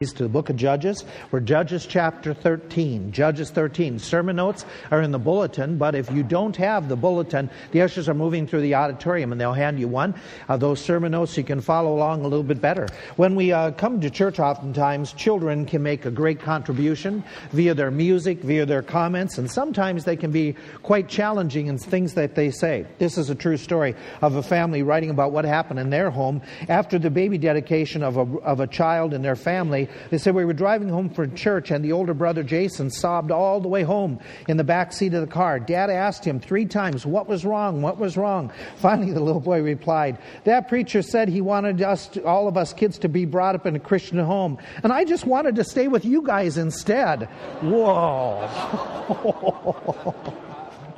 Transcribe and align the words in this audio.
to 0.00 0.22
the 0.22 0.30
book 0.30 0.48
of 0.48 0.56
Judges. 0.56 1.04
We're 1.30 1.40
Judges 1.40 1.84
chapter 1.84 2.32
13. 2.32 3.12
Judges 3.12 3.50
13. 3.50 3.98
Sermon 3.98 4.36
notes 4.36 4.64
are 4.90 5.02
in 5.02 5.10
the 5.10 5.18
bulletin, 5.18 5.76
but 5.76 5.94
if 5.94 6.10
you 6.10 6.22
don't 6.22 6.56
have 6.56 6.88
the 6.88 6.96
bulletin, 6.96 7.50
the 7.72 7.82
ushers 7.82 8.08
are 8.08 8.14
moving 8.14 8.46
through 8.46 8.62
the 8.62 8.76
auditorium 8.76 9.30
and 9.30 9.38
they'll 9.38 9.52
hand 9.52 9.78
you 9.78 9.88
one 9.88 10.14
of 10.48 10.58
those 10.58 10.80
sermon 10.80 11.12
notes 11.12 11.34
so 11.34 11.42
you 11.42 11.46
can 11.46 11.60
follow 11.60 11.94
along 11.94 12.20
a 12.20 12.28
little 12.28 12.42
bit 12.42 12.62
better. 12.62 12.88
When 13.16 13.34
we 13.34 13.52
uh, 13.52 13.72
come 13.72 14.00
to 14.00 14.08
church, 14.08 14.38
oftentimes 14.38 15.12
children 15.12 15.66
can 15.66 15.82
make 15.82 16.06
a 16.06 16.10
great 16.10 16.40
contribution 16.40 17.22
via 17.52 17.74
their 17.74 17.90
music, 17.90 18.40
via 18.40 18.64
their 18.64 18.82
comments, 18.82 19.36
and 19.36 19.50
sometimes 19.50 20.06
they 20.06 20.16
can 20.16 20.30
be 20.32 20.56
quite 20.82 21.10
challenging 21.10 21.66
in 21.66 21.76
things 21.76 22.14
that 22.14 22.34
they 22.34 22.50
say. 22.50 22.86
This 22.96 23.18
is 23.18 23.28
a 23.28 23.34
true 23.34 23.58
story 23.58 23.94
of 24.22 24.36
a 24.36 24.42
family 24.42 24.82
writing 24.82 25.10
about 25.10 25.32
what 25.32 25.44
happened 25.44 25.78
in 25.78 25.90
their 25.90 26.08
home 26.08 26.40
after 26.70 26.98
the 26.98 27.10
baby 27.10 27.36
dedication 27.36 28.02
of 28.02 28.16
a, 28.16 28.22
of 28.38 28.60
a 28.60 28.66
child 28.66 29.12
in 29.12 29.20
their 29.20 29.36
family 29.36 29.89
they 30.10 30.18
said 30.18 30.34
we 30.34 30.44
were 30.44 30.52
driving 30.52 30.88
home 30.88 31.10
from 31.10 31.34
church, 31.34 31.70
and 31.70 31.84
the 31.84 31.92
older 31.92 32.14
brother 32.14 32.42
Jason 32.42 32.90
sobbed 32.90 33.30
all 33.30 33.60
the 33.60 33.68
way 33.68 33.82
home 33.82 34.18
in 34.48 34.56
the 34.56 34.64
back 34.64 34.92
seat 34.92 35.14
of 35.14 35.20
the 35.20 35.32
car. 35.32 35.60
Dad 35.60 35.90
asked 35.90 36.24
him 36.24 36.40
three 36.40 36.66
times, 36.66 37.06
What 37.06 37.28
was 37.28 37.44
wrong? 37.44 37.82
What 37.82 37.98
was 37.98 38.16
wrong? 38.16 38.52
Finally, 38.76 39.12
the 39.12 39.20
little 39.20 39.40
boy 39.40 39.62
replied, 39.62 40.18
That 40.44 40.68
preacher 40.68 41.02
said 41.02 41.28
he 41.28 41.40
wanted 41.40 41.82
us, 41.82 42.08
to, 42.08 42.24
all 42.24 42.48
of 42.48 42.56
us 42.56 42.72
kids, 42.72 42.98
to 42.98 43.08
be 43.08 43.24
brought 43.24 43.54
up 43.54 43.66
in 43.66 43.76
a 43.76 43.80
Christian 43.80 44.18
home, 44.18 44.58
and 44.82 44.92
I 44.92 45.04
just 45.04 45.26
wanted 45.26 45.56
to 45.56 45.64
stay 45.64 45.88
with 45.88 46.04
you 46.04 46.22
guys 46.22 46.56
instead. 46.56 47.24
Whoa. 47.62 48.46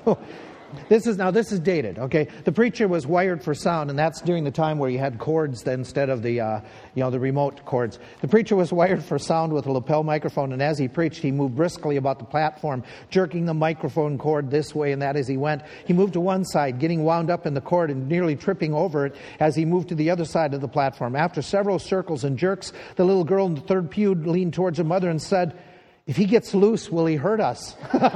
This 0.88 1.06
is 1.06 1.16
now 1.16 1.30
this 1.30 1.52
is 1.52 1.60
dated. 1.60 1.98
Okay, 1.98 2.28
the 2.44 2.52
preacher 2.52 2.88
was 2.88 3.06
wired 3.06 3.42
for 3.42 3.54
sound, 3.54 3.90
and 3.90 3.98
that's 3.98 4.20
during 4.20 4.44
the 4.44 4.50
time 4.50 4.78
where 4.78 4.90
you 4.90 4.98
had 4.98 5.18
cords 5.18 5.66
instead 5.66 6.08
of 6.08 6.22
the 6.22 6.40
uh, 6.40 6.60
you 6.94 7.02
know 7.02 7.10
the 7.10 7.20
remote 7.20 7.64
cords. 7.64 7.98
The 8.20 8.28
preacher 8.28 8.56
was 8.56 8.72
wired 8.72 9.04
for 9.04 9.18
sound 9.18 9.52
with 9.52 9.66
a 9.66 9.72
lapel 9.72 10.02
microphone, 10.02 10.52
and 10.52 10.62
as 10.62 10.78
he 10.78 10.88
preached, 10.88 11.22
he 11.22 11.30
moved 11.30 11.56
briskly 11.56 11.96
about 11.96 12.18
the 12.18 12.24
platform, 12.24 12.84
jerking 13.10 13.46
the 13.46 13.54
microphone 13.54 14.18
cord 14.18 14.50
this 14.50 14.74
way 14.74 14.92
and 14.92 15.02
that 15.02 15.16
as 15.16 15.28
he 15.28 15.36
went. 15.36 15.62
He 15.86 15.92
moved 15.92 16.14
to 16.14 16.20
one 16.20 16.44
side, 16.44 16.78
getting 16.78 17.04
wound 17.04 17.30
up 17.30 17.46
in 17.46 17.54
the 17.54 17.60
cord 17.60 17.90
and 17.90 18.08
nearly 18.08 18.36
tripping 18.36 18.74
over 18.74 19.06
it 19.06 19.16
as 19.40 19.56
he 19.56 19.64
moved 19.64 19.88
to 19.90 19.94
the 19.94 20.10
other 20.10 20.24
side 20.24 20.54
of 20.54 20.60
the 20.60 20.68
platform. 20.68 21.16
After 21.16 21.42
several 21.42 21.78
circles 21.78 22.24
and 22.24 22.38
jerks, 22.38 22.72
the 22.96 23.04
little 23.04 23.24
girl 23.24 23.46
in 23.46 23.54
the 23.54 23.60
third 23.60 23.90
pew 23.90 24.14
leaned 24.14 24.54
towards 24.54 24.78
her 24.78 24.84
mother 24.84 25.10
and 25.10 25.20
said. 25.20 25.58
If 26.06 26.16
he 26.16 26.24
gets 26.24 26.54
loose, 26.54 26.90
will 26.90 27.06
he 27.06 27.16
hurt 27.16 27.40
us? 27.40 27.76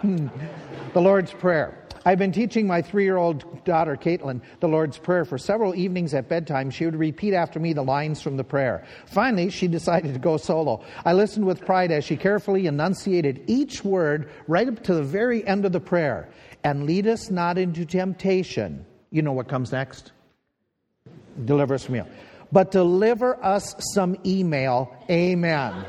Hmm. 0.00 0.28
the 0.94 1.00
Lord's 1.00 1.32
Prayer. 1.32 1.80
I've 2.06 2.18
been 2.18 2.32
teaching 2.32 2.66
my 2.66 2.80
three 2.80 3.04
year 3.04 3.18
old 3.18 3.64
daughter, 3.64 3.96
Caitlin, 3.96 4.40
the 4.60 4.68
Lord's 4.68 4.96
Prayer 4.96 5.24
for 5.24 5.36
several 5.36 5.74
evenings 5.74 6.14
at 6.14 6.28
bedtime. 6.28 6.70
She 6.70 6.86
would 6.86 6.96
repeat 6.96 7.34
after 7.34 7.60
me 7.60 7.72
the 7.72 7.82
lines 7.82 8.22
from 8.22 8.36
the 8.36 8.44
prayer. 8.44 8.84
Finally, 9.06 9.50
she 9.50 9.68
decided 9.68 10.14
to 10.14 10.18
go 10.18 10.36
solo. 10.38 10.82
I 11.04 11.12
listened 11.12 11.46
with 11.46 11.64
pride 11.64 11.92
as 11.92 12.04
she 12.04 12.16
carefully 12.16 12.66
enunciated 12.66 13.44
each 13.46 13.84
word 13.84 14.30
right 14.48 14.66
up 14.66 14.82
to 14.84 14.94
the 14.94 15.02
very 15.02 15.46
end 15.46 15.66
of 15.66 15.72
the 15.72 15.80
prayer. 15.80 16.28
And 16.64 16.84
lead 16.84 17.06
us 17.06 17.30
not 17.30 17.58
into 17.58 17.84
temptation. 17.84 18.84
You 19.10 19.22
know 19.22 19.32
what 19.32 19.48
comes 19.48 19.72
next? 19.72 20.12
Deliver 21.44 21.74
us 21.74 21.84
from 21.84 21.96
evil. 21.96 22.10
But 22.52 22.70
deliver 22.70 23.42
us 23.44 23.74
some 23.94 24.16
email. 24.26 24.94
Amen. 25.08 25.86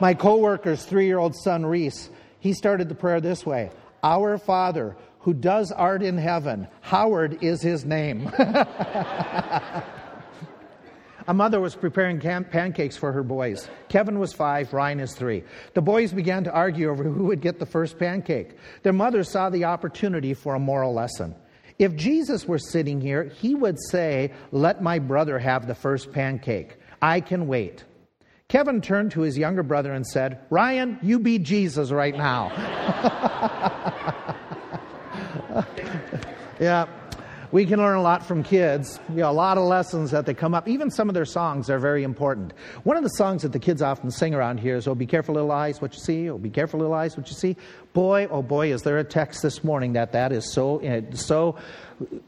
My 0.00 0.14
coworker's 0.14 0.84
three 0.84 1.06
year 1.06 1.18
old 1.18 1.36
son, 1.36 1.64
Reese, 1.64 2.10
he 2.40 2.52
started 2.52 2.88
the 2.88 2.94
prayer 2.94 3.20
this 3.20 3.46
way 3.46 3.70
Our 4.02 4.38
Father, 4.38 4.96
who 5.20 5.34
does 5.34 5.72
art 5.72 6.02
in 6.02 6.18
heaven, 6.18 6.68
Howard 6.82 7.42
is 7.42 7.62
his 7.62 7.84
name. 7.84 8.30
A 11.26 11.32
mother 11.32 11.58
was 11.58 11.74
preparing 11.74 12.20
pancakes 12.20 12.98
for 12.98 13.10
her 13.12 13.22
boys. 13.22 13.66
Kevin 13.88 14.18
was 14.18 14.34
five, 14.34 14.74
Ryan 14.74 15.00
is 15.00 15.14
three. 15.14 15.42
The 15.72 15.80
boys 15.80 16.12
began 16.12 16.44
to 16.44 16.52
argue 16.52 16.90
over 16.90 17.02
who 17.02 17.24
would 17.24 17.40
get 17.40 17.58
the 17.58 17.64
first 17.64 17.98
pancake. 17.98 18.58
Their 18.82 18.92
mother 18.92 19.24
saw 19.24 19.48
the 19.48 19.64
opportunity 19.64 20.34
for 20.34 20.54
a 20.54 20.58
moral 20.58 20.92
lesson. 20.92 21.34
If 21.78 21.96
Jesus 21.96 22.46
were 22.46 22.58
sitting 22.58 23.00
here, 23.00 23.24
he 23.24 23.54
would 23.54 23.78
say, 23.90 24.32
Let 24.52 24.82
my 24.82 24.98
brother 24.98 25.38
have 25.38 25.66
the 25.66 25.74
first 25.74 26.12
pancake. 26.12 26.76
I 27.02 27.20
can 27.20 27.46
wait. 27.46 27.84
Kevin 28.48 28.80
turned 28.80 29.12
to 29.12 29.22
his 29.22 29.36
younger 29.36 29.62
brother 29.62 29.92
and 29.92 30.06
said, 30.06 30.40
Ryan, 30.50 30.98
you 31.02 31.18
be 31.18 31.38
Jesus 31.38 31.90
right 31.90 32.16
now. 32.16 32.50
yeah, 36.60 36.86
we 37.50 37.66
can 37.66 37.78
learn 37.78 37.96
a 37.96 38.02
lot 38.02 38.24
from 38.24 38.44
kids. 38.44 39.00
You 39.08 39.16
know, 39.16 39.30
a 39.30 39.32
lot 39.32 39.58
of 39.58 39.64
lessons 39.64 40.10
that 40.10 40.26
they 40.26 40.34
come 40.34 40.54
up. 40.54 40.68
Even 40.68 40.90
some 40.90 41.08
of 41.08 41.14
their 41.14 41.24
songs 41.24 41.70
are 41.70 41.78
very 41.78 42.04
important. 42.04 42.52
One 42.84 42.96
of 42.96 43.02
the 43.02 43.10
songs 43.10 43.42
that 43.42 43.52
the 43.52 43.58
kids 43.58 43.82
often 43.82 44.10
sing 44.10 44.34
around 44.34 44.60
here 44.60 44.76
is, 44.76 44.86
Oh, 44.86 44.94
be 44.94 45.06
careful, 45.06 45.34
little 45.34 45.52
eyes, 45.52 45.80
what 45.80 45.94
you 45.94 46.00
see. 46.00 46.30
Oh, 46.30 46.38
be 46.38 46.50
careful, 46.50 46.80
little 46.80 46.94
eyes, 46.94 47.16
what 47.16 47.28
you 47.28 47.34
see. 47.34 47.56
Boy, 47.94 48.26
oh 48.28 48.42
boy, 48.42 48.72
is 48.72 48.82
there 48.82 48.98
a 48.98 49.04
text 49.04 49.40
this 49.40 49.62
morning 49.62 49.92
that 49.92 50.10
that 50.12 50.32
is 50.32 50.52
so, 50.52 50.78
eh, 50.78 51.02
so 51.14 51.56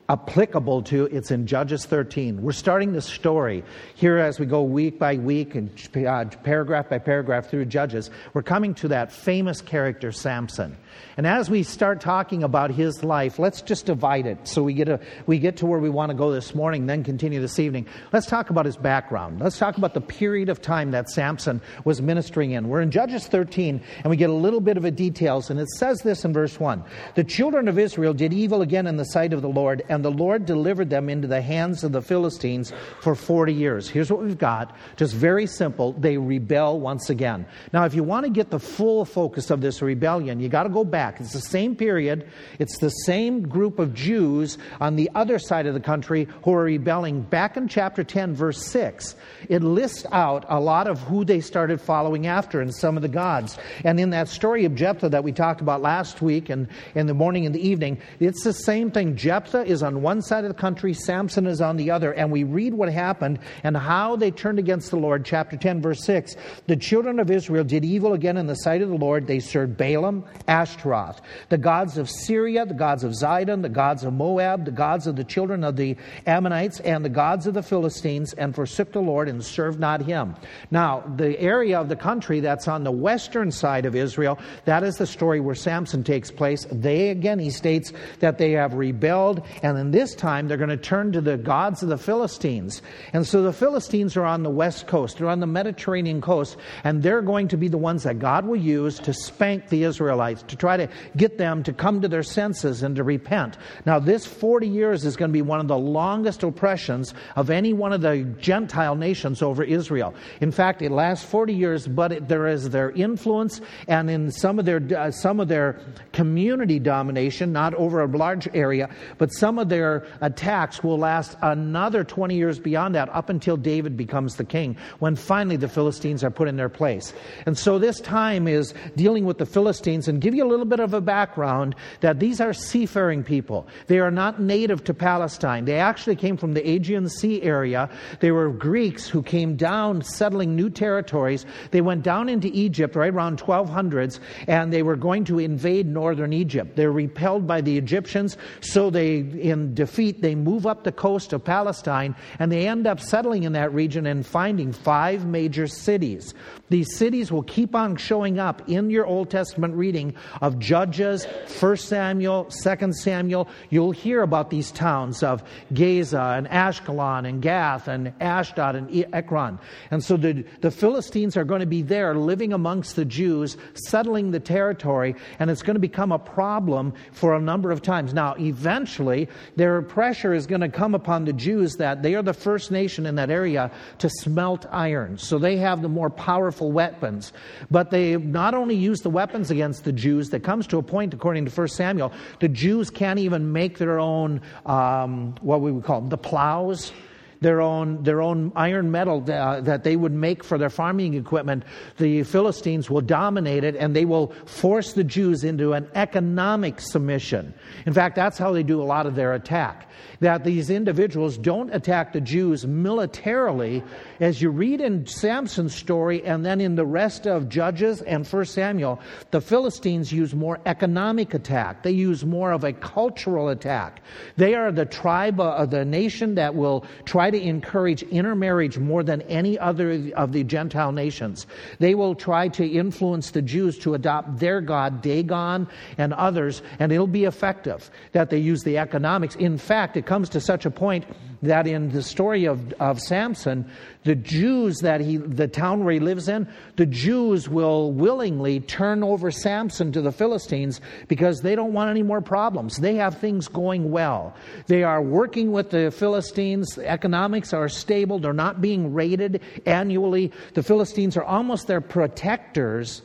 applicable 0.08 0.82
to. 0.82 1.06
It's 1.06 1.30
in 1.30 1.46
Judges 1.46 1.84
13. 1.84 2.42
We're 2.42 2.52
starting 2.52 2.92
the 2.92 3.02
story 3.02 3.64
here 3.94 4.18
as 4.18 4.38
we 4.38 4.46
go 4.46 4.62
week 4.62 4.98
by 4.98 5.16
week 5.16 5.54
and 5.54 5.70
uh, 6.06 6.24
paragraph 6.44 6.88
by 6.88 6.98
paragraph 6.98 7.48
through 7.48 7.64
Judges. 7.66 8.10
We're 8.32 8.42
coming 8.42 8.74
to 8.74 8.88
that 8.88 9.10
famous 9.10 9.60
character, 9.60 10.12
Samson. 10.12 10.76
And 11.16 11.26
as 11.26 11.50
we 11.50 11.62
start 11.62 12.00
talking 12.00 12.42
about 12.42 12.70
his 12.70 13.02
life, 13.02 13.38
let's 13.38 13.60
just 13.60 13.86
divide 13.86 14.26
it 14.26 14.46
so 14.46 14.62
we 14.62 14.74
get, 14.74 14.88
a, 14.88 15.00
we 15.26 15.38
get 15.38 15.58
to 15.58 15.66
where 15.66 15.78
we 15.78 15.90
want 15.90 16.10
to 16.10 16.14
go 16.16 16.30
this 16.30 16.54
morning, 16.54 16.86
then 16.86 17.04
continue 17.04 17.40
this 17.40 17.58
evening. 17.58 17.86
Let's 18.12 18.26
talk 18.26 18.50
about 18.50 18.66
his 18.66 18.76
background. 18.76 19.40
Let's 19.40 19.58
talk 19.58 19.76
about 19.76 19.94
the 19.94 20.00
period 20.00 20.48
of 20.48 20.62
time 20.62 20.92
that 20.92 21.10
Samson 21.10 21.60
was 21.84 22.00
ministering 22.00 22.52
in. 22.52 22.68
We're 22.68 22.80
in 22.80 22.90
Judges 22.90 23.26
13, 23.26 23.82
and 24.04 24.10
we 24.10 24.16
get 24.16 24.30
a 24.30 24.34
little 24.34 24.60
bit 24.60 24.76
of 24.76 24.82
the 24.82 24.90
details, 24.90 25.50
and 25.56 25.62
it 25.62 25.70
says 25.70 26.02
this 26.02 26.22
in 26.26 26.34
verse 26.34 26.60
1 26.60 26.84
The 27.14 27.24
children 27.24 27.66
of 27.66 27.78
Israel 27.78 28.12
did 28.12 28.34
evil 28.34 28.60
again 28.60 28.86
in 28.86 28.98
the 28.98 29.06
sight 29.06 29.32
of 29.32 29.40
the 29.40 29.48
Lord, 29.48 29.82
and 29.88 30.04
the 30.04 30.10
Lord 30.10 30.44
delivered 30.44 30.90
them 30.90 31.08
into 31.08 31.26
the 31.26 31.40
hands 31.40 31.82
of 31.82 31.92
the 31.92 32.02
Philistines 32.02 32.74
for 33.00 33.14
40 33.14 33.54
years. 33.54 33.88
Here's 33.88 34.12
what 34.12 34.22
we've 34.22 34.36
got 34.36 34.76
just 34.96 35.14
very 35.14 35.46
simple. 35.46 35.92
They 35.94 36.18
rebel 36.18 36.78
once 36.78 37.08
again. 37.08 37.46
Now, 37.72 37.86
if 37.86 37.94
you 37.94 38.02
want 38.02 38.24
to 38.26 38.30
get 38.30 38.50
the 38.50 38.58
full 38.58 39.06
focus 39.06 39.50
of 39.50 39.62
this 39.62 39.80
rebellion, 39.80 40.40
you 40.40 40.50
got 40.50 40.64
to 40.64 40.68
go 40.68 40.84
back. 40.84 41.20
It's 41.20 41.32
the 41.32 41.40
same 41.40 41.74
period, 41.74 42.28
it's 42.58 42.76
the 42.78 42.90
same 42.90 43.48
group 43.48 43.78
of 43.78 43.94
Jews 43.94 44.58
on 44.78 44.96
the 44.96 45.10
other 45.14 45.38
side 45.38 45.66
of 45.66 45.72
the 45.72 45.80
country 45.80 46.28
who 46.44 46.52
are 46.52 46.64
rebelling. 46.64 47.22
Back 47.22 47.56
in 47.56 47.66
chapter 47.66 48.04
10, 48.04 48.34
verse 48.34 48.62
6, 48.66 49.16
it 49.48 49.62
lists 49.62 50.04
out 50.12 50.44
a 50.50 50.60
lot 50.60 50.86
of 50.86 51.00
who 51.00 51.24
they 51.24 51.40
started 51.40 51.80
following 51.80 52.26
after 52.26 52.60
and 52.60 52.74
some 52.74 52.96
of 52.96 53.02
the 53.02 53.08
gods. 53.08 53.56
And 53.84 53.98
in 53.98 54.10
that 54.10 54.28
story 54.28 54.66
of 54.66 54.74
Jephthah 54.74 55.08
that 55.08 55.24
we 55.24 55.32
talked 55.32 55.45
about 55.60 55.82
last 55.82 56.20
week 56.20 56.50
and 56.50 56.68
in 56.94 57.06
the 57.06 57.14
morning 57.14 57.46
and 57.46 57.54
the 57.54 57.66
evening, 57.66 57.98
it's 58.20 58.44
the 58.44 58.52
same 58.52 58.90
thing. 58.90 59.16
Jephthah 59.16 59.64
is 59.64 59.82
on 59.82 60.02
one 60.02 60.22
side 60.22 60.44
of 60.44 60.48
the 60.48 60.60
country, 60.60 60.92
Samson 60.92 61.46
is 61.46 61.60
on 61.60 61.76
the 61.76 61.90
other. 61.90 62.12
And 62.12 62.30
we 62.30 62.44
read 62.44 62.74
what 62.74 62.92
happened 62.92 63.38
and 63.62 63.76
how 63.76 64.16
they 64.16 64.30
turned 64.30 64.58
against 64.58 64.90
the 64.90 64.96
Lord. 64.96 65.24
Chapter 65.24 65.56
10, 65.56 65.80
verse 65.80 66.04
6. 66.04 66.34
The 66.66 66.76
children 66.76 67.20
of 67.20 67.30
Israel 67.30 67.64
did 67.64 67.84
evil 67.84 68.12
again 68.12 68.36
in 68.36 68.46
the 68.46 68.54
sight 68.54 68.82
of 68.82 68.88
the 68.88 68.96
Lord. 68.96 69.26
They 69.26 69.40
served 69.40 69.78
Baalim, 69.78 70.24
Ashtaroth, 70.48 71.20
the 71.48 71.58
gods 71.58 71.98
of 71.98 72.10
Syria, 72.10 72.66
the 72.66 72.74
gods 72.74 73.04
of 73.04 73.12
Zidon, 73.12 73.62
the 73.62 73.68
gods 73.68 74.04
of 74.04 74.12
Moab, 74.12 74.64
the 74.64 74.70
gods 74.70 75.06
of 75.06 75.16
the 75.16 75.24
children 75.24 75.64
of 75.64 75.76
the 75.76 75.96
Ammonites, 76.26 76.80
and 76.80 77.04
the 77.04 77.10
gods 77.10 77.46
of 77.46 77.54
the 77.54 77.62
Philistines, 77.62 78.32
and 78.34 78.54
forsook 78.54 78.92
the 78.92 79.00
Lord 79.00 79.28
and 79.28 79.44
served 79.44 79.78
not 79.78 80.02
him. 80.02 80.34
Now, 80.70 81.00
the 81.16 81.38
area 81.40 81.80
of 81.80 81.88
the 81.88 81.96
country 81.96 82.40
that's 82.40 82.68
on 82.68 82.84
the 82.84 82.92
western 82.92 83.50
side 83.50 83.86
of 83.86 83.94
Israel, 83.94 84.38
that 84.64 84.82
is 84.82 84.96
the 84.96 85.06
story 85.06 85.35
where 85.40 85.54
Samson 85.54 86.04
takes 86.04 86.30
place. 86.30 86.66
They, 86.70 87.10
again, 87.10 87.38
he 87.38 87.50
states 87.50 87.92
that 88.20 88.38
they 88.38 88.52
have 88.52 88.74
rebelled 88.74 89.42
and 89.62 89.76
then 89.76 89.90
this 89.90 90.14
time 90.14 90.48
they're 90.48 90.56
going 90.56 90.70
to 90.70 90.76
turn 90.76 91.12
to 91.12 91.20
the 91.20 91.36
gods 91.36 91.82
of 91.82 91.88
the 91.88 91.98
Philistines. 91.98 92.82
And 93.12 93.26
so 93.26 93.42
the 93.42 93.52
Philistines 93.52 94.16
are 94.16 94.24
on 94.24 94.42
the 94.42 94.50
west 94.50 94.86
coast, 94.86 95.18
they're 95.18 95.28
on 95.28 95.40
the 95.40 95.46
Mediterranean 95.46 96.20
coast, 96.20 96.56
and 96.84 97.02
they're 97.02 97.22
going 97.22 97.48
to 97.48 97.56
be 97.56 97.68
the 97.68 97.78
ones 97.78 98.02
that 98.04 98.18
God 98.18 98.46
will 98.46 98.56
use 98.56 98.98
to 99.00 99.12
spank 99.12 99.68
the 99.68 99.84
Israelites, 99.84 100.42
to 100.44 100.56
try 100.56 100.76
to 100.76 100.88
get 101.16 101.38
them 101.38 101.62
to 101.64 101.72
come 101.72 102.00
to 102.00 102.08
their 102.08 102.22
senses 102.22 102.82
and 102.82 102.96
to 102.96 103.04
repent. 103.04 103.56
Now, 103.84 103.98
this 103.98 104.26
40 104.26 104.68
years 104.68 105.04
is 105.04 105.16
going 105.16 105.30
to 105.30 105.32
be 105.32 105.42
one 105.42 105.60
of 105.60 105.68
the 105.68 105.78
longest 105.78 106.42
oppressions 106.42 107.14
of 107.34 107.50
any 107.50 107.72
one 107.72 107.92
of 107.92 108.00
the 108.00 108.22
Gentile 108.38 108.94
nations 108.94 109.42
over 109.42 109.62
Israel. 109.62 110.14
In 110.40 110.52
fact, 110.52 110.82
it 110.82 110.90
lasts 110.90 111.24
40 111.24 111.54
years, 111.54 111.86
but 111.86 112.12
it, 112.12 112.28
there 112.28 112.46
is 112.46 112.70
their 112.70 112.90
influence 112.90 113.60
and 113.88 114.10
in 114.10 114.30
some 114.30 114.58
of 114.58 114.64
their, 114.64 114.82
uh, 114.96 115.10
some 115.20 115.40
of 115.40 115.48
their 115.48 115.80
community 116.12 116.78
domination, 116.78 117.52
not 117.52 117.74
over 117.74 118.02
a 118.02 118.06
large 118.06 118.48
area, 118.54 118.88
but 119.18 119.32
some 119.32 119.58
of 119.58 119.68
their 119.68 120.06
attacks 120.20 120.82
will 120.82 120.98
last 120.98 121.36
another 121.42 122.04
20 122.04 122.34
years 122.34 122.58
beyond 122.58 122.94
that, 122.94 123.08
up 123.10 123.28
until 123.28 123.56
David 123.56 123.96
becomes 123.96 124.36
the 124.36 124.44
king, 124.44 124.76
when 124.98 125.16
finally 125.16 125.56
the 125.56 125.68
Philistines 125.68 126.22
are 126.24 126.30
put 126.30 126.48
in 126.48 126.56
their 126.56 126.68
place. 126.68 127.12
And 127.46 127.56
so 127.56 127.78
this 127.78 128.00
time 128.00 128.48
is 128.48 128.74
dealing 128.96 129.24
with 129.24 129.38
the 129.38 129.46
Philistines 129.46 130.08
and 130.08 130.20
give 130.20 130.34
you 130.34 130.44
a 130.44 130.48
little 130.48 130.64
bit 130.64 130.80
of 130.80 130.94
a 130.94 131.00
background 131.00 131.74
that 132.00 132.20
these 132.20 132.40
are 132.40 132.52
seafaring 132.52 133.22
people. 133.22 133.66
They 133.86 133.98
are 133.98 134.10
not 134.10 134.40
native 134.40 134.84
to 134.84 134.94
Palestine. 134.94 135.64
They 135.64 135.78
actually 135.78 136.16
came 136.16 136.36
from 136.36 136.54
the 136.54 136.68
Aegean 136.68 137.08
Sea 137.08 137.42
area. 137.42 137.88
They 138.20 138.30
were 138.30 138.50
Greeks 138.50 139.08
who 139.08 139.22
came 139.22 139.56
down 139.56 140.02
settling 140.02 140.56
new 140.56 140.70
territories. 140.70 141.46
They 141.70 141.80
went 141.80 142.02
down 142.02 142.28
into 142.28 142.48
Egypt 142.52 142.96
right 142.96 143.12
around 143.12 143.40
1200s 143.40 144.18
and 144.46 144.72
they 144.72 144.82
were 144.82 144.96
going 145.06 145.24
to 145.24 145.38
invade 145.38 145.86
northern 145.86 146.32
Egypt. 146.32 146.74
They're 146.74 146.90
repelled 146.90 147.46
by 147.46 147.60
the 147.60 147.78
Egyptians, 147.78 148.36
so 148.60 148.90
they, 148.90 149.18
in 149.18 149.72
defeat, 149.72 150.20
they 150.20 150.34
move 150.34 150.66
up 150.66 150.82
the 150.82 150.90
coast 150.90 151.32
of 151.32 151.44
Palestine 151.44 152.16
and 152.40 152.50
they 152.50 152.66
end 152.66 152.88
up 152.88 152.98
settling 152.98 153.44
in 153.44 153.52
that 153.52 153.72
region 153.72 154.04
and 154.04 154.26
finding 154.26 154.72
five 154.72 155.24
major 155.24 155.68
cities. 155.68 156.34
These 156.70 156.96
cities 156.96 157.30
will 157.30 157.44
keep 157.44 157.76
on 157.76 157.94
showing 157.94 158.40
up 158.40 158.68
in 158.68 158.90
your 158.90 159.06
Old 159.06 159.30
Testament 159.30 159.74
reading 159.74 160.14
of 160.40 160.58
Judges, 160.58 161.24
1 161.60 161.76
Samuel, 161.76 162.46
2 162.46 162.92
Samuel. 162.92 163.48
You'll 163.70 163.92
hear 163.92 164.22
about 164.22 164.50
these 164.50 164.72
towns 164.72 165.22
of 165.22 165.44
Gaza 165.72 166.34
and 166.36 166.48
Ashkelon 166.48 167.28
and 167.28 167.40
Gath 167.40 167.86
and 167.86 168.12
Ashdod 168.20 168.74
and 168.74 169.06
Ekron. 169.12 169.60
And 169.92 170.02
so 170.02 170.16
the, 170.16 170.44
the 170.62 170.72
Philistines 170.72 171.36
are 171.36 171.44
going 171.44 171.60
to 171.60 171.66
be 171.66 171.82
there 171.82 172.16
living 172.16 172.52
amongst 172.52 172.96
the 172.96 173.04
Jews, 173.04 173.56
settling 173.74 174.32
the 174.32 174.40
territory, 174.40 174.95
and 175.38 175.50
it's 175.50 175.62
going 175.62 175.74
to 175.74 175.80
become 175.80 176.12
a 176.12 176.18
problem 176.18 176.94
for 177.12 177.34
a 177.34 177.40
number 177.40 177.70
of 177.70 177.82
times. 177.82 178.14
Now, 178.14 178.34
eventually, 178.38 179.28
their 179.56 179.82
pressure 179.82 180.32
is 180.32 180.46
going 180.46 180.60
to 180.60 180.68
come 180.68 180.94
upon 180.94 181.24
the 181.24 181.32
Jews 181.32 181.74
that 181.74 182.02
they 182.02 182.14
are 182.14 182.22
the 182.22 182.32
first 182.32 182.70
nation 182.70 183.06
in 183.06 183.16
that 183.16 183.30
area 183.30 183.70
to 183.98 184.08
smelt 184.08 184.66
iron. 184.70 185.18
So 185.18 185.38
they 185.38 185.56
have 185.58 185.82
the 185.82 185.88
more 185.88 186.10
powerful 186.10 186.72
weapons. 186.72 187.32
But 187.70 187.90
they 187.90 188.16
not 188.16 188.54
only 188.54 188.74
use 188.74 189.00
the 189.00 189.10
weapons 189.10 189.50
against 189.50 189.84
the 189.84 189.92
Jews, 189.92 190.30
that 190.30 190.40
comes 190.40 190.66
to 190.68 190.78
a 190.78 190.82
point, 190.82 191.14
according 191.14 191.44
to 191.44 191.50
1 191.50 191.68
Samuel, 191.68 192.12
the 192.40 192.48
Jews 192.48 192.90
can't 192.90 193.18
even 193.18 193.52
make 193.52 193.78
their 193.78 193.98
own, 193.98 194.40
um, 194.64 195.34
what 195.40 195.60
we 195.60 195.70
would 195.72 195.84
call 195.84 196.00
them, 196.00 196.10
the 196.10 196.18
plows 196.18 196.92
their 197.40 197.60
own, 197.60 198.02
their 198.02 198.22
own 198.22 198.52
iron 198.56 198.90
metal 198.90 199.24
uh, 199.30 199.60
that 199.60 199.84
they 199.84 199.96
would 199.96 200.12
make 200.12 200.42
for 200.42 200.58
their 200.58 200.70
farming 200.70 201.14
equipment, 201.14 201.64
the 201.98 202.22
Philistines 202.22 202.90
will 202.90 203.00
dominate 203.00 203.64
it 203.64 203.76
and 203.76 203.94
they 203.94 204.04
will 204.04 204.32
force 204.46 204.92
the 204.92 205.04
Jews 205.04 205.44
into 205.44 205.72
an 205.72 205.88
economic 205.94 206.80
submission. 206.80 207.54
In 207.84 207.92
fact, 207.92 208.16
that's 208.16 208.38
how 208.38 208.52
they 208.52 208.62
do 208.62 208.80
a 208.80 208.84
lot 208.84 209.06
of 209.06 209.14
their 209.14 209.34
attack. 209.34 209.90
That 210.20 210.44
these 210.44 210.70
individuals 210.70 211.36
don't 211.36 211.74
attack 211.74 212.12
the 212.12 212.20
Jews 212.20 212.66
militarily. 212.66 213.82
As 214.20 214.40
you 214.40 214.50
read 214.50 214.80
in 214.80 215.06
Samson's 215.06 215.74
story 215.74 216.24
and 216.24 216.44
then 216.44 216.60
in 216.60 216.74
the 216.74 216.86
rest 216.86 217.26
of 217.26 217.48
Judges 217.48 218.00
and 218.02 218.26
1 218.26 218.44
Samuel, 218.46 219.00
the 219.30 219.40
Philistines 219.40 220.12
use 220.12 220.34
more 220.34 220.58
economic 220.64 221.34
attack. 221.34 221.82
They 221.82 221.92
use 221.92 222.24
more 222.24 222.52
of 222.52 222.64
a 222.64 222.72
cultural 222.72 223.48
attack. 223.48 224.02
They 224.36 224.54
are 224.54 224.72
the 224.72 224.86
tribe 224.86 225.40
of 225.40 225.70
the 225.70 225.84
nation 225.84 226.34
that 226.36 226.54
will 226.54 226.84
try 227.04 227.25
to 227.30 227.40
encourage 227.40 228.02
intermarriage 228.04 228.78
more 228.78 229.02
than 229.02 229.22
any 229.22 229.58
other 229.58 230.10
of 230.14 230.32
the 230.32 230.44
Gentile 230.44 230.92
nations. 230.92 231.46
They 231.78 231.94
will 231.94 232.14
try 232.14 232.48
to 232.48 232.66
influence 232.66 233.30
the 233.30 233.42
Jews 233.42 233.78
to 233.78 233.94
adopt 233.94 234.38
their 234.38 234.60
God, 234.60 235.02
Dagon, 235.02 235.68
and 235.98 236.12
others, 236.14 236.62
and 236.78 236.92
it'll 236.92 237.06
be 237.06 237.24
effective 237.24 237.90
that 238.12 238.30
they 238.30 238.38
use 238.38 238.62
the 238.62 238.78
economics. 238.78 239.36
In 239.36 239.58
fact, 239.58 239.96
it 239.96 240.06
comes 240.06 240.28
to 240.30 240.40
such 240.40 240.66
a 240.66 240.70
point 240.70 241.04
that 241.42 241.66
in 241.66 241.90
the 241.90 242.02
story 242.02 242.44
of, 242.44 242.72
of 242.74 243.00
Samson, 243.00 243.70
the 244.06 244.14
Jews 244.14 244.78
that 244.78 245.00
he, 245.00 245.16
the 245.16 245.48
town 245.48 245.84
where 245.84 245.92
he 245.92 245.98
lives 245.98 246.28
in, 246.28 246.48
the 246.76 246.86
Jews 246.86 247.48
will 247.48 247.92
willingly 247.92 248.60
turn 248.60 249.02
over 249.02 249.32
Samson 249.32 249.90
to 249.92 250.00
the 250.00 250.12
Philistines 250.12 250.80
because 251.08 251.40
they 251.40 251.56
don't 251.56 251.72
want 251.72 251.90
any 251.90 252.04
more 252.04 252.20
problems. 252.20 252.76
They 252.76 252.94
have 252.94 253.18
things 253.18 253.48
going 253.48 253.90
well. 253.90 254.32
They 254.68 254.84
are 254.84 255.02
working 255.02 255.50
with 255.50 255.70
the 255.70 255.90
Philistines. 255.90 256.78
Economics 256.78 257.52
are 257.52 257.68
stable. 257.68 258.20
They're 258.20 258.32
not 258.32 258.60
being 258.60 258.94
raided 258.94 259.42
annually. 259.66 260.30
The 260.54 260.62
Philistines 260.62 261.16
are 261.16 261.24
almost 261.24 261.66
their 261.66 261.80
protectors 261.80 263.02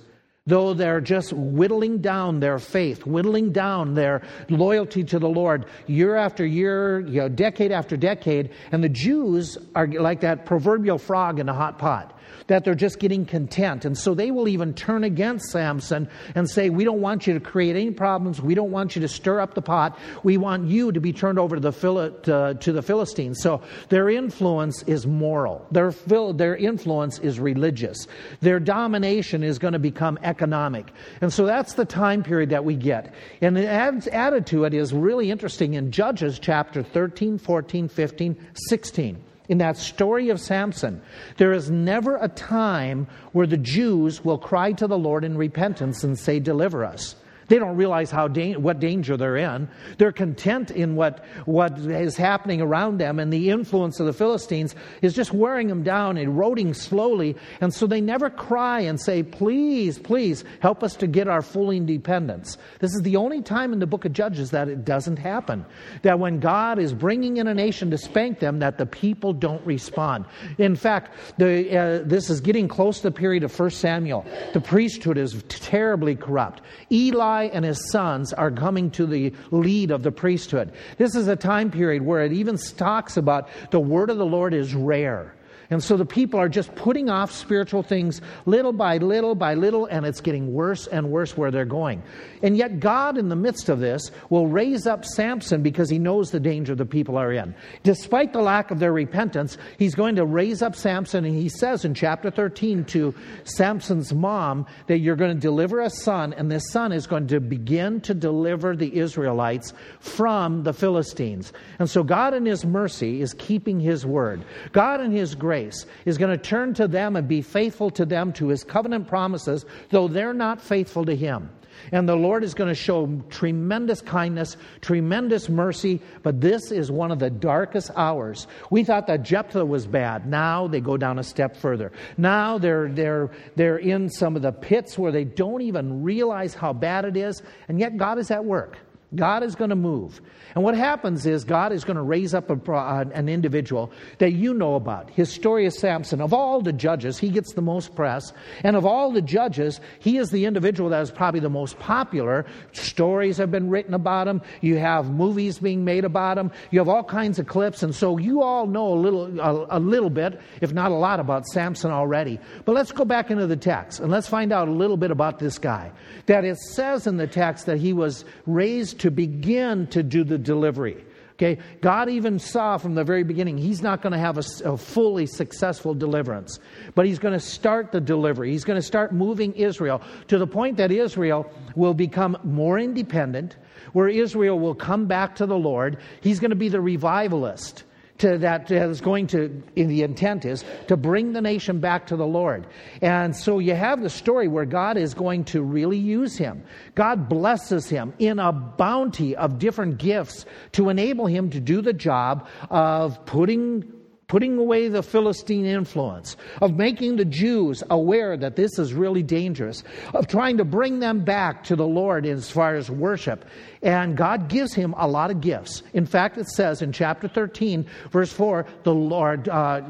though 0.52 0.74
they're 0.74 1.00
just 1.00 1.32
whittling 1.32 2.00
down 2.00 2.42
their 2.42 2.60
faith, 2.60 3.06
whittling 3.06 3.54
down 3.54 3.94
their 3.94 4.22
loyalty 4.50 5.02
to 5.02 5.18
the 5.18 5.30
Lord 5.30 5.66
year 5.88 6.18
after 6.18 6.46
year, 6.46 7.00
you 7.00 7.22
know, 7.22 7.30
decade 7.30 7.72
after 7.72 7.96
decade. 7.96 8.50
And 8.74 8.84
the 8.84 8.90
Jews 8.90 9.58
are 9.76 9.88
like 9.88 10.20
that 10.22 10.46
proverbial 10.46 10.98
frog 10.98 11.40
in 11.40 11.48
a 11.48 11.54
hot 11.54 11.80
pot 11.80 12.20
that 12.48 12.64
they're 12.64 12.76
just 12.76 13.00
getting 13.00 13.26
content. 13.26 13.86
And 13.86 13.98
so 13.98 14.14
they 14.14 14.32
will 14.32 14.48
even 14.48 14.74
turn 14.74 15.04
against 15.04 15.52
Samson 15.52 16.10
and 16.36 16.50
say, 16.50 16.70
We 16.70 16.84
don't 16.84 17.02
want 17.02 17.28
you 17.28 17.34
to 17.34 17.40
create 17.40 17.76
any 17.76 17.92
problems. 17.92 18.42
We 18.42 18.56
don't 18.56 18.72
want 18.72 18.96
you 18.96 19.02
to 19.02 19.08
stir 19.08 19.40
up 19.40 19.54
the 19.54 19.62
pot. 19.62 19.98
We 20.24 20.38
want 20.38 20.68
you 20.68 20.92
to 20.92 21.00
be 21.00 21.14
turned 21.14 21.40
over 21.40 21.56
to 21.56 21.62
the, 21.62 21.72
Phil- 21.72 22.12
to, 22.12 22.58
to 22.60 22.72
the 22.72 22.82
Philistines. 22.82 23.42
So 23.42 23.62
their 23.90 24.10
influence 24.10 24.84
is 24.84 25.08
moral, 25.08 25.66
their, 25.72 25.92
their 25.92 26.56
influence 26.56 27.20
is 27.20 27.40
religious, 27.40 28.08
their 28.42 28.60
domination 28.60 29.44
is 29.44 29.60
going 29.60 29.74
to 29.74 29.80
become 29.80 30.20
economic. 30.24 30.92
And 31.22 31.32
so 31.32 31.46
that's 31.46 31.74
the 31.74 31.86
time 31.86 32.24
period 32.24 32.50
that 32.50 32.66
we 32.66 32.76
get. 32.76 33.14
And 33.42 33.56
the 33.56 33.68
added 33.68 34.46
to 34.48 34.66
it 34.66 34.74
is 34.74 34.94
really 34.94 35.32
interesting 35.32 35.74
in 35.74 35.92
Judges 35.92 36.40
chapter 36.40 36.84
13, 36.84 37.38
14, 37.38 37.88
15, 37.88 38.48
16 38.54 39.24
in 39.52 39.58
that 39.58 39.76
story 39.76 40.30
of 40.30 40.40
Samson, 40.40 41.02
there 41.36 41.52
is 41.52 41.70
never 41.70 42.16
a 42.16 42.30
time 42.30 43.06
where 43.34 43.46
the 43.46 43.58
Jews 43.58 44.24
will 44.24 44.38
cry 44.38 44.72
to 44.72 44.88
the 44.88 44.98
Lord 44.98 45.26
in 45.26 45.38
repentance 45.38 46.06
and 46.06 46.18
say, 46.18 46.40
Deliver 46.40 46.86
us. 46.86 47.18
They 47.52 47.60
don't 47.60 47.76
realize 47.76 48.10
how 48.10 48.30
da- 48.30 48.56
what 48.56 48.80
danger 48.80 49.18
they're 49.18 49.36
in. 49.36 49.68
They're 49.98 50.14
content 50.14 50.72
in 50.72 50.96
what, 50.96 51.26
what 51.44 51.78
is 51.80 52.16
happening 52.16 52.62
around 52.62 52.98
them, 52.98 53.20
and 53.20 53.32
the 53.32 53.50
influence 53.50 54.00
of 54.00 54.06
the 54.06 54.14
Philistines 54.14 54.74
is 55.02 55.14
just 55.14 55.34
wearing 55.34 55.68
them 55.68 55.84
down, 55.84 56.18
eroding 56.18 56.74
slowly. 56.74 57.36
And 57.60 57.74
so 57.74 57.88
they 57.88 58.00
never 58.00 58.30
cry 58.30 58.80
and 58.80 58.98
say, 59.02 59.22
Please, 59.22 60.00
please, 60.00 60.46
help 60.62 60.82
us 60.82 60.96
to 60.96 61.08
get 61.08 61.28
our 61.28 61.42
full 61.42 61.72
independence. 61.72 62.58
This 62.80 62.96
is 62.96 63.02
the 63.02 63.18
only 63.18 63.42
time 63.42 63.74
in 63.74 63.80
the 63.80 63.86
book 63.86 64.06
of 64.06 64.14
Judges 64.14 64.52
that 64.52 64.70
it 64.70 64.86
doesn't 64.86 65.18
happen. 65.18 65.66
That 66.04 66.20
when 66.20 66.40
God 66.40 66.80
is 66.80 66.94
bringing 66.94 67.36
in 67.36 67.48
a 67.48 67.54
nation 67.54 67.92
to 67.92 67.98
spank 67.98 68.40
them, 68.40 68.60
that 68.60 68.78
the 68.78 68.86
people 68.86 69.34
don't 69.34 69.66
respond. 69.66 70.24
In 70.58 70.78
fact, 70.78 71.12
the, 71.38 71.78
uh, 71.78 72.04
this 72.06 72.30
is 72.30 72.40
getting 72.40 72.70
close 72.70 73.02
to 73.02 73.10
the 73.10 73.12
period 73.12 73.44
of 73.44 73.60
1 73.60 73.72
Samuel. 73.72 74.26
The 74.54 74.62
priesthood 74.62 75.18
is 75.18 75.44
terribly 75.50 76.16
corrupt. 76.16 76.62
Eli 76.90 77.41
and 77.50 77.66
his 77.66 77.90
sons 77.92 78.34
are 78.34 78.52
coming 78.52 78.92
to 78.92 79.06
the 79.06 79.34
lead 79.52 79.92
of 79.92 80.04
the 80.04 80.12
priesthood. 80.12 80.72
This 80.98 81.16
is 81.16 81.28
a 81.28 81.36
time 81.36 81.72
period 81.72 82.04
where 82.04 82.24
it 82.24 82.32
even 82.32 82.58
talks 82.78 83.18
about 83.18 83.50
the 83.72 83.80
word 83.80 84.10
of 84.10 84.18
the 84.18 84.26
Lord 84.26 84.54
is 84.54 84.74
rare. 84.74 85.34
And 85.72 85.82
so 85.82 85.96
the 85.96 86.06
people 86.06 86.38
are 86.38 86.50
just 86.50 86.76
putting 86.76 87.10
off 87.10 87.32
spiritual 87.32 87.82
things 87.82 88.22
little 88.46 88.74
by 88.74 88.98
little 88.98 89.36
by 89.36 89.54
little, 89.54 89.86
and 89.86 90.06
it's 90.06 90.20
getting 90.20 90.54
worse 90.54 90.86
and 90.86 91.10
worse 91.10 91.38
where 91.38 91.50
they're 91.50 91.64
going. 91.64 92.04
And 92.44 92.58
yet, 92.58 92.82
God, 92.82 93.18
in 93.18 93.30
the 93.30 93.38
midst 93.38 93.70
of 93.70 93.80
this, 93.80 94.12
will 94.30 94.48
raise 94.48 94.86
up 94.86 95.06
Samson 95.06 95.64
because 95.64 95.90
he 95.90 95.98
knows 95.98 96.32
the 96.32 96.42
danger 96.42 96.76
the 96.76 96.86
people 96.86 97.18
are 97.18 97.32
in. 97.32 97.56
Despite 97.84 98.34
the 98.34 98.42
lack 98.42 98.70
of 98.70 98.80
their 98.80 98.92
repentance, 98.92 99.58
he's 99.80 99.96
going 99.96 100.18
to 100.18 100.26
raise 100.26 100.62
up 100.62 100.76
Samson, 100.76 101.24
and 101.24 101.34
he 101.34 101.48
says 101.48 101.86
in 101.86 101.94
chapter 101.94 102.30
13 102.30 102.84
to 102.86 103.16
Samson's 103.46 104.14
mom 104.14 104.66
that 104.88 105.00
you're 105.00 105.16
going 105.16 105.34
to 105.34 105.40
deliver 105.40 105.80
a 105.80 105.90
son, 105.90 106.34
and 106.34 106.52
this 106.52 106.70
son 106.72 106.92
is 106.92 107.08
going 107.08 107.28
to 107.28 107.40
begin 107.40 108.02
to 108.02 108.14
deliver 108.14 108.76
the 108.76 108.98
Israelites 108.98 109.74
from 110.02 110.64
the 110.64 110.74
Philistines. 110.74 111.54
And 111.80 111.90
so, 111.90 112.04
God, 112.04 112.34
in 112.34 112.46
his 112.46 112.66
mercy, 112.66 113.22
is 113.22 113.34
keeping 113.36 113.80
his 113.80 114.06
word. 114.06 114.44
God, 114.74 115.00
in 115.00 115.12
his 115.12 115.34
grace, 115.34 115.61
grace 115.62 115.86
is 116.06 116.18
going 116.18 116.32
to 116.32 116.44
turn 116.44 116.74
to 116.76 116.88
them 116.88 117.16
and 117.16 117.28
be 117.28 117.42
faithful 117.42 117.90
to 117.92 118.06
them 118.06 118.34
to 118.34 118.48
his 118.48 118.64
covenant 118.64 119.08
promises, 119.08 119.66
though 119.90 120.08
they're 120.08 120.34
not 120.34 120.62
faithful 120.62 121.06
to 121.06 121.16
him. 121.16 121.50
And 121.92 122.08
the 122.08 122.16
Lord 122.16 122.44
is 122.44 122.54
going 122.54 122.68
to 122.68 122.76
show 122.76 123.08
tremendous 123.30 124.02
kindness, 124.02 124.56
tremendous 124.82 125.50
mercy, 125.50 126.00
but 126.22 126.40
this 126.40 126.72
is 126.72 126.92
one 126.92 127.12
of 127.12 127.18
the 127.18 127.30
darkest 127.30 127.90
hours. 127.96 128.46
We 128.70 128.84
thought 128.84 129.08
that 129.08 129.24
Jephthah 129.24 129.66
was 129.66 129.88
bad. 129.88 130.28
Now 130.28 130.68
they 130.68 130.80
go 130.80 130.96
down 130.98 131.18
a 131.18 131.24
step 131.24 131.56
further. 131.56 131.92
Now 132.18 132.60
they're, 132.60 132.90
they're, 132.90 133.32
they're 133.56 133.78
in 133.78 134.10
some 134.10 134.36
of 134.36 134.44
the 134.44 134.52
pits 134.52 134.98
where 134.98 135.12
they 135.12 135.24
don't 135.24 135.62
even 135.62 136.04
realize 136.04 136.54
how 136.54 136.74
bad 136.74 137.06
it 137.06 137.18
is, 137.18 137.42
and 137.68 137.80
yet 137.80 137.98
God 137.98 138.20
is 138.20 138.30
at 138.30 138.46
work. 138.46 138.78
God 139.14 139.44
is 139.44 139.56
going 139.56 139.72
to 139.72 139.76
move. 139.76 140.22
And 140.56 140.64
what 140.64 140.76
happens 140.76 141.26
is 141.26 141.44
God 141.44 141.74
is 141.74 141.84
going 141.84 141.98
to 141.98 142.02
raise 142.02 142.34
up 142.34 142.50
a, 142.50 142.72
uh, 142.72 143.06
an 143.14 143.28
individual 143.28 143.92
that 144.20 144.32
you 144.32 144.54
know 144.54 144.76
about. 144.76 145.10
His 145.10 145.30
story 145.32 145.66
is 145.66 145.78
Samson. 145.78 146.22
Of 146.22 146.34
all 146.34 146.62
the 146.62 146.72
judges, 146.72 147.18
he 147.18 147.30
gets 147.30 147.54
the 147.54 147.62
most 147.62 147.94
press. 147.94 148.32
And 148.64 148.76
of 148.76 148.86
all 148.86 149.12
the 149.12 149.22
judges, 149.22 149.82
he 150.00 150.18
is 150.18 150.30
the 150.30 150.46
individual 150.46 150.90
that 150.92 151.02
is 151.02 151.12
probably 151.12 151.42
the 151.42 151.50
most 151.50 151.78
popular. 151.80 152.46
Stories 152.72 153.38
have 153.38 153.52
been 153.52 153.70
written 153.70 153.94
about 153.94 154.30
him. 154.30 154.42
You 154.62 154.78
have 154.78 155.12
movies 155.12 155.60
being 155.60 155.84
made 155.84 156.06
about 156.06 156.38
him. 156.38 156.52
You 156.72 156.80
have 156.80 156.90
all 156.90 157.04
kinds 157.04 157.38
of 157.38 157.48
clips. 157.48 157.84
And 157.84 157.94
so 157.94 158.18
you 158.18 158.42
all 158.42 158.66
know 158.66 158.94
a 158.94 158.96
little, 158.96 159.40
a, 159.42 159.78
a 159.78 159.80
little 159.80 160.10
bit, 160.10 160.40
if 160.62 160.74
not 160.74 160.92
a 160.92 160.96
lot, 160.96 161.20
about 161.20 161.46
Samson 161.48 161.92
already. 161.92 162.40
But 162.64 162.76
let's 162.76 162.94
go 162.94 163.04
back 163.04 163.30
into 163.30 163.48
the 163.48 163.58
text 163.58 164.00
and 164.00 164.10
let's 164.10 164.28
find 164.28 164.54
out 164.54 164.70
a 164.70 164.72
little 164.72 164.98
bit 164.98 165.12
about 165.12 165.40
this 165.40 165.58
guy. 165.58 165.92
That 166.28 166.46
it 166.46 166.58
says 166.58 167.08
in 167.08 167.18
the 167.18 167.28
text 167.28 167.66
that 167.66 167.78
he 167.78 167.92
was 167.92 168.24
raised 168.46 169.01
to 169.02 169.10
begin 169.10 169.88
to 169.88 170.04
do 170.04 170.24
the 170.24 170.38
delivery. 170.38 171.04
Okay, 171.32 171.58
God 171.82 172.08
even 172.08 172.38
saw 172.38 172.78
from 172.78 172.94
the 172.94 173.04
very 173.04 173.24
beginning 173.24 173.58
he's 173.58 173.82
not 173.82 174.04
going 174.04 174.14
to 174.14 174.20
have 174.20 174.38
a, 174.38 174.44
a, 174.64 174.78
fully 174.78 175.26
successful 175.26 175.96
deliverance, 175.96 176.60
but 176.94 177.08
he's 177.08 177.18
going 177.18 177.34
to 177.34 177.40
start 177.40 177.92
the 177.92 178.00
delivery. 178.00 178.52
He's 178.52 178.64
going 178.64 178.78
to 178.78 178.86
start 178.86 179.12
moving 179.12 179.54
Israel 179.54 180.04
to 180.28 180.38
the 180.38 180.46
point 180.46 180.78
that 180.78 180.92
Israel 180.92 181.52
will 181.76 181.96
become 181.96 182.38
more 182.44 182.78
independent, 182.78 183.58
where 183.94 184.08
Israel 184.08 184.60
will 184.60 184.76
come 184.76 185.08
back 185.08 185.36
to 185.38 185.48
the 185.48 185.58
Lord. 185.58 185.98
He's 186.22 186.40
going 186.40 186.52
to 186.52 186.56
be 186.56 186.70
the 186.70 186.80
revivalist 186.80 187.86
to 188.22 188.38
that 188.38 188.72
is 188.72 189.02
going 189.02 189.28
to, 189.28 189.62
the 189.76 190.04
intent 190.04 190.46
is 190.46 190.64
to 190.88 190.98
bring 190.98 191.34
the 191.34 191.42
nation 191.42 191.80
back 191.80 192.08
to 192.08 192.16
the 192.16 192.26
Lord. 192.26 192.66
And 193.02 193.36
so 193.36 193.60
you 193.60 193.76
have 193.76 194.02
the 194.02 194.10
story 194.10 194.48
where 194.48 194.66
God 194.66 194.98
is 194.98 195.14
going 195.14 195.44
to 195.46 195.62
really 195.62 195.98
use 195.98 196.38
him. 196.38 196.64
God 196.96 197.28
blesses 197.30 197.90
him 197.90 198.14
in 198.20 198.40
a 198.40 198.52
bounty 198.52 199.36
of 199.36 199.60
different 199.60 199.98
gifts 199.98 200.46
to 200.74 200.90
enable 200.90 201.26
him 201.26 201.50
to 201.50 201.60
do 201.60 201.82
the 201.82 201.94
job 201.94 202.48
of 202.70 203.26
putting 203.26 204.01
putting 204.32 204.58
away 204.58 204.88
the 204.88 205.04
Philistine 205.04 205.66
influence, 205.66 206.38
of 206.62 206.78
making 206.78 207.18
the 207.18 207.26
Jews 207.26 207.84
aware 207.90 208.38
that 208.38 208.56
this 208.56 208.80
is 208.80 208.94
really 208.94 209.22
dangerous, 209.22 209.84
of 210.14 210.26
trying 210.26 210.56
to 210.56 210.64
bring 210.64 211.02
them 211.02 211.26
back 211.26 211.66
to 211.66 211.76
the 211.76 211.86
Lord 211.86 212.26
as 212.26 212.50
far 212.50 212.76
as 212.76 212.90
worship. 212.90 213.44
And 213.82 214.16
God 214.16 214.48
gives 214.48 214.74
him 214.74 214.96
a 214.98 215.06
lot 215.06 215.32
of 215.32 215.42
gifts. 215.42 215.84
In 215.92 216.06
fact, 216.06 216.38
it 216.38 216.48
says 216.48 216.82
in 216.82 216.94
chapter 216.94 217.28
13, 217.28 217.86
verse 218.12 218.32
4, 218.32 218.66
the 218.84 218.94
Lord, 218.94 219.50
uh, 219.50 219.82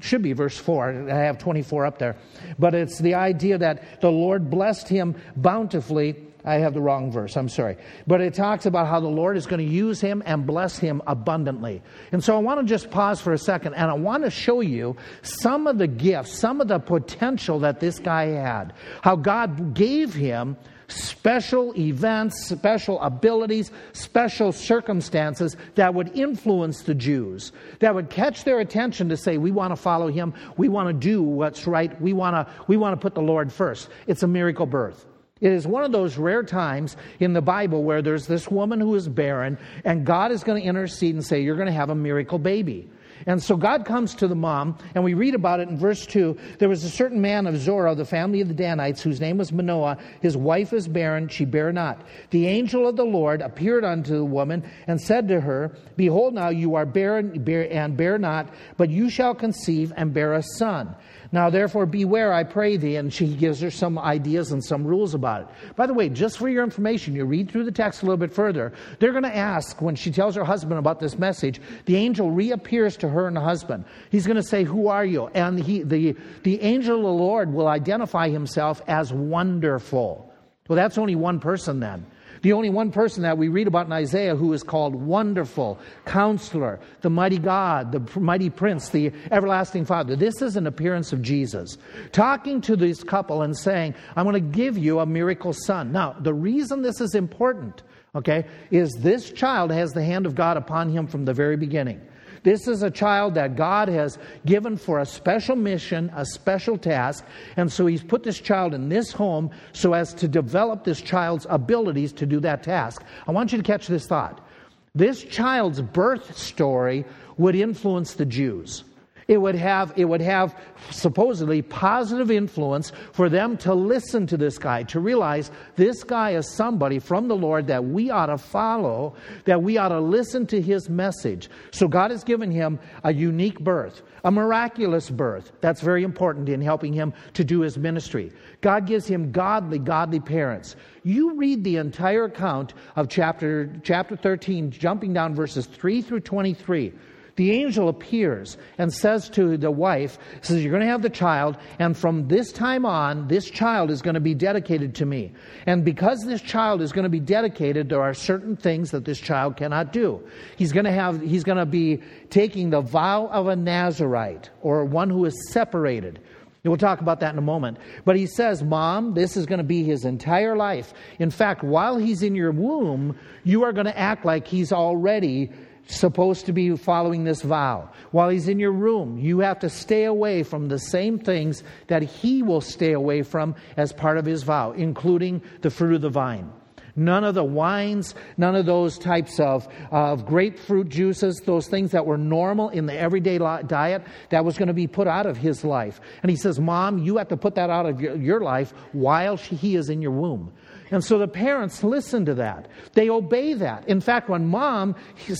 should 0.00 0.22
be 0.22 0.32
verse 0.32 0.56
4, 0.56 1.10
I 1.10 1.18
have 1.18 1.36
24 1.36 1.84
up 1.84 1.98
there, 1.98 2.16
but 2.58 2.74
it's 2.74 2.98
the 2.98 3.12
idea 3.12 3.58
that 3.58 4.00
the 4.00 4.10
Lord 4.10 4.48
blessed 4.48 4.88
him 4.88 5.14
bountifully 5.36 6.16
I 6.44 6.54
have 6.54 6.72
the 6.72 6.80
wrong 6.80 7.10
verse, 7.10 7.36
I'm 7.36 7.48
sorry. 7.48 7.76
But 8.06 8.20
it 8.20 8.34
talks 8.34 8.64
about 8.64 8.86
how 8.86 9.00
the 9.00 9.08
Lord 9.08 9.36
is 9.36 9.46
going 9.46 9.64
to 9.64 9.72
use 9.72 10.00
him 10.00 10.22
and 10.24 10.46
bless 10.46 10.78
him 10.78 11.02
abundantly. 11.06 11.82
And 12.12 12.22
so 12.22 12.36
I 12.36 12.38
want 12.38 12.60
to 12.60 12.66
just 12.66 12.90
pause 12.90 13.20
for 13.20 13.32
a 13.32 13.38
second 13.38 13.74
and 13.74 13.90
I 13.90 13.94
want 13.94 14.24
to 14.24 14.30
show 14.30 14.60
you 14.60 14.96
some 15.22 15.66
of 15.66 15.78
the 15.78 15.88
gifts, 15.88 16.38
some 16.38 16.60
of 16.60 16.68
the 16.68 16.78
potential 16.78 17.58
that 17.60 17.80
this 17.80 17.98
guy 17.98 18.26
had. 18.26 18.72
How 19.02 19.16
God 19.16 19.74
gave 19.74 20.14
him 20.14 20.56
special 20.86 21.76
events, 21.76 22.48
special 22.48 23.00
abilities, 23.00 23.70
special 23.92 24.52
circumstances 24.52 25.56
that 25.74 25.92
would 25.92 26.16
influence 26.16 26.82
the 26.82 26.94
Jews, 26.94 27.52
that 27.80 27.94
would 27.94 28.10
catch 28.10 28.44
their 28.44 28.60
attention 28.60 29.08
to 29.10 29.16
say, 29.16 29.38
we 29.38 29.50
want 29.50 29.72
to 29.72 29.76
follow 29.76 30.08
him, 30.08 30.32
we 30.56 30.68
want 30.68 30.88
to 30.88 30.94
do 30.94 31.22
what's 31.22 31.66
right, 31.66 32.00
we 32.00 32.12
want 32.12 32.34
to, 32.36 32.54
we 32.68 32.76
want 32.76 32.98
to 32.98 33.02
put 33.02 33.14
the 33.14 33.22
Lord 33.22 33.52
first. 33.52 33.88
It's 34.06 34.22
a 34.22 34.28
miracle 34.28 34.66
birth. 34.66 35.04
It 35.40 35.52
is 35.52 35.66
one 35.66 35.84
of 35.84 35.92
those 35.92 36.18
rare 36.18 36.42
times 36.42 36.96
in 37.20 37.32
the 37.32 37.42
Bible 37.42 37.84
where 37.84 38.02
there's 38.02 38.26
this 38.26 38.48
woman 38.48 38.80
who 38.80 38.94
is 38.94 39.08
barren, 39.08 39.58
and 39.84 40.04
God 40.04 40.32
is 40.32 40.42
going 40.42 40.60
to 40.60 40.68
intercede 40.68 41.14
and 41.14 41.24
say, 41.24 41.40
You're 41.40 41.56
going 41.56 41.66
to 41.66 41.72
have 41.72 41.90
a 41.90 41.94
miracle 41.94 42.38
baby. 42.38 42.88
And 43.26 43.42
so 43.42 43.56
God 43.56 43.84
comes 43.84 44.14
to 44.16 44.28
the 44.28 44.34
mom, 44.34 44.78
and 44.94 45.02
we 45.02 45.14
read 45.14 45.34
about 45.34 45.60
it 45.60 45.68
in 45.68 45.76
verse 45.76 46.06
2. 46.06 46.38
There 46.58 46.68
was 46.68 46.84
a 46.84 46.90
certain 46.90 47.20
man 47.20 47.46
of 47.46 47.56
Zorah, 47.56 47.94
the 47.94 48.04
family 48.04 48.40
of 48.40 48.48
the 48.48 48.54
Danites, 48.54 49.02
whose 49.02 49.20
name 49.20 49.38
was 49.38 49.52
Manoah. 49.52 49.98
His 50.20 50.36
wife 50.36 50.72
is 50.72 50.88
barren, 50.88 51.28
she 51.28 51.44
bare 51.44 51.72
not. 51.72 52.00
The 52.30 52.46
angel 52.46 52.86
of 52.86 52.96
the 52.96 53.04
Lord 53.04 53.42
appeared 53.42 53.84
unto 53.84 54.16
the 54.16 54.24
woman 54.24 54.64
and 54.86 55.00
said 55.00 55.28
to 55.28 55.40
her, 55.40 55.76
Behold, 55.96 56.34
now 56.34 56.48
you 56.48 56.74
are 56.76 56.86
barren 56.86 57.44
and 57.48 57.96
bear 57.96 58.18
not, 58.18 58.48
but 58.76 58.90
you 58.90 59.10
shall 59.10 59.34
conceive 59.34 59.92
and 59.96 60.14
bear 60.14 60.34
a 60.34 60.42
son 60.42 60.94
now, 61.30 61.50
therefore, 61.50 61.84
beware, 61.84 62.32
I 62.32 62.42
pray 62.42 62.78
thee. 62.78 62.96
And 62.96 63.12
she 63.12 63.26
gives 63.34 63.60
her 63.60 63.70
some 63.70 63.98
ideas 63.98 64.50
and 64.50 64.64
some 64.64 64.84
rules 64.84 65.14
about 65.14 65.42
it. 65.42 65.76
By 65.76 65.86
the 65.86 65.92
way, 65.92 66.08
just 66.08 66.38
for 66.38 66.48
your 66.48 66.64
information, 66.64 67.14
you 67.14 67.24
read 67.26 67.50
through 67.50 67.64
the 67.64 67.72
text 67.72 68.02
a 68.02 68.06
little 68.06 68.16
bit 68.16 68.32
further. 68.32 68.72
They're 68.98 69.12
going 69.12 69.24
to 69.24 69.36
ask, 69.36 69.80
when 69.82 69.94
she 69.94 70.10
tells 70.10 70.34
her 70.36 70.44
husband 70.44 70.78
about 70.78 71.00
this 71.00 71.18
message, 71.18 71.60
the 71.84 71.96
angel 71.96 72.30
reappears 72.30 72.96
to 72.98 73.08
her 73.08 73.26
and 73.26 73.36
the 73.36 73.42
husband. 73.42 73.84
He's 74.10 74.26
going 74.26 74.36
to 74.36 74.42
say, 74.42 74.64
Who 74.64 74.88
are 74.88 75.04
you? 75.04 75.26
And 75.28 75.58
he, 75.58 75.82
the, 75.82 76.16
the 76.44 76.60
angel 76.62 76.96
of 76.96 77.02
the 77.02 77.08
Lord 77.10 77.52
will 77.52 77.68
identify 77.68 78.30
himself 78.30 78.80
as 78.88 79.12
wonderful. 79.12 80.32
Well, 80.68 80.76
that's 80.76 80.98
only 80.98 81.14
one 81.14 81.40
person 81.40 81.80
then. 81.80 82.06
The 82.42 82.52
only 82.52 82.70
one 82.70 82.90
person 82.90 83.22
that 83.22 83.38
we 83.38 83.48
read 83.48 83.66
about 83.66 83.86
in 83.86 83.92
Isaiah 83.92 84.36
who 84.36 84.52
is 84.52 84.62
called 84.62 84.94
Wonderful, 84.94 85.78
Counselor, 86.06 86.80
the 87.00 87.10
Mighty 87.10 87.38
God, 87.38 87.92
the 87.92 88.20
Mighty 88.20 88.50
Prince, 88.50 88.90
the 88.90 89.12
Everlasting 89.30 89.84
Father. 89.84 90.16
This 90.16 90.40
is 90.42 90.56
an 90.56 90.66
appearance 90.66 91.12
of 91.12 91.22
Jesus. 91.22 91.78
Talking 92.12 92.60
to 92.62 92.76
this 92.76 93.02
couple 93.02 93.42
and 93.42 93.56
saying, 93.56 93.94
I'm 94.16 94.24
going 94.24 94.34
to 94.34 94.58
give 94.58 94.78
you 94.78 95.00
a 95.00 95.06
miracle 95.06 95.52
son. 95.52 95.92
Now, 95.92 96.16
the 96.20 96.34
reason 96.34 96.82
this 96.82 97.00
is 97.00 97.14
important, 97.14 97.82
okay, 98.14 98.44
is 98.70 98.90
this 99.00 99.30
child 99.30 99.70
has 99.70 99.90
the 99.92 100.04
hand 100.04 100.26
of 100.26 100.34
God 100.34 100.56
upon 100.56 100.90
him 100.90 101.06
from 101.06 101.24
the 101.24 101.34
very 101.34 101.56
beginning. 101.56 102.00
This 102.42 102.68
is 102.68 102.82
a 102.82 102.90
child 102.90 103.34
that 103.34 103.56
God 103.56 103.88
has 103.88 104.18
given 104.46 104.76
for 104.76 105.00
a 105.00 105.06
special 105.06 105.56
mission, 105.56 106.10
a 106.14 106.24
special 106.24 106.78
task. 106.78 107.24
And 107.56 107.70
so 107.70 107.86
He's 107.86 108.02
put 108.02 108.22
this 108.22 108.40
child 108.40 108.74
in 108.74 108.88
this 108.88 109.12
home 109.12 109.50
so 109.72 109.92
as 109.94 110.14
to 110.14 110.28
develop 110.28 110.84
this 110.84 111.00
child's 111.00 111.46
abilities 111.48 112.12
to 112.14 112.26
do 112.26 112.40
that 112.40 112.62
task. 112.62 113.04
I 113.26 113.32
want 113.32 113.52
you 113.52 113.58
to 113.58 113.64
catch 113.64 113.86
this 113.86 114.06
thought. 114.06 114.46
This 114.94 115.22
child's 115.22 115.80
birth 115.80 116.36
story 116.36 117.04
would 117.36 117.54
influence 117.54 118.14
the 118.14 118.26
Jews. 118.26 118.84
It 119.28 119.42
would 119.42 119.56
have, 119.56 119.92
it 119.94 120.06
would 120.06 120.22
have 120.22 120.58
supposedly 120.90 121.60
positive 121.60 122.30
influence 122.30 122.92
for 123.12 123.28
them 123.28 123.58
to 123.58 123.74
listen 123.74 124.26
to 124.26 124.38
this 124.38 124.56
guy, 124.56 124.84
to 124.84 125.00
realize 125.00 125.50
this 125.76 126.02
guy 126.02 126.30
is 126.30 126.50
somebody 126.50 126.98
from 126.98 127.28
the 127.28 127.36
Lord 127.36 127.66
that 127.66 127.84
we 127.84 128.08
ought 128.08 128.26
to 128.26 128.38
follow, 128.38 129.14
that 129.44 129.62
we 129.62 129.76
ought 129.76 129.90
to 129.90 130.00
listen 130.00 130.46
to 130.46 130.62
his 130.62 130.88
message. 130.88 131.50
So 131.72 131.88
God 131.88 132.10
has 132.10 132.24
given 132.24 132.50
him 132.50 132.78
a 133.04 133.12
unique 133.12 133.60
birth, 133.60 134.00
a 134.24 134.30
miraculous 134.30 135.10
birth. 135.10 135.52
That's 135.60 135.82
very 135.82 136.04
important 136.04 136.48
in 136.48 136.62
helping 136.62 136.94
him 136.94 137.12
to 137.34 137.44
do 137.44 137.60
his 137.60 137.76
ministry. 137.76 138.32
God 138.62 138.86
gives 138.86 139.06
him 139.06 139.30
godly, 139.30 139.78
godly 139.78 140.20
parents. 140.20 140.74
You 141.02 141.34
read 141.34 141.64
the 141.64 141.76
entire 141.76 142.24
account 142.24 142.72
of 142.96 143.10
chapter, 143.10 143.70
chapter 143.82 144.16
13, 144.16 144.70
jumping 144.70 145.12
down 145.12 145.34
verses 145.34 145.66
3 145.66 146.00
through 146.00 146.20
23 146.20 146.94
the 147.38 147.52
angel 147.52 147.88
appears 147.88 148.58
and 148.78 148.92
says 148.92 149.28
to 149.30 149.56
the 149.56 149.70
wife, 149.70 150.18
says, 150.42 150.60
You're 150.60 150.72
going 150.72 150.82
to 150.82 150.88
have 150.88 151.02
the 151.02 151.08
child, 151.08 151.56
and 151.78 151.96
from 151.96 152.26
this 152.26 152.50
time 152.50 152.84
on, 152.84 153.28
this 153.28 153.48
child 153.48 153.92
is 153.92 154.02
going 154.02 154.14
to 154.14 154.20
be 154.20 154.34
dedicated 154.34 154.96
to 154.96 155.06
me. 155.06 155.32
And 155.64 155.84
because 155.84 156.24
this 156.26 156.42
child 156.42 156.82
is 156.82 156.90
going 156.90 157.04
to 157.04 157.08
be 157.08 157.20
dedicated, 157.20 157.88
there 157.88 158.02
are 158.02 158.12
certain 158.12 158.56
things 158.56 158.90
that 158.90 159.04
this 159.04 159.20
child 159.20 159.56
cannot 159.56 159.92
do. 159.92 160.20
He's 160.56 160.72
going 160.72 160.86
to 160.86 160.90
have, 160.90 161.22
he's 161.22 161.44
going 161.44 161.58
to 161.58 161.66
be 161.66 162.02
taking 162.28 162.70
the 162.70 162.80
vow 162.80 163.28
of 163.28 163.46
a 163.46 163.54
Nazarite, 163.54 164.50
or 164.60 164.84
one 164.84 165.08
who 165.08 165.24
is 165.24 165.52
separated. 165.52 166.18
We'll 166.64 166.76
talk 166.76 167.00
about 167.00 167.20
that 167.20 167.32
in 167.32 167.38
a 167.38 167.42
moment. 167.42 167.78
But 168.04 168.16
he 168.16 168.26
says, 168.26 168.64
Mom, 168.64 169.14
this 169.14 169.36
is 169.36 169.46
going 169.46 169.58
to 169.58 169.64
be 169.64 169.84
his 169.84 170.04
entire 170.04 170.56
life. 170.56 170.92
In 171.20 171.30
fact, 171.30 171.62
while 171.62 171.98
he's 171.98 172.24
in 172.24 172.34
your 172.34 172.50
womb, 172.50 173.16
you 173.44 173.62
are 173.62 173.72
going 173.72 173.86
to 173.86 173.96
act 173.96 174.24
like 174.24 174.48
he's 174.48 174.72
already 174.72 175.52
supposed 175.88 176.46
to 176.46 176.52
be 176.52 176.76
following 176.76 177.24
this 177.24 177.42
vow. 177.42 177.90
While 178.10 178.28
he's 178.28 178.48
in 178.48 178.58
your 178.58 178.72
room, 178.72 179.18
you 179.18 179.40
have 179.40 179.58
to 179.60 179.70
stay 179.70 180.04
away 180.04 180.42
from 180.42 180.68
the 180.68 180.78
same 180.78 181.18
things 181.18 181.64
that 181.88 182.02
he 182.02 182.42
will 182.42 182.60
stay 182.60 182.92
away 182.92 183.22
from 183.22 183.54
as 183.76 183.92
part 183.92 184.18
of 184.18 184.26
his 184.26 184.42
vow, 184.42 184.72
including 184.72 185.42
the 185.62 185.70
fruit 185.70 185.94
of 185.94 186.02
the 186.02 186.10
vine. 186.10 186.52
None 186.98 187.22
of 187.22 187.36
the 187.36 187.44
wines, 187.44 188.16
none 188.36 188.56
of 188.56 188.66
those 188.66 188.98
types 188.98 189.38
of, 189.38 189.68
of 189.92 190.26
grapefruit 190.26 190.88
juices, 190.88 191.40
those 191.46 191.68
things 191.68 191.92
that 191.92 192.04
were 192.04 192.18
normal 192.18 192.70
in 192.70 192.86
the 192.86 192.98
everyday 192.98 193.38
diet, 193.38 194.02
that 194.30 194.44
was 194.44 194.58
going 194.58 194.66
to 194.66 194.74
be 194.74 194.88
put 194.88 195.06
out 195.06 195.24
of 195.24 195.36
his 195.36 195.64
life. 195.64 196.00
And 196.22 196.30
he 196.30 196.36
says, 196.36 196.58
Mom, 196.58 196.98
you 196.98 197.16
have 197.18 197.28
to 197.28 197.36
put 197.36 197.54
that 197.54 197.70
out 197.70 197.86
of 197.86 198.00
your, 198.00 198.16
your 198.16 198.40
life 198.40 198.72
while 198.92 199.36
she, 199.36 199.54
he 199.54 199.76
is 199.76 199.90
in 199.90 200.02
your 200.02 200.10
womb. 200.10 200.52
And 200.90 201.04
so 201.04 201.18
the 201.18 201.28
parents 201.28 201.84
listen 201.84 202.24
to 202.26 202.34
that. 202.34 202.68
They 202.94 203.10
obey 203.10 203.54
that. 203.54 203.88
In 203.88 204.00
fact, 204.00 204.28
when 204.28 204.46
mom 204.46 204.94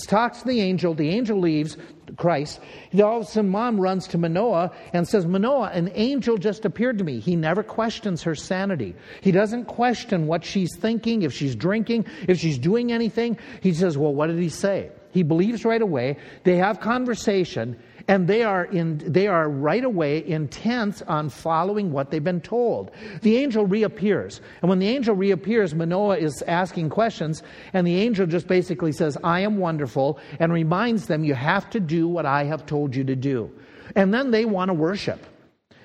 talks 0.07 0.41
to 0.41 0.47
the 0.47 0.61
angel, 0.61 0.93
the 0.93 1.09
angel 1.09 1.39
leaves, 1.39 1.77
Christ, 2.17 2.59
all 2.95 3.17
of 3.17 3.23
a 3.23 3.25
sudden 3.25 3.49
mom 3.49 3.79
runs 3.79 4.07
to 4.09 4.17
Manoah 4.17 4.71
and 4.93 5.07
says, 5.07 5.25
Manoah, 5.25 5.69
an 5.73 5.91
angel 5.93 6.37
just 6.37 6.65
appeared 6.65 6.97
to 6.99 7.03
me. 7.03 7.19
He 7.19 7.35
never 7.35 7.63
questions 7.63 8.23
her 8.23 8.35
sanity. 8.35 8.95
He 9.21 9.31
doesn't 9.31 9.65
question 9.65 10.27
what 10.27 10.43
she's 10.43 10.75
thinking, 10.75 11.23
if 11.23 11.33
she's 11.33 11.55
drinking, 11.55 12.05
if 12.27 12.39
she's 12.39 12.57
doing 12.57 12.91
anything. 12.91 13.37
He 13.61 13.73
says, 13.73 13.97
Well, 13.97 14.13
what 14.13 14.27
did 14.27 14.39
he 14.39 14.49
say? 14.49 14.91
He 15.11 15.23
believes 15.23 15.65
right 15.65 15.81
away. 15.81 16.17
They 16.43 16.57
have 16.57 16.79
conversation 16.79 17.77
and 18.09 18.27
they 18.27 18.41
are 18.41 18.65
in 18.65 18.97
they 19.05 19.27
are 19.27 19.47
right 19.47 19.83
away 19.83 20.25
intense 20.25 21.01
on 21.03 21.29
following 21.29 21.91
what 21.91 22.09
they've 22.09 22.23
been 22.23 22.41
told 22.41 22.89
the 23.21 23.37
angel 23.37 23.67
reappears 23.67 24.41
and 24.61 24.69
when 24.69 24.79
the 24.79 24.87
angel 24.87 25.15
reappears 25.15 25.75
manoah 25.75 26.17
is 26.17 26.41
asking 26.47 26.89
questions 26.89 27.43
and 27.73 27.85
the 27.85 27.95
angel 27.95 28.25
just 28.25 28.47
basically 28.47 28.91
says 28.91 29.15
i 29.23 29.39
am 29.39 29.57
wonderful 29.57 30.19
and 30.39 30.51
reminds 30.51 31.05
them 31.05 31.23
you 31.23 31.35
have 31.35 31.69
to 31.69 31.79
do 31.79 32.07
what 32.07 32.25
i 32.25 32.43
have 32.43 32.65
told 32.65 32.95
you 32.95 33.03
to 33.03 33.15
do 33.15 33.49
and 33.95 34.11
then 34.11 34.31
they 34.31 34.43
want 34.43 34.69
to 34.69 34.73
worship 34.73 35.23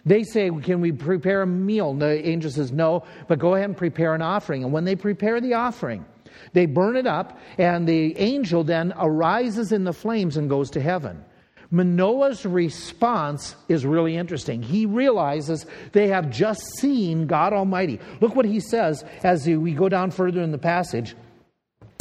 they 0.07 0.23
say, 0.23 0.51
Can 0.63 0.83
we 0.83 0.93
prepare 0.93 1.41
a 1.43 1.47
meal? 1.47 1.95
The 1.95 2.27
angel 2.29 2.51
says, 2.51 2.71
No, 2.71 3.05
but 3.27 3.39
go 3.39 3.55
ahead 3.55 3.71
and 3.71 3.77
prepare 3.77 4.15
an 4.15 4.21
offering. 4.21 4.63
And 4.63 4.71
when 4.71 4.85
they 4.85 4.97
prepare 4.97 5.41
the 5.41 5.55
offering, 5.55 6.05
they 6.53 6.67
burn 6.67 6.97
it 6.97 7.07
up, 7.07 7.39
and 7.59 7.87
the 7.89 8.17
angel 8.19 8.65
then 8.65 8.93
arises 8.97 9.73
in 9.73 9.85
the 9.85 9.93
flames 9.93 10.37
and 10.37 10.49
goes 10.49 10.71
to 10.71 10.81
heaven. 10.81 11.25
Manoah's 11.71 12.47
response 12.47 13.57
is 13.69 13.85
really 13.85 14.17
interesting. 14.17 14.63
He 14.63 14.87
realizes 14.87 15.67
they 15.93 16.09
have 16.09 16.31
just 16.31 16.63
seen 16.79 17.27
God 17.27 17.53
Almighty. 17.53 17.99
Look 18.21 18.37
what 18.37 18.45
he 18.45 18.61
says 18.61 19.05
as 19.25 19.47
we 19.47 19.73
go 19.73 19.89
down 19.89 20.13
further 20.13 20.41
in 20.41 20.53
the 20.53 20.59
passage. 20.59 21.17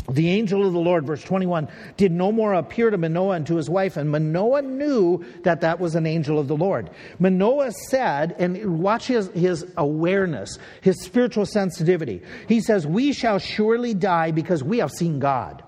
The 0.10 0.30
angel 0.30 0.66
of 0.66 0.74
the 0.74 0.80
Lord, 0.80 1.06
verse 1.06 1.24
21, 1.24 1.70
did 1.96 2.12
no 2.12 2.32
more 2.32 2.54
appear 2.54 2.90
to 2.90 2.98
Manoah 2.98 3.36
and 3.36 3.48
to 3.48 3.56
his 3.56 3.70
wife, 3.70 3.96
and 3.96 4.10
Manoah 4.10 4.62
knew 4.62 5.24
that 5.44 5.62
that 5.62 5.80
was 5.80 5.96
an 5.96 6.06
angel 6.06 6.40
of 6.40 6.48
the 6.48 6.58
Lord. 6.58 6.90
Manoah 7.20 7.72
said, 7.90 8.36
and 8.38 8.80
watch 8.80 9.08
his, 9.08 9.30
his 9.30 9.66
awareness, 9.78 10.58
his 10.82 11.02
spiritual 11.02 11.46
sensitivity. 11.46 12.22
He 12.50 12.60
says, 12.60 12.86
We 12.86 13.14
shall 13.14 13.40
surely 13.40 13.94
die 13.94 14.32
because 14.32 14.62
we 14.62 14.80
have 14.80 14.92
seen 14.92 15.20
God. 15.20 15.64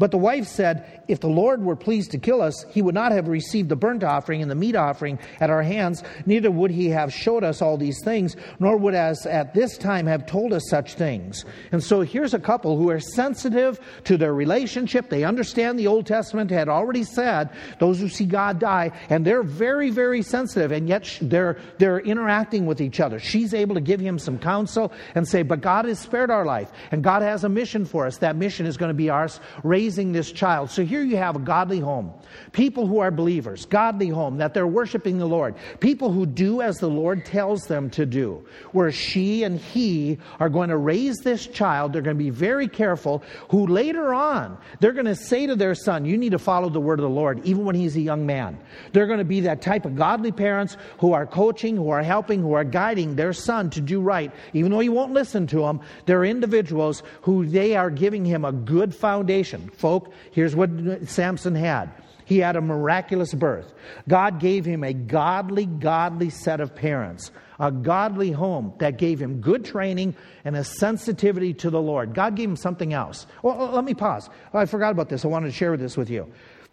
But 0.00 0.12
the 0.12 0.16
wife 0.16 0.46
said, 0.46 1.02
If 1.08 1.20
the 1.20 1.28
Lord 1.28 1.62
were 1.62 1.76
pleased 1.76 2.12
to 2.12 2.18
kill 2.18 2.40
us, 2.40 2.64
he 2.70 2.80
would 2.80 2.94
not 2.94 3.12
have 3.12 3.28
received 3.28 3.68
the 3.68 3.76
burnt 3.76 4.02
offering 4.02 4.40
and 4.40 4.50
the 4.50 4.54
meat 4.54 4.74
offering 4.74 5.18
at 5.40 5.50
our 5.50 5.62
hands, 5.62 6.02
neither 6.24 6.50
would 6.50 6.70
he 6.70 6.88
have 6.88 7.12
showed 7.12 7.44
us 7.44 7.60
all 7.60 7.76
these 7.76 8.02
things, 8.02 8.34
nor 8.58 8.78
would 8.78 8.94
us 8.94 9.26
at 9.26 9.52
this 9.52 9.76
time 9.76 10.06
have 10.06 10.24
told 10.24 10.54
us 10.54 10.62
such 10.70 10.94
things. 10.94 11.44
And 11.70 11.84
so 11.84 12.00
here's 12.00 12.32
a 12.32 12.38
couple 12.38 12.78
who 12.78 12.88
are 12.88 12.98
sensitive 12.98 13.78
to 14.04 14.16
their 14.16 14.32
relationship. 14.32 15.10
They 15.10 15.22
understand 15.22 15.78
the 15.78 15.86
Old 15.86 16.06
Testament 16.06 16.50
had 16.50 16.70
already 16.70 17.04
said, 17.04 17.50
those 17.78 18.00
who 18.00 18.08
see 18.08 18.24
God 18.24 18.58
die, 18.58 18.92
and 19.10 19.26
they're 19.26 19.42
very, 19.42 19.90
very 19.90 20.22
sensitive, 20.22 20.72
and 20.72 20.88
yet 20.88 21.18
they're, 21.20 21.58
they're 21.76 22.00
interacting 22.00 22.64
with 22.64 22.80
each 22.80 23.00
other. 23.00 23.18
She's 23.18 23.52
able 23.52 23.74
to 23.74 23.82
give 23.82 24.00
him 24.00 24.18
some 24.18 24.38
counsel 24.38 24.94
and 25.14 25.28
say, 25.28 25.42
But 25.42 25.60
God 25.60 25.84
has 25.84 25.98
spared 25.98 26.30
our 26.30 26.46
life, 26.46 26.70
and 26.90 27.04
God 27.04 27.20
has 27.20 27.44
a 27.44 27.50
mission 27.50 27.84
for 27.84 28.06
us. 28.06 28.16
That 28.16 28.36
mission 28.36 28.64
is 28.64 28.78
going 28.78 28.88
to 28.88 28.94
be 28.94 29.10
ours, 29.10 29.40
raising 29.62 29.89
raising 29.90 30.12
this 30.12 30.30
child. 30.30 30.70
So 30.70 30.84
here 30.84 31.02
you 31.02 31.16
have 31.16 31.34
a 31.34 31.40
godly 31.40 31.80
home. 31.80 32.12
People 32.52 32.86
who 32.86 33.00
are 33.00 33.10
believers, 33.10 33.66
godly 33.66 34.08
home, 34.08 34.38
that 34.38 34.54
they're 34.54 34.64
worshiping 34.64 35.18
the 35.18 35.26
Lord. 35.26 35.56
People 35.80 36.12
who 36.12 36.26
do 36.26 36.62
as 36.62 36.76
the 36.76 36.88
Lord 36.88 37.24
tells 37.24 37.62
them 37.62 37.90
to 37.90 38.06
do. 38.06 38.46
Where 38.70 38.92
she 38.92 39.42
and 39.42 39.58
he 39.58 40.18
are 40.38 40.48
going 40.48 40.68
to 40.68 40.76
raise 40.76 41.16
this 41.18 41.48
child. 41.48 41.92
They're 41.92 42.02
going 42.02 42.16
to 42.16 42.22
be 42.22 42.30
very 42.30 42.68
careful. 42.68 43.24
Who 43.48 43.66
later 43.66 44.14
on, 44.14 44.58
they're 44.78 44.92
going 44.92 45.06
to 45.06 45.16
say 45.16 45.46
to 45.48 45.56
their 45.56 45.74
son, 45.74 46.04
You 46.04 46.16
need 46.16 46.30
to 46.30 46.38
follow 46.38 46.68
the 46.68 46.80
word 46.80 47.00
of 47.00 47.04
the 47.04 47.10
Lord, 47.10 47.44
even 47.44 47.64
when 47.64 47.74
he's 47.74 47.96
a 47.96 48.00
young 48.00 48.24
man. 48.24 48.60
They're 48.92 49.08
going 49.08 49.18
to 49.18 49.24
be 49.24 49.40
that 49.40 49.60
type 49.60 49.84
of 49.86 49.96
godly 49.96 50.30
parents 50.30 50.76
who 51.00 51.14
are 51.14 51.26
coaching, 51.26 51.76
who 51.76 51.90
are 51.90 52.02
helping, 52.04 52.40
who 52.40 52.52
are 52.52 52.62
guiding 52.62 53.16
their 53.16 53.32
son 53.32 53.70
to 53.70 53.80
do 53.80 54.00
right. 54.00 54.30
Even 54.52 54.70
though 54.70 54.78
he 54.78 54.88
won't 54.88 55.12
listen 55.12 55.48
to 55.48 55.62
them, 55.62 55.80
they're 56.06 56.24
individuals 56.24 57.02
who 57.22 57.44
they 57.44 57.74
are 57.74 57.90
giving 57.90 58.24
him 58.24 58.44
a 58.44 58.52
good 58.52 58.94
foundation 58.94 59.70
folk, 59.80 60.12
here's 60.30 60.54
what 60.54 60.70
Samson 61.06 61.54
had. 61.54 61.90
He 62.24 62.38
had 62.38 62.54
a 62.54 62.60
miraculous 62.60 63.34
birth. 63.34 63.72
God 64.06 64.38
gave 64.38 64.64
him 64.64 64.84
a 64.84 64.92
godly, 64.92 65.66
godly 65.66 66.30
set 66.30 66.60
of 66.60 66.76
parents, 66.76 67.32
a 67.58 67.72
godly 67.72 68.30
home 68.30 68.72
that 68.78 68.98
gave 68.98 69.20
him 69.20 69.40
good 69.40 69.64
training 69.64 70.14
and 70.44 70.54
a 70.54 70.62
sensitivity 70.62 71.52
to 71.54 71.70
the 71.70 71.80
Lord. 71.82 72.14
God 72.14 72.36
gave 72.36 72.48
him 72.48 72.54
something 72.54 72.92
else. 72.92 73.26
Well, 73.42 73.70
let 73.72 73.84
me 73.84 73.94
pause. 73.94 74.30
I 74.54 74.66
forgot 74.66 74.92
about 74.92 75.08
this. 75.08 75.24
I 75.24 75.28
wanted 75.28 75.48
to 75.48 75.52
share 75.52 75.76
this 75.76 75.96
with 75.96 76.08
you. 76.08 76.32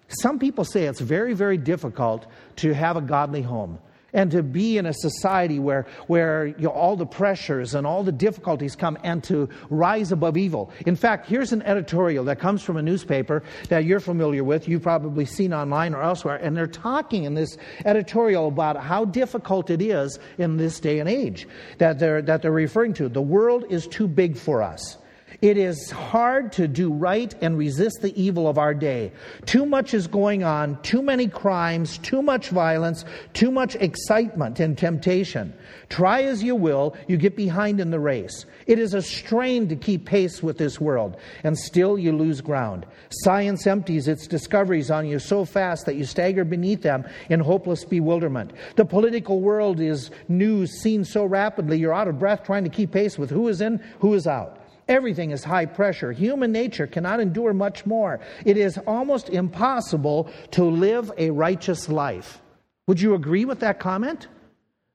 Some 0.10 0.38
people 0.38 0.64
say 0.64 0.86
it's 0.86 1.02
very, 1.02 1.34
very 1.34 1.58
difficult 1.58 2.28
to 2.58 2.74
have 2.74 2.96
a 2.96 3.02
godly 3.02 3.42
home 3.42 3.80
and 4.14 4.32
to 4.32 4.42
be 4.42 4.78
in 4.78 4.86
a 4.86 4.94
society 4.94 5.60
where, 5.60 5.86
where 6.08 6.48
you 6.48 6.64
know, 6.64 6.70
all 6.70 6.96
the 6.96 7.06
pressures 7.06 7.76
and 7.76 7.86
all 7.86 8.04
the 8.04 8.12
difficulties 8.12 8.76
come 8.76 8.98
and 9.04 9.24
to 9.26 9.50
rise 9.70 10.12
above 10.12 10.38
evil. 10.38 10.72
In 10.86 10.96
fact, 10.96 11.28
here's 11.28 11.52
an 11.52 11.62
editorial 11.64 12.24
that 12.26 12.40
comes 12.40 12.64
from 12.64 12.78
a 12.78 12.82
newspaper 12.82 13.44
that 13.70 13.86
you're 13.86 14.00
familiar 14.00 14.44
with, 14.44 14.68
you've 14.68 14.84
probably 14.84 15.26
seen 15.26 15.54
online 15.54 15.94
or 15.94 16.02
elsewhere, 16.02 16.38
and 16.38 16.56
they're 16.56 16.68
talking 16.68 17.26
in 17.26 17.34
this 17.34 17.58
editorial 17.86 18.48
about 18.48 18.78
how 18.78 19.06
difficult 19.06 19.70
it 19.70 19.82
is 19.82 20.20
in 20.38 20.58
this 20.58 20.80
day 20.80 21.00
and 21.00 21.10
age 21.10 21.48
that 21.78 22.00
they're, 22.00 22.22
that 22.22 22.42
they're 22.42 22.52
referring 22.52 22.94
to. 22.94 23.10
The 23.10 23.22
world 23.22 23.66
is 23.70 23.88
too 23.88 24.08
big 24.08 24.38
for 24.38 24.62
us. 24.62 24.98
It 25.40 25.56
is 25.56 25.92
hard 25.92 26.52
to 26.54 26.68
do 26.68 26.92
right 26.92 27.32
and 27.42 27.60
resist 27.60 28.02
the 28.02 28.20
evil 28.20 28.48
of 28.48 28.58
our 28.58 28.74
day. 28.74 29.12
Too 29.46 29.68
much 29.68 29.94
is 29.94 30.08
going 30.08 30.44
on, 30.44 30.82
too 30.82 31.04
many 31.04 31.28
crimes, 31.28 32.00
too 32.00 32.24
much 32.24 32.50
violence, 32.50 33.06
too 33.34 33.52
much 33.52 33.76
excitement 33.76 34.60
and 34.60 34.76
temptation. 34.76 35.54
Try 35.90 36.24
as 36.24 36.42
you 36.42 36.56
will, 36.56 36.96
you 37.08 37.18
get 37.18 37.36
behind 37.36 37.80
in 37.80 37.92
the 37.92 38.00
race. 38.00 38.48
It 38.66 38.80
is 38.80 38.96
a 38.96 39.02
strain 39.02 39.68
to 39.70 39.76
keep 39.76 40.06
pace 40.06 40.42
with 40.42 40.58
this 40.58 40.82
world, 40.82 41.18
and 41.44 41.56
still 41.56 42.00
you 42.00 42.14
lose 42.14 42.42
ground. 42.42 42.88
Science 43.10 43.68
empties 43.68 44.08
its 44.08 44.26
discoveries 44.26 44.90
on 44.90 45.06
you 45.06 45.20
so 45.20 45.46
fast 45.46 45.86
that 45.86 45.98
you 45.98 46.06
stagger 46.06 46.46
beneath 46.46 46.82
them 46.82 47.06
in 47.30 47.42
hopeless 47.42 47.86
bewilderment. 47.86 48.54
The 48.76 48.86
political 48.86 49.40
world 49.40 49.80
is 49.80 50.10
news 50.28 50.72
seen 50.82 51.06
so 51.06 51.26
rapidly 51.26 51.78
you're 51.78 51.94
out 51.94 52.08
of 52.08 52.18
breath 52.18 52.44
trying 52.44 52.64
to 52.64 52.72
keep 52.72 52.92
pace 52.92 53.20
with 53.20 53.30
who 53.30 53.48
is 53.50 53.62
in, 53.62 53.78
who 54.00 54.16
is 54.16 54.26
out. 54.26 54.57
Everything 54.88 55.32
is 55.32 55.44
high 55.44 55.66
pressure. 55.66 56.12
Human 56.12 56.52
nature 56.52 56.88
cannot 56.88 57.20
endure 57.20 57.54
much 57.54 57.86
more. 57.86 58.20
It 58.46 58.58
is 58.58 58.78
almost 58.88 59.30
impossible 59.30 60.30
to 60.52 60.64
live 60.64 61.12
a 61.18 61.30
righteous 61.30 61.90
life. 61.90 62.42
Would 62.88 63.02
you 63.02 63.14
agree 63.14 63.46
with 63.46 63.60
that 63.60 63.80
comment? 63.80 64.28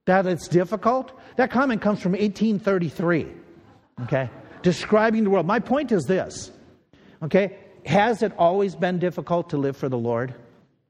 That 0.07 0.27
it's 0.27 0.49
difficult? 0.49 1.13
That 1.37 1.51
comment 1.51 1.83
comes 1.83 2.01
from 2.01 2.13
1833, 2.13 3.29
okay? 4.05 4.31
Describing 4.63 5.25
the 5.25 5.31
world. 5.31 5.47
My 5.47 5.61
point 5.61 5.93
is 5.93 6.05
this, 6.05 6.51
okay? 7.23 7.59
Has 7.85 8.23
it 8.23 8.33
always 8.39 8.75
been 8.75 8.99
difficult 8.99 9.51
to 9.51 9.59
live 9.59 9.77
for 9.77 9.89
the 9.89 9.99
Lord? 9.99 10.35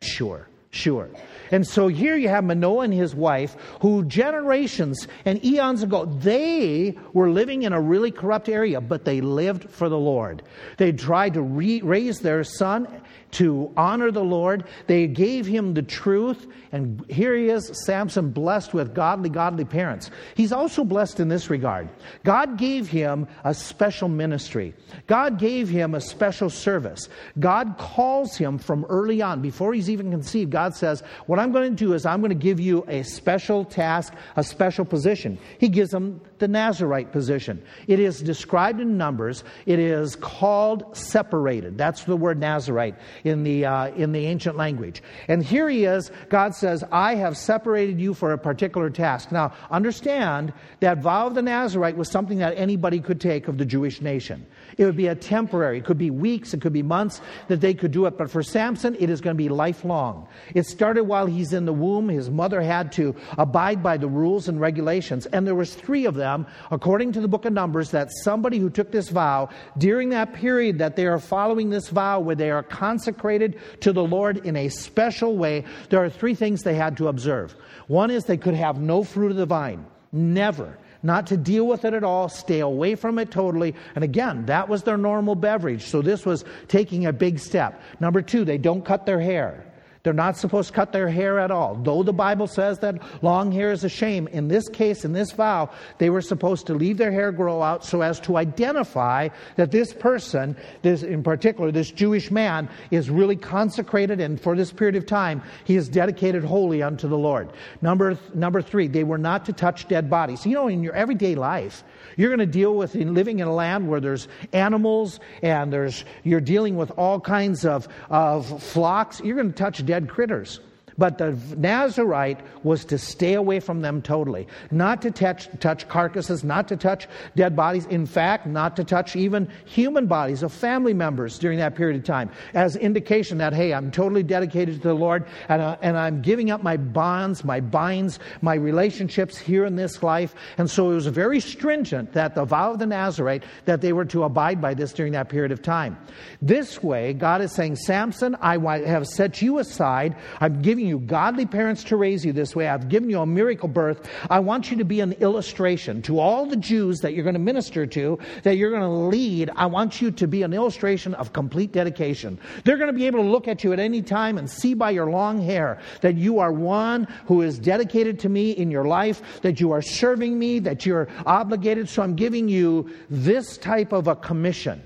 Sure, 0.00 0.48
sure. 0.72 1.08
And 1.50 1.66
so 1.66 1.88
here 1.88 2.16
you 2.16 2.28
have 2.28 2.44
Manoah 2.44 2.84
and 2.84 2.94
his 2.94 3.14
wife, 3.14 3.56
who 3.80 4.04
generations 4.04 5.06
and 5.24 5.44
eons 5.44 5.82
ago, 5.82 6.06
they 6.06 6.96
were 7.12 7.30
living 7.30 7.62
in 7.62 7.72
a 7.72 7.80
really 7.80 8.10
corrupt 8.10 8.48
area, 8.48 8.80
but 8.80 9.04
they 9.04 9.20
lived 9.20 9.68
for 9.70 9.88
the 9.88 9.98
Lord. 9.98 10.42
They 10.78 10.92
tried 10.92 11.34
to 11.34 11.42
re- 11.42 11.82
raise 11.82 12.20
their 12.20 12.42
son 12.42 12.88
to 13.32 13.72
honor 13.76 14.10
the 14.10 14.24
Lord. 14.24 14.64
They 14.86 15.06
gave 15.06 15.46
him 15.46 15.74
the 15.74 15.82
truth. 15.82 16.46
And 16.70 17.04
here 17.10 17.34
he 17.34 17.48
is, 17.48 17.70
Samson, 17.84 18.30
blessed 18.30 18.72
with 18.72 18.94
godly, 18.94 19.28
godly 19.28 19.64
parents. 19.64 20.10
He's 20.34 20.52
also 20.52 20.84
blessed 20.84 21.20
in 21.20 21.28
this 21.28 21.50
regard. 21.50 21.88
God 22.24 22.56
gave 22.56 22.88
him 22.88 23.26
a 23.44 23.52
special 23.54 24.08
ministry, 24.08 24.74
God 25.06 25.38
gave 25.38 25.68
him 25.68 25.94
a 25.94 26.00
special 26.00 26.50
service. 26.50 27.08
God 27.38 27.76
calls 27.78 28.36
him 28.36 28.58
from 28.58 28.84
early 28.88 29.22
on, 29.22 29.42
before 29.42 29.74
he's 29.74 29.90
even 29.90 30.10
conceived. 30.10 30.50
God 30.50 30.74
says, 30.74 31.02
What 31.26 31.38
I'm 31.38 31.52
going 31.52 31.70
to 31.70 31.76
do 31.76 31.94
is 31.94 32.06
I'm 32.06 32.20
going 32.20 32.30
to 32.30 32.34
give 32.34 32.60
you 32.60 32.84
a 32.88 33.02
special 33.02 33.64
task, 33.64 34.14
a 34.36 34.44
special 34.44 34.84
position. 34.84 35.38
He 35.58 35.68
gives 35.68 35.92
him 35.92 36.20
the 36.42 36.48
Nazarite 36.48 37.12
position. 37.12 37.62
It 37.86 38.00
is 38.00 38.20
described 38.20 38.80
in 38.80 38.98
Numbers, 38.98 39.44
it 39.64 39.78
is 39.78 40.16
called 40.16 40.96
separated. 40.96 41.78
That's 41.78 42.02
the 42.02 42.16
word 42.16 42.38
Nazarite. 42.38 42.96
in 43.24 43.44
the, 43.44 43.64
uh, 43.64 43.88
in 43.88 44.12
the 44.12 44.26
ancient 44.26 44.56
language. 44.56 45.02
And 45.28 45.44
here 45.44 45.68
he 45.68 45.84
is. 45.84 46.10
God 46.28 46.54
says, 46.54 46.84
I 46.90 47.14
have 47.14 47.36
separated 47.36 48.00
you 48.00 48.14
for 48.14 48.32
a 48.32 48.38
particular 48.38 48.90
task. 48.90 49.30
Now, 49.30 49.52
understand 49.70 50.52
that 50.80 50.98
vow 50.98 51.28
of 51.28 51.34
the 51.34 51.42
Nazarite 51.42 51.96
was 51.96 52.10
something 52.10 52.38
that 52.38 52.54
anybody 52.56 53.00
could 53.00 53.20
take 53.20 53.48
of 53.48 53.58
the 53.58 53.64
Jewish 53.64 54.00
nation. 54.00 54.44
It 54.78 54.84
would 54.84 54.96
be 54.96 55.08
a 55.08 55.14
temporary, 55.14 55.78
it 55.78 55.84
could 55.84 55.98
be 55.98 56.10
weeks, 56.10 56.54
it 56.54 56.60
could 56.60 56.72
be 56.72 56.82
months 56.82 57.20
that 57.48 57.60
they 57.60 57.74
could 57.74 57.90
do 57.90 58.06
it. 58.06 58.16
But 58.16 58.30
for 58.30 58.42
Samson, 58.42 58.96
it 58.98 59.10
is 59.10 59.20
going 59.20 59.36
to 59.36 59.42
be 59.42 59.48
lifelong. 59.48 60.28
It 60.54 60.66
started 60.66 61.04
while 61.04 61.26
he's 61.26 61.52
in 61.52 61.64
the 61.64 61.72
womb. 61.72 62.08
His 62.08 62.30
mother 62.30 62.60
had 62.60 62.92
to 62.92 63.14
abide 63.38 63.82
by 63.82 63.96
the 63.96 64.08
rules 64.08 64.48
and 64.48 64.60
regulations. 64.60 65.26
And 65.26 65.46
there 65.46 65.54
was 65.54 65.74
three 65.74 66.06
of 66.06 66.14
them, 66.14 66.46
according 66.70 67.12
to 67.12 67.20
the 67.20 67.28
book 67.28 67.44
of 67.44 67.52
Numbers, 67.52 67.90
that 67.90 68.10
somebody 68.22 68.58
who 68.58 68.70
took 68.70 68.90
this 68.90 69.08
vow 69.08 69.48
during 69.78 70.10
that 70.10 70.32
period 70.32 70.78
that 70.78 70.96
they 70.96 71.06
are 71.06 71.18
following 71.18 71.70
this 71.70 71.88
vow 71.88 72.20
where 72.20 72.36
they 72.36 72.50
are 72.50 72.62
consecrated 72.62 73.58
to 73.80 73.92
the 73.92 74.04
Lord 74.04 74.44
in 74.46 74.56
a 74.56 74.68
special 74.68 75.36
way, 75.36 75.64
there 75.90 76.02
are 76.02 76.10
three 76.10 76.34
things 76.34 76.62
they 76.62 76.74
had 76.74 76.96
to 76.96 77.08
observe. 77.08 77.54
One 77.88 78.10
is 78.10 78.24
they 78.24 78.36
could 78.36 78.54
have 78.54 78.80
no 78.80 79.02
fruit 79.02 79.30
of 79.30 79.36
the 79.36 79.46
vine. 79.46 79.86
Never 80.12 80.78
not 81.02 81.26
to 81.28 81.36
deal 81.36 81.66
with 81.66 81.84
it 81.84 81.94
at 81.94 82.04
all, 82.04 82.28
stay 82.28 82.60
away 82.60 82.94
from 82.94 83.18
it 83.18 83.30
totally. 83.30 83.74
And 83.94 84.04
again, 84.04 84.46
that 84.46 84.68
was 84.68 84.82
their 84.82 84.96
normal 84.96 85.34
beverage. 85.34 85.84
So 85.84 86.02
this 86.02 86.24
was 86.24 86.44
taking 86.68 87.06
a 87.06 87.12
big 87.12 87.38
step. 87.38 87.80
Number 88.00 88.22
two, 88.22 88.44
they 88.44 88.58
don't 88.58 88.84
cut 88.84 89.06
their 89.06 89.20
hair. 89.20 89.71
They're 90.02 90.12
not 90.12 90.36
supposed 90.36 90.70
to 90.70 90.74
cut 90.74 90.90
their 90.90 91.08
hair 91.08 91.38
at 91.38 91.52
all. 91.52 91.76
Though 91.76 92.02
the 92.02 92.12
Bible 92.12 92.48
says 92.48 92.80
that 92.80 93.00
long 93.22 93.52
hair 93.52 93.70
is 93.70 93.84
a 93.84 93.88
shame, 93.88 94.26
in 94.28 94.48
this 94.48 94.68
case, 94.68 95.04
in 95.04 95.12
this 95.12 95.30
vow, 95.30 95.70
they 95.98 96.10
were 96.10 96.20
supposed 96.20 96.66
to 96.66 96.74
leave 96.74 96.98
their 96.98 97.12
hair 97.12 97.30
grow 97.30 97.62
out 97.62 97.84
so 97.84 98.02
as 98.02 98.18
to 98.20 98.36
identify 98.36 99.28
that 99.54 99.70
this 99.70 99.92
person, 99.92 100.56
this 100.82 101.04
in 101.04 101.22
particular, 101.22 101.70
this 101.70 101.92
Jewish 101.92 102.32
man, 102.32 102.68
is 102.90 103.10
really 103.10 103.36
consecrated 103.36 104.20
and 104.20 104.40
for 104.40 104.56
this 104.56 104.72
period 104.72 104.96
of 104.96 105.06
time, 105.06 105.40
he 105.64 105.76
is 105.76 105.88
dedicated 105.88 106.42
wholly 106.42 106.82
unto 106.82 107.06
the 107.06 107.18
Lord. 107.18 107.50
Number, 107.80 108.18
number 108.34 108.60
three, 108.60 108.88
they 108.88 109.04
were 109.04 109.18
not 109.18 109.44
to 109.46 109.52
touch 109.52 109.86
dead 109.86 110.10
bodies. 110.10 110.44
You 110.44 110.54
know, 110.54 110.66
in 110.66 110.82
your 110.82 110.94
everyday 110.94 111.36
life, 111.36 111.84
you're 112.16 112.28
going 112.28 112.38
to 112.38 112.46
deal 112.46 112.74
with 112.74 112.96
in 112.96 113.14
living 113.14 113.40
in 113.40 113.48
a 113.48 113.54
land 113.54 113.88
where 113.88 114.00
there's 114.00 114.28
animals 114.52 115.20
and 115.42 115.72
there's 115.72 116.04
you're 116.24 116.40
dealing 116.40 116.76
with 116.76 116.90
all 116.96 117.20
kinds 117.20 117.64
of, 117.64 117.88
of 118.10 118.62
flocks. 118.62 119.20
You're 119.20 119.36
going 119.36 119.52
to 119.52 119.58
touch 119.58 119.84
dead 119.84 120.08
critters. 120.08 120.60
But 120.98 121.18
the 121.18 121.36
Nazarite 121.56 122.40
was 122.62 122.84
to 122.86 122.98
stay 122.98 123.34
away 123.34 123.60
from 123.60 123.80
them 123.80 124.02
totally, 124.02 124.46
not 124.70 125.02
to 125.02 125.10
touch, 125.10 125.48
touch 125.60 125.88
carcasses, 125.88 126.44
not 126.44 126.68
to 126.68 126.76
touch 126.76 127.08
dead 127.36 127.56
bodies, 127.56 127.86
in 127.86 128.06
fact, 128.06 128.46
not 128.46 128.76
to 128.76 128.84
touch 128.84 129.16
even 129.16 129.48
human 129.64 130.06
bodies 130.06 130.42
of 130.42 130.52
family 130.52 130.94
members 130.94 131.38
during 131.38 131.58
that 131.58 131.74
period 131.74 131.96
of 131.96 132.04
time, 132.04 132.30
as 132.54 132.76
indication 132.76 133.38
that, 133.38 133.52
hey, 133.52 133.72
I'm 133.72 133.90
totally 133.90 134.22
dedicated 134.22 134.82
to 134.82 134.88
the 134.88 134.94
Lord 134.94 135.26
and, 135.48 135.62
uh, 135.62 135.76
and 135.82 135.96
I'm 135.96 136.22
giving 136.22 136.50
up 136.50 136.62
my 136.62 136.76
bonds, 136.76 137.44
my 137.44 137.60
binds, 137.60 138.18
my 138.40 138.54
relationships 138.54 139.38
here 139.38 139.64
in 139.64 139.76
this 139.76 140.02
life. 140.02 140.34
And 140.58 140.70
so 140.70 140.90
it 140.90 140.94
was 140.94 141.06
very 141.06 141.40
stringent 141.40 142.12
that 142.12 142.34
the 142.34 142.44
vow 142.44 142.72
of 142.72 142.78
the 142.78 142.86
Nazarite, 142.86 143.44
that 143.64 143.80
they 143.80 143.92
were 143.92 144.04
to 144.06 144.24
abide 144.24 144.60
by 144.60 144.74
this 144.74 144.92
during 144.92 145.12
that 145.12 145.28
period 145.28 145.52
of 145.52 145.62
time. 145.62 145.96
This 146.40 146.82
way, 146.82 147.12
God 147.12 147.40
is 147.40 147.52
saying, 147.52 147.76
Samson, 147.76 148.36
I 148.40 148.58
have 148.86 149.06
set 149.06 149.42
you 149.42 149.58
aside. 149.58 150.16
I'm 150.40 150.62
giving 150.62 150.81
giving 150.82 151.00
you 151.00 151.06
godly 151.06 151.46
parents 151.46 151.84
to 151.84 151.96
raise 151.96 152.24
you 152.24 152.32
this 152.32 152.56
way. 152.56 152.66
I've 152.66 152.88
given 152.88 153.08
you 153.08 153.20
a 153.20 153.26
miracle 153.26 153.68
birth. 153.68 154.08
I 154.28 154.40
want 154.40 154.68
you 154.68 154.76
to 154.78 154.84
be 154.84 154.98
an 154.98 155.12
illustration 155.12 156.02
to 156.02 156.18
all 156.18 156.44
the 156.44 156.56
Jews 156.56 156.98
that 157.02 157.14
you're 157.14 157.22
going 157.22 157.34
to 157.34 157.40
minister 157.40 157.86
to, 157.86 158.18
that 158.42 158.56
you're 158.56 158.70
going 158.70 158.82
to 158.82 158.88
lead. 158.88 159.48
I 159.54 159.66
want 159.66 160.02
you 160.02 160.10
to 160.10 160.26
be 160.26 160.42
an 160.42 160.52
illustration 160.52 161.14
of 161.14 161.32
complete 161.32 161.70
dedication. 161.70 162.36
They're 162.64 162.78
going 162.78 162.88
to 162.88 162.98
be 162.98 163.06
able 163.06 163.20
to 163.20 163.30
look 163.30 163.46
at 163.46 163.62
you 163.62 163.72
at 163.72 163.78
any 163.78 164.02
time 164.02 164.38
and 164.38 164.50
see 164.50 164.74
by 164.74 164.90
your 164.90 165.08
long 165.08 165.40
hair 165.40 165.78
that 166.00 166.16
you 166.16 166.40
are 166.40 166.52
one 166.52 167.04
who 167.26 167.42
is 167.42 167.60
dedicated 167.60 168.18
to 168.20 168.28
me 168.28 168.50
in 168.50 168.68
your 168.68 168.86
life, 168.86 169.22
that 169.42 169.60
you 169.60 169.70
are 169.70 169.82
serving 169.82 170.36
me, 170.36 170.58
that 170.58 170.84
you're 170.84 171.06
obligated. 171.26 171.88
So 171.88 172.02
I'm 172.02 172.16
giving 172.16 172.48
you 172.48 172.90
this 173.08 173.56
type 173.56 173.92
of 173.92 174.08
a 174.08 174.16
commission, 174.16 174.82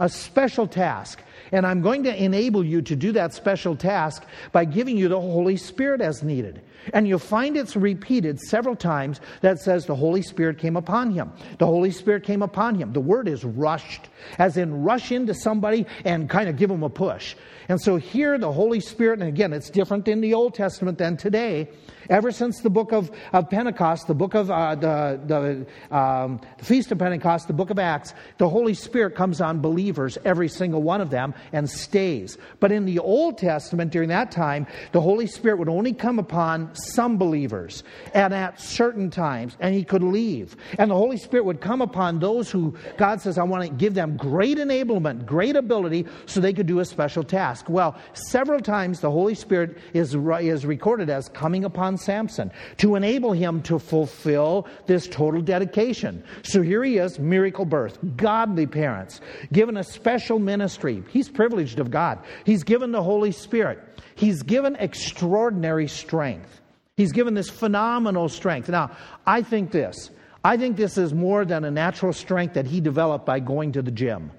a 0.00 0.08
special 0.08 0.66
task. 0.66 1.22
And 1.52 1.66
I'm 1.66 1.82
going 1.82 2.02
to 2.04 2.22
enable 2.22 2.64
you 2.64 2.82
to 2.82 2.96
do 2.96 3.12
that 3.12 3.34
special 3.34 3.76
task 3.76 4.24
by 4.52 4.64
giving 4.64 4.96
you 4.96 5.08
the 5.08 5.20
Holy 5.20 5.56
Spirit 5.56 6.00
as 6.00 6.22
needed. 6.22 6.62
And 6.92 7.06
you'll 7.06 7.18
find 7.18 7.56
it's 7.56 7.76
repeated 7.76 8.40
several 8.40 8.76
times 8.76 9.20
that 9.40 9.58
says 9.58 9.86
the 9.86 9.94
Holy 9.94 10.22
Spirit 10.22 10.58
came 10.58 10.76
upon 10.76 11.10
him. 11.10 11.32
The 11.58 11.66
Holy 11.66 11.90
Spirit 11.90 12.24
came 12.24 12.42
upon 12.42 12.74
him. 12.74 12.92
The 12.92 13.00
word 13.00 13.28
is 13.28 13.44
rushed, 13.44 14.08
as 14.38 14.56
in 14.56 14.82
rush 14.82 15.12
into 15.12 15.34
somebody 15.34 15.86
and 16.04 16.28
kind 16.28 16.48
of 16.48 16.56
give 16.56 16.70
them 16.70 16.82
a 16.82 16.90
push. 16.90 17.34
And 17.68 17.80
so 17.80 17.96
here 17.96 18.38
the 18.38 18.52
Holy 18.52 18.80
Spirit, 18.80 19.20
and 19.20 19.28
again, 19.28 19.52
it's 19.52 19.70
different 19.70 20.06
in 20.08 20.20
the 20.20 20.34
Old 20.34 20.54
Testament 20.54 20.98
than 20.98 21.16
today. 21.16 21.68
Ever 22.08 22.30
since 22.30 22.60
the 22.60 22.70
book 22.70 22.92
of, 22.92 23.10
of 23.32 23.50
Pentecost, 23.50 24.06
the 24.06 24.14
book 24.14 24.34
of 24.34 24.48
uh, 24.48 24.76
the, 24.76 25.20
the, 25.26 25.96
um, 25.96 26.40
the 26.58 26.64
Feast 26.64 26.92
of 26.92 26.98
Pentecost, 26.98 27.48
the 27.48 27.52
book 27.52 27.70
of 27.70 27.80
Acts, 27.80 28.14
the 28.38 28.48
Holy 28.48 28.74
Spirit 28.74 29.16
comes 29.16 29.40
on 29.40 29.60
believers, 29.60 30.16
every 30.24 30.48
single 30.48 30.82
one 30.82 31.00
of 31.00 31.10
them, 31.10 31.34
and 31.52 31.68
stays. 31.68 32.38
But 32.60 32.70
in 32.70 32.84
the 32.84 33.00
Old 33.00 33.38
Testament, 33.38 33.90
during 33.90 34.10
that 34.10 34.30
time, 34.30 34.68
the 34.92 35.00
Holy 35.00 35.26
Spirit 35.26 35.58
would 35.58 35.68
only 35.68 35.92
come 35.92 36.20
upon 36.20 36.75
some 36.76 37.18
believers 37.18 37.82
and 38.14 38.32
at 38.34 38.60
certain 38.60 39.10
times, 39.10 39.56
and 39.60 39.74
he 39.74 39.84
could 39.84 40.02
leave. 40.02 40.56
And 40.78 40.90
the 40.90 40.94
Holy 40.94 41.16
Spirit 41.16 41.44
would 41.44 41.60
come 41.60 41.82
upon 41.82 42.18
those 42.18 42.50
who 42.50 42.74
God 42.96 43.20
says, 43.20 43.38
I 43.38 43.42
want 43.42 43.64
to 43.64 43.70
give 43.70 43.94
them 43.94 44.16
great 44.16 44.58
enablement, 44.58 45.26
great 45.26 45.56
ability, 45.56 46.06
so 46.26 46.40
they 46.40 46.52
could 46.52 46.66
do 46.66 46.80
a 46.80 46.84
special 46.84 47.22
task. 47.22 47.68
Well, 47.68 47.96
several 48.12 48.60
times 48.60 49.00
the 49.00 49.10
Holy 49.10 49.34
Spirit 49.34 49.78
is, 49.92 50.14
is 50.14 50.66
recorded 50.66 51.10
as 51.10 51.28
coming 51.28 51.64
upon 51.64 51.96
Samson 51.96 52.50
to 52.78 52.94
enable 52.94 53.32
him 53.32 53.62
to 53.62 53.78
fulfill 53.78 54.66
this 54.86 55.08
total 55.08 55.40
dedication. 55.40 56.22
So 56.42 56.62
here 56.62 56.84
he 56.84 56.98
is, 56.98 57.18
miracle 57.18 57.64
birth, 57.64 57.98
godly 58.16 58.66
parents, 58.66 59.20
given 59.52 59.76
a 59.76 59.84
special 59.84 60.38
ministry. 60.38 61.02
He's 61.08 61.28
privileged 61.28 61.78
of 61.78 61.90
God. 61.90 62.18
He's 62.44 62.62
given 62.62 62.92
the 62.92 63.02
Holy 63.02 63.32
Spirit. 63.32 63.82
He's 64.14 64.42
given 64.42 64.76
extraordinary 64.76 65.88
strength. 65.88 66.60
He's 66.96 67.12
given 67.12 67.34
this 67.34 67.50
phenomenal 67.50 68.28
strength. 68.28 68.68
Now, 68.68 68.90
I 69.26 69.42
think 69.42 69.70
this. 69.70 70.10
I 70.42 70.56
think 70.56 70.76
this 70.76 70.96
is 70.96 71.12
more 71.12 71.44
than 71.44 71.64
a 71.64 71.70
natural 71.70 72.12
strength 72.12 72.54
that 72.54 72.66
he 72.66 72.80
developed 72.80 73.26
by 73.26 73.40
going 73.40 73.72
to 73.72 73.82
the 73.82 73.90
gym. 73.90 74.30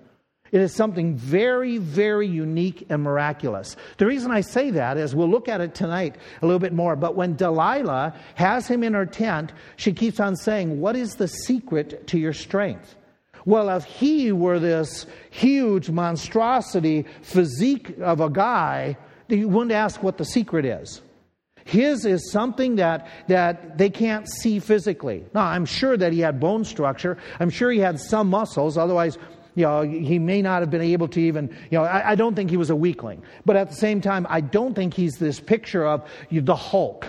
It 0.52 0.62
is 0.62 0.74
something 0.74 1.16
very, 1.16 1.78
very 1.78 2.28
unique 2.28 2.88
and 2.90 3.04
miraculous. 3.04 3.76
The 3.98 4.06
reason 4.06 4.32
I 4.32 4.42
say 4.42 4.72
that 4.72 4.98
is 4.98 5.14
we'll 5.14 5.30
look 5.30 5.50
at 5.50 5.62
it 5.62 5.76
tonight 5.76 6.16
a 6.42 6.46
little 6.46 6.60
bit 6.60 6.74
more. 6.74 6.96
But 6.96 7.16
when 7.16 7.36
Delilah 7.36 8.16
has 8.36 8.68
him 8.68 8.84
in 8.84 8.94
her 8.94 9.06
tent, 9.06 9.52
she 9.76 9.94
keeps 9.94 10.20
on 10.20 10.36
saying, 10.36 10.80
What 10.80 10.96
is 10.96 11.16
the 11.16 11.28
secret 11.28 12.08
to 12.08 12.18
your 12.18 12.34
strength? 12.34 12.96
Well, 13.46 13.70
if 13.70 13.84
he 13.84 14.32
were 14.32 14.60
this 14.60 15.06
huge 15.30 15.90
monstrosity 15.90 17.06
physique 17.22 17.96
of 18.00 18.20
a 18.20 18.30
guy, 18.30 18.98
you 19.28 19.48
wouldn't 19.48 19.74
ask 19.74 20.02
what 20.02 20.18
the 20.18 20.26
secret 20.26 20.66
is. 20.66 21.02
His 21.68 22.06
is 22.06 22.32
something 22.32 22.78
that, 22.78 23.10
that 23.28 23.78
they 23.78 23.90
can't 23.90 24.26
see 24.26 24.60
physically. 24.60 25.26
Now, 25.34 25.48
I'm 25.48 25.66
sure 25.66 25.98
that 25.98 26.14
he 26.14 26.22
had 26.22 26.40
bone 26.40 26.64
structure. 26.64 27.18
I'm 27.42 27.50
sure 27.50 27.72
he 27.72 27.80
had 27.80 28.00
some 28.00 28.30
muscles. 28.30 28.78
Otherwise, 28.78 29.18
you 29.54 29.64
know, 29.64 29.82
he 29.82 30.18
may 30.18 30.42
not 30.42 30.62
have 30.62 30.70
been 30.70 30.82
able 30.82 31.10
to 31.10 31.20
even, 31.20 31.50
you 31.70 31.78
know, 31.78 31.84
I, 31.84 32.12
I, 32.12 32.16
don't 32.16 32.36
think 32.36 32.50
he 32.50 32.56
was 32.56 32.70
a 32.70 32.76
weakling. 32.76 33.22
But 33.44 33.58
at 33.58 33.70
the 33.70 33.76
same 33.76 34.00
time, 34.00 34.26
I 34.30 34.40
don't 34.40 34.76
think 34.76 34.94
he's 34.94 35.18
this 35.18 35.42
picture 35.42 35.86
of 35.86 36.08
the 36.32 36.56
Hulk, 36.56 37.06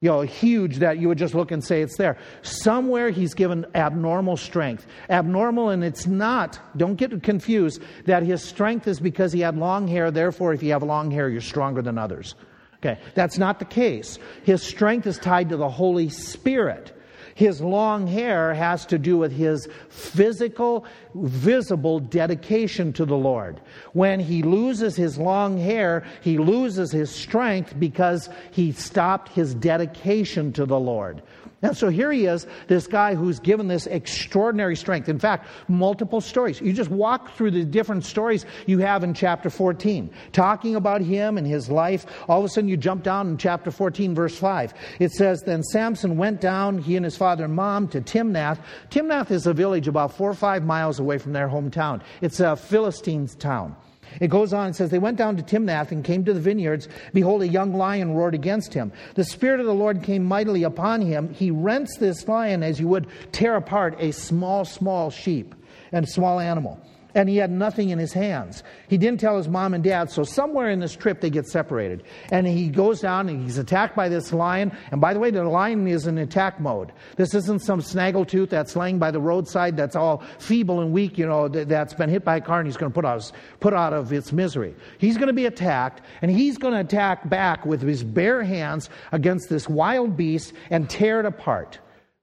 you 0.00 0.10
know, 0.10 0.22
huge 0.22 0.78
that 0.78 0.98
you 0.98 1.06
would 1.06 1.18
just 1.18 1.36
look 1.36 1.52
and 1.52 1.62
say 1.62 1.80
it's 1.80 1.96
there. 1.96 2.18
Somewhere 2.42 3.10
he's 3.10 3.34
given 3.34 3.64
abnormal 3.76 4.38
strength. 4.38 4.88
Abnormal, 5.08 5.68
and 5.68 5.84
it's 5.84 6.08
not, 6.08 6.58
don't 6.76 6.96
get 6.96 7.22
confused, 7.22 7.80
that 8.06 8.24
his 8.24 8.42
strength 8.42 8.88
is 8.88 8.98
because 8.98 9.32
he 9.32 9.38
had 9.38 9.56
long 9.56 9.86
hair, 9.86 10.10
therefore, 10.10 10.52
if 10.52 10.64
you 10.64 10.72
have 10.72 10.82
long 10.82 11.12
hair, 11.12 11.28
you're 11.28 11.40
stronger 11.40 11.80
than 11.80 11.96
others. 11.96 12.34
Okay, 12.82 12.98
that's 13.14 13.36
not 13.36 13.58
the 13.58 13.66
case. 13.66 14.18
His 14.44 14.62
strength 14.62 15.06
is 15.06 15.18
tied 15.18 15.50
to 15.50 15.56
the 15.56 15.68
Holy 15.68 16.08
Spirit. 16.08 16.96
His 17.34 17.60
long 17.60 18.06
hair 18.06 18.52
has 18.52 18.84
to 18.86 18.98
do 18.98 19.16
with 19.16 19.32
his 19.32 19.68
physical, 19.88 20.84
visible 21.14 22.00
dedication 22.00 22.92
to 22.94 23.04
the 23.04 23.16
Lord. 23.16 23.60
When 23.92 24.20
he 24.20 24.42
loses 24.42 24.96
his 24.96 25.18
long 25.18 25.58
hair, 25.58 26.04
he 26.22 26.38
loses 26.38 26.90
his 26.90 27.10
strength 27.10 27.78
because 27.78 28.28
he 28.50 28.72
stopped 28.72 29.30
his 29.30 29.54
dedication 29.54 30.52
to 30.54 30.66
the 30.66 30.78
Lord. 30.78 31.22
And 31.62 31.76
so 31.76 31.90
here 31.90 32.10
he 32.10 32.24
is, 32.24 32.46
this 32.68 32.86
guy 32.86 33.14
who's 33.14 33.38
given 33.38 33.68
this 33.68 33.86
extraordinary 33.86 34.74
strength. 34.76 35.10
In 35.10 35.18
fact, 35.18 35.46
multiple 35.68 36.22
stories. 36.22 36.58
You 36.60 36.72
just 36.72 36.90
walk 36.90 37.36
through 37.36 37.50
the 37.50 37.64
different 37.64 38.04
stories 38.04 38.46
you 38.66 38.78
have 38.78 39.04
in 39.04 39.12
chapter 39.12 39.50
14, 39.50 40.10
talking 40.32 40.74
about 40.74 41.02
him 41.02 41.36
and 41.36 41.46
his 41.46 41.68
life. 41.68 42.06
All 42.28 42.38
of 42.38 42.46
a 42.46 42.48
sudden, 42.48 42.68
you 42.70 42.78
jump 42.78 43.02
down 43.02 43.28
in 43.28 43.36
chapter 43.36 43.70
14, 43.70 44.14
verse 44.14 44.38
5. 44.38 44.72
It 45.00 45.12
says, 45.12 45.42
Then 45.42 45.62
Samson 45.62 46.16
went 46.16 46.40
down, 46.40 46.78
he 46.78 46.96
and 46.96 47.04
his 47.04 47.16
father 47.16 47.44
and 47.44 47.54
mom, 47.54 47.88
to 47.88 48.00
Timnath. 48.00 48.58
Timnath 48.88 49.30
is 49.30 49.46
a 49.46 49.52
village 49.52 49.86
about 49.86 50.16
four 50.16 50.30
or 50.30 50.34
five 50.34 50.64
miles 50.64 50.98
away 50.98 51.18
from 51.18 51.34
their 51.34 51.48
hometown. 51.48 52.00
It's 52.22 52.40
a 52.40 52.56
Philistine 52.56 53.26
town. 53.26 53.76
It 54.20 54.28
goes 54.28 54.52
on 54.52 54.66
and 54.66 54.76
says, 54.76 54.90
They 54.90 54.98
went 54.98 55.16
down 55.16 55.36
to 55.36 55.42
Timnath 55.42 55.90
and 55.90 56.04
came 56.04 56.24
to 56.26 56.34
the 56.34 56.40
vineyards. 56.40 56.88
Behold, 57.12 57.42
a 57.42 57.48
young 57.48 57.74
lion 57.74 58.14
roared 58.14 58.34
against 58.34 58.74
him. 58.74 58.92
The 59.14 59.24
Spirit 59.24 59.60
of 59.60 59.66
the 59.66 59.74
Lord 59.74 60.02
came 60.02 60.24
mightily 60.24 60.62
upon 60.62 61.00
him. 61.00 61.32
He 61.32 61.50
rents 61.50 61.96
this 61.98 62.28
lion 62.28 62.62
as 62.62 62.78
you 62.78 62.86
would 62.88 63.06
tear 63.32 63.56
apart 63.56 63.96
a 63.98 64.12
small, 64.12 64.64
small 64.64 65.10
sheep 65.10 65.54
and 65.90 66.08
small 66.08 66.38
animal 66.38 66.78
and 67.14 67.28
he 67.28 67.36
had 67.36 67.50
nothing 67.50 67.90
in 67.90 67.98
his 67.98 68.12
hands. 68.12 68.62
He 68.88 68.98
didn't 68.98 69.20
tell 69.20 69.36
his 69.36 69.48
mom 69.48 69.74
and 69.74 69.82
dad, 69.82 70.10
so 70.10 70.22
somewhere 70.22 70.70
in 70.70 70.80
this 70.80 70.94
trip 70.94 71.20
they 71.20 71.30
get 71.30 71.46
separated. 71.46 72.04
And 72.30 72.46
he 72.46 72.68
goes 72.68 73.00
down 73.00 73.28
and 73.28 73.42
he's 73.42 73.58
attacked 73.58 73.96
by 73.96 74.08
this 74.08 74.32
lion. 74.32 74.76
And 74.90 75.00
by 75.00 75.14
the 75.14 75.20
way, 75.20 75.30
the 75.30 75.44
lion 75.44 75.86
is 75.86 76.06
in 76.06 76.18
attack 76.18 76.60
mode. 76.60 76.92
This 77.16 77.34
isn't 77.34 77.62
some 77.62 77.80
snaggletooth 77.80 78.50
that's 78.50 78.76
laying 78.76 78.98
by 78.98 79.10
the 79.10 79.20
roadside 79.20 79.76
that's 79.76 79.96
all 79.96 80.22
feeble 80.38 80.80
and 80.80 80.92
weak, 80.92 81.18
you 81.18 81.26
know, 81.26 81.48
that's 81.48 81.94
been 81.94 82.10
hit 82.10 82.24
by 82.24 82.36
a 82.36 82.40
car 82.40 82.58
and 82.58 82.66
he's 82.66 82.76
going 82.76 82.90
to 82.90 82.94
put 82.94 83.04
out, 83.04 83.30
put 83.60 83.74
out 83.74 83.92
of 83.92 84.12
its 84.12 84.32
misery. 84.32 84.74
He's 84.98 85.16
going 85.16 85.28
to 85.28 85.32
be 85.32 85.46
attacked, 85.46 86.02
and 86.22 86.30
he's 86.30 86.58
going 86.58 86.74
to 86.74 86.80
attack 86.80 87.28
back 87.28 87.64
with 87.66 87.82
his 87.82 88.02
bare 88.04 88.42
hands 88.42 88.90
against 89.12 89.48
this 89.48 89.68
wild 89.68 90.16
beast 90.16 90.52
and 90.70 90.88
tear 90.88 91.20
it 91.20 91.26
apart. 91.26 91.78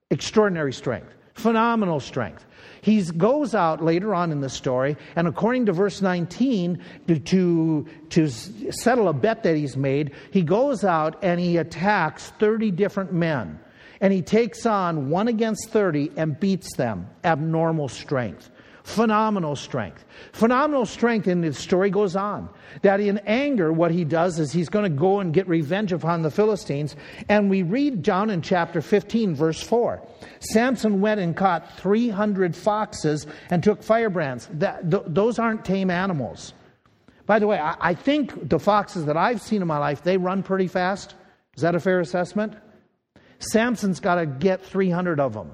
Extraordinary 0.10 0.74
strength, 0.74 1.14
phenomenal 1.34 2.00
strength. 2.00 2.46
He 2.82 3.02
goes 3.04 3.56
out 3.56 3.84
later 3.84 4.14
on 4.14 4.32
in 4.32 4.42
the 4.42 4.50
story, 4.50 4.98
and 5.16 5.28
according 5.28 5.66
to 5.68 5.74
verse 5.74 6.02
19, 6.02 6.82
to, 7.08 7.20
to, 7.20 7.88
to 8.10 8.30
settle 8.30 9.08
a 9.08 9.14
bet 9.14 9.44
that 9.44 9.56
he's 9.56 9.78
made, 9.78 10.12
he 10.32 10.42
goes 10.42 10.84
out 10.84 11.24
and 11.24 11.40
he 11.40 11.58
attacks 11.58 12.32
30 12.40 12.72
different 12.72 13.14
men. 13.14 13.60
And 14.00 14.14
he 14.14 14.22
takes 14.22 14.66
on 14.66 15.10
one 15.10 15.28
against 15.28 15.70
30 15.70 16.12
and 16.18 16.40
beats 16.40 16.76
them. 16.76 17.08
Abnormal 17.24 17.90
strength. 17.90 18.52
Phenomenal 18.88 19.58
strength. 19.58 20.06
Phenomenal 20.32 20.86
strength, 20.86 21.28
and 21.28 21.44
the 21.44 21.52
story 21.52 21.90
goes 21.90 22.16
on. 22.16 22.48
That 22.84 23.02
in 23.02 23.18
anger, 23.26 23.74
what 23.74 23.92
he 23.92 24.06
does 24.06 24.40
is 24.40 24.54
he's 24.54 24.70
going 24.70 24.90
to 24.90 24.98
go 24.98 25.20
and 25.20 25.34
get 25.34 25.46
revenge 25.46 25.92
upon 25.92 26.22
the 26.22 26.32
Philistines. 26.32 26.96
And 27.28 27.50
we 27.50 27.64
read 27.64 28.02
down 28.02 28.30
in 28.30 28.42
chapter 28.42 28.82
15, 28.82 29.36
verse 29.36 29.62
4. 29.62 30.02
Samson 30.40 31.02
went 31.02 31.20
and 31.20 31.36
caught 31.36 31.78
300 31.80 32.56
foxes 32.56 33.28
and 33.50 33.62
took 33.62 33.84
firebrands. 33.84 34.48
That, 34.54 34.90
th- 34.90 35.04
those 35.08 35.38
aren't 35.38 35.66
tame 35.66 35.92
animals. 35.92 36.54
By 37.26 37.40
the 37.40 37.48
way, 37.48 37.60
I, 37.60 37.76
I 37.82 37.94
think 37.94 38.48
the 38.48 38.58
foxes 38.58 39.04
that 39.08 39.18
I've 39.18 39.42
seen 39.42 39.62
in 39.62 39.68
my 39.68 39.80
life, 39.80 40.04
they 40.04 40.16
run 40.16 40.44
pretty 40.44 40.68
fast. 40.68 41.14
Is 41.58 41.62
that 41.62 41.76
a 41.76 41.82
fair 41.82 42.00
assessment? 42.00 42.56
Samson's 43.40 44.00
got 44.00 44.16
to 44.16 44.26
get 44.26 44.64
300 44.64 45.20
of 45.20 45.34
them. 45.34 45.52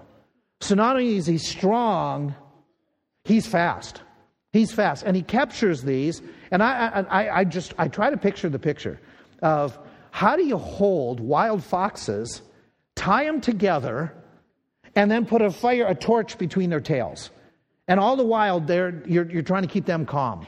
So 0.62 0.76
not 0.76 0.98
only 0.98 1.18
is 1.18 1.26
he 1.26 1.40
strong, 1.40 2.36
He's 3.26 3.48
fast. 3.48 4.02
He's 4.52 4.72
fast. 4.72 5.04
And 5.04 5.16
he 5.16 5.24
captures 5.24 5.82
these. 5.82 6.22
And 6.52 6.62
I, 6.62 7.06
I, 7.10 7.40
I 7.40 7.44
just, 7.44 7.74
I 7.78 7.88
try 7.88 8.10
to 8.10 8.18
picture 8.18 8.50
the 8.50 8.60
picture 8.60 9.00
of 9.42 9.78
how 10.12 10.36
do 10.36 10.46
you 10.46 10.58
hold 10.58 11.20
wild 11.20 11.64
foxes, 11.64 12.42
tie 12.96 13.26
them 13.26 13.42
together, 13.42 14.14
and 14.96 15.10
then 15.10 15.26
put 15.26 15.42
a 15.42 15.50
fire, 15.50 15.88
a 15.88 15.96
torch 15.96 16.38
between 16.38 16.70
their 16.70 16.80
tails. 16.80 17.32
And 17.88 18.00
all 18.00 18.16
the 18.16 18.26
while, 18.26 18.60
they're, 18.60 19.04
you're, 19.08 19.30
you're 19.30 19.42
trying 19.42 19.64
to 19.64 19.68
keep 19.68 19.86
them 19.86 20.06
calm. 20.06 20.46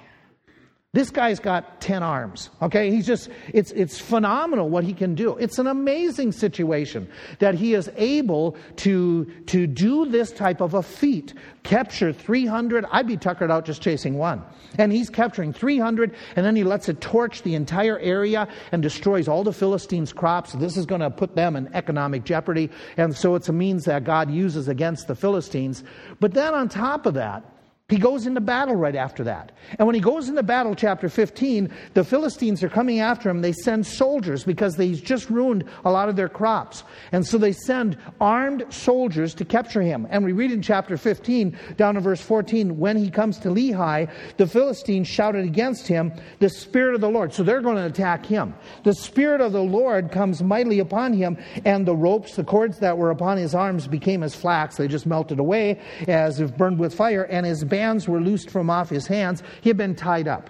This 0.95 1.11
guy's 1.11 1.41
got 1.41 1.81
10 1.81 2.03
arms. 2.03 2.49
Okay? 2.61 2.89
He's 2.89 3.05
just, 3.05 3.29
it's, 3.53 3.71
it's 3.73 3.99
phenomenal 3.99 4.69
what 4.69 4.85
he 4.85 4.93
can 4.93 5.13
do. 5.13 5.35
It's 5.35 5.59
an 5.59 5.67
amazing 5.67 6.31
situation 6.31 7.09
that 7.39 7.53
he 7.53 7.73
is 7.73 7.91
able 7.97 8.55
to, 8.77 9.25
to 9.47 9.67
do 9.67 10.05
this 10.05 10.31
type 10.31 10.61
of 10.61 10.73
a 10.73 10.81
feat. 10.81 11.33
Capture 11.63 12.13
300. 12.13 12.85
I'd 12.93 13.07
be 13.07 13.17
tuckered 13.17 13.51
out 13.51 13.65
just 13.65 13.81
chasing 13.81 14.17
one. 14.17 14.41
And 14.77 14.89
he's 14.93 15.09
capturing 15.09 15.51
300, 15.51 16.15
and 16.37 16.45
then 16.45 16.55
he 16.55 16.63
lets 16.63 16.87
it 16.87 17.01
torch 17.01 17.43
the 17.43 17.55
entire 17.55 17.99
area 17.99 18.47
and 18.71 18.81
destroys 18.81 19.27
all 19.27 19.43
the 19.43 19.51
Philistines' 19.51 20.13
crops. 20.13 20.53
This 20.53 20.77
is 20.77 20.85
going 20.85 21.01
to 21.01 21.09
put 21.09 21.35
them 21.35 21.57
in 21.57 21.67
economic 21.75 22.23
jeopardy. 22.23 22.69
And 22.95 23.13
so 23.13 23.35
it's 23.35 23.49
a 23.49 23.53
means 23.53 23.83
that 23.83 24.05
God 24.05 24.31
uses 24.31 24.69
against 24.69 25.09
the 25.09 25.15
Philistines. 25.15 25.83
But 26.21 26.33
then 26.33 26.53
on 26.53 26.69
top 26.69 27.05
of 27.05 27.15
that, 27.15 27.43
he 27.89 27.97
goes 27.97 28.25
into 28.25 28.41
battle 28.41 28.75
right 28.75 28.95
after 28.95 29.23
that. 29.25 29.51
And 29.77 29.85
when 29.85 29.93
he 29.93 30.01
goes 30.01 30.27
into 30.27 30.41
battle, 30.41 30.73
chapter 30.73 31.07
15, 31.07 31.71
the 31.93 32.03
Philistines 32.03 32.63
are 32.63 32.69
coming 32.69 32.99
after 32.99 33.29
him. 33.29 33.41
They 33.43 33.53
send 33.53 33.85
soldiers 33.85 34.43
because 34.43 34.75
he's 34.75 34.99
just 34.99 35.29
ruined 35.29 35.65
a 35.83 35.91
lot 35.91 36.09
of 36.09 36.15
their 36.15 36.27
crops. 36.27 36.83
And 37.11 37.23
so 37.23 37.37
they 37.37 37.51
send 37.51 37.95
armed 38.19 38.65
soldiers 38.69 39.35
to 39.35 39.45
capture 39.45 39.83
him. 39.83 40.07
And 40.09 40.25
we 40.25 40.31
read 40.31 40.51
in 40.51 40.63
chapter 40.63 40.97
15, 40.97 41.55
down 41.77 41.95
in 41.95 42.01
verse 42.01 42.21
14, 42.21 42.79
when 42.79 42.97
he 42.97 43.11
comes 43.11 43.37
to 43.39 43.49
Lehi, 43.49 44.11
the 44.37 44.47
Philistines 44.47 45.07
shouted 45.07 45.45
against 45.45 45.87
him, 45.87 46.11
the 46.39 46.49
Spirit 46.49 46.95
of 46.95 47.01
the 47.01 47.09
Lord. 47.09 47.35
So 47.35 47.43
they're 47.43 47.61
going 47.61 47.75
to 47.75 47.85
attack 47.85 48.25
him. 48.25 48.55
The 48.83 48.95
Spirit 48.95 49.41
of 49.41 49.51
the 49.51 49.61
Lord 49.61 50.11
comes 50.11 50.41
mightily 50.41 50.79
upon 50.79 51.13
him, 51.13 51.37
and 51.65 51.85
the 51.85 51.95
ropes, 51.95 52.35
the 52.35 52.43
cords 52.43 52.79
that 52.79 52.97
were 52.97 53.11
upon 53.11 53.37
his 53.37 53.53
arms 53.53 53.87
became 53.87 54.23
as 54.23 54.33
flax. 54.33 54.77
They 54.77 54.87
just 54.87 55.05
melted 55.05 55.37
away 55.37 55.79
as 56.07 56.39
if 56.39 56.57
burned 56.57 56.79
with 56.79 56.95
fire. 56.95 57.25
And 57.25 57.45
his 57.45 57.63
bands 57.75 58.07
were 58.07 58.21
loosed 58.21 58.49
from 58.49 58.69
off 58.69 58.89
his 58.89 59.05
hands. 59.05 59.43
He 59.59 59.69
had 59.69 59.75
been 59.75 59.95
tied 59.95 60.29
up, 60.29 60.49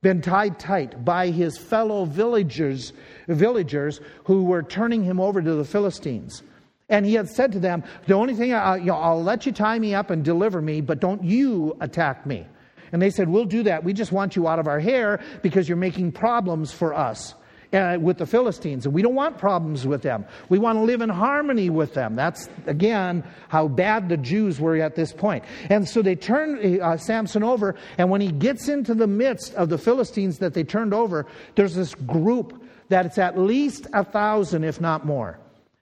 been 0.00 0.22
tied 0.22 0.60
tight 0.60 1.04
by 1.04 1.26
his 1.30 1.58
fellow 1.58 2.04
villagers, 2.04 2.92
villagers 3.26 4.00
who 4.24 4.44
were 4.44 4.62
turning 4.62 5.02
him 5.02 5.18
over 5.18 5.42
to 5.42 5.54
the 5.54 5.64
Philistines. 5.64 6.44
And 6.88 7.04
he 7.04 7.14
had 7.14 7.28
said 7.28 7.50
to 7.52 7.58
them, 7.58 7.82
The 8.06 8.14
only 8.14 8.34
thing, 8.34 8.52
I, 8.52 8.76
you 8.76 8.86
know, 8.86 8.96
I'll 8.96 9.22
let 9.22 9.44
you 9.44 9.50
tie 9.50 9.80
me 9.80 9.92
up 9.92 10.10
and 10.10 10.24
deliver 10.24 10.62
me, 10.62 10.80
but 10.80 11.00
don't 11.00 11.24
you 11.24 11.76
attack 11.80 12.26
me. 12.26 12.46
And 12.92 13.02
they 13.02 13.10
said, 13.10 13.28
We'll 13.28 13.44
do 13.44 13.64
that. 13.64 13.82
We 13.82 13.92
just 13.92 14.12
want 14.12 14.36
you 14.36 14.46
out 14.46 14.60
of 14.60 14.68
our 14.68 14.78
hair 14.78 15.20
because 15.42 15.68
you're 15.68 15.76
making 15.88 16.12
problems 16.12 16.70
for 16.70 16.94
us 16.94 17.34
uh, 17.72 17.98
with 18.00 18.18
the 18.18 18.26
Philistines. 18.26 18.84
And 18.84 18.94
we 18.94 19.02
don't 19.02 19.14
want 19.14 19.38
problems 19.38 19.86
with 19.86 20.02
them. 20.02 20.24
We 20.48 20.58
want 20.58 20.78
to 20.78 20.82
live 20.82 21.00
in 21.00 21.08
harmony 21.08 21.70
with 21.70 21.94
them. 21.94 22.14
That's, 22.16 22.48
again, 22.66 23.24
how 23.48 23.68
bad 23.68 24.08
the 24.08 24.16
Jews 24.16 24.60
were 24.60 24.76
at 24.76 24.94
this 24.94 25.12
point. 25.12 25.44
And 25.70 25.88
so 25.88 26.02
they 26.02 26.16
turn 26.16 26.80
uh, 26.80 26.96
Samson 26.96 27.42
over, 27.42 27.74
and 27.98 28.10
when 28.10 28.20
he 28.20 28.32
gets 28.32 28.68
into 28.68 28.94
the 28.94 29.06
midst 29.06 29.54
of 29.54 29.68
the 29.68 29.78
Philistines 29.78 30.38
that 30.38 30.54
they 30.54 30.64
turned 30.64 30.94
over, 30.94 31.26
there's 31.54 31.74
this 31.74 31.94
group 31.94 32.62
that 32.88 33.06
it's 33.06 33.18
at 33.18 33.38
least 33.38 33.86
a 33.92 34.04
thousand, 34.04 34.64
if 34.64 34.80
not 34.80 35.06
more, 35.06 35.38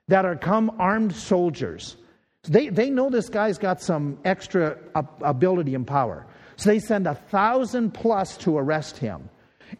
that 0.08 0.24
are 0.24 0.36
come 0.36 0.70
armed 0.78 1.14
soldiers. 1.14 1.96
They, 2.44 2.68
they 2.68 2.90
know 2.90 3.10
this 3.10 3.28
guy's 3.28 3.58
got 3.58 3.82
some 3.82 4.18
extra 4.24 4.78
ability 5.22 5.74
and 5.74 5.86
power. 5.86 6.26
So 6.56 6.68
they 6.68 6.78
send 6.78 7.06
a 7.06 7.14
thousand 7.14 7.92
plus 7.94 8.36
to 8.38 8.58
arrest 8.58 8.98
him 8.98 9.29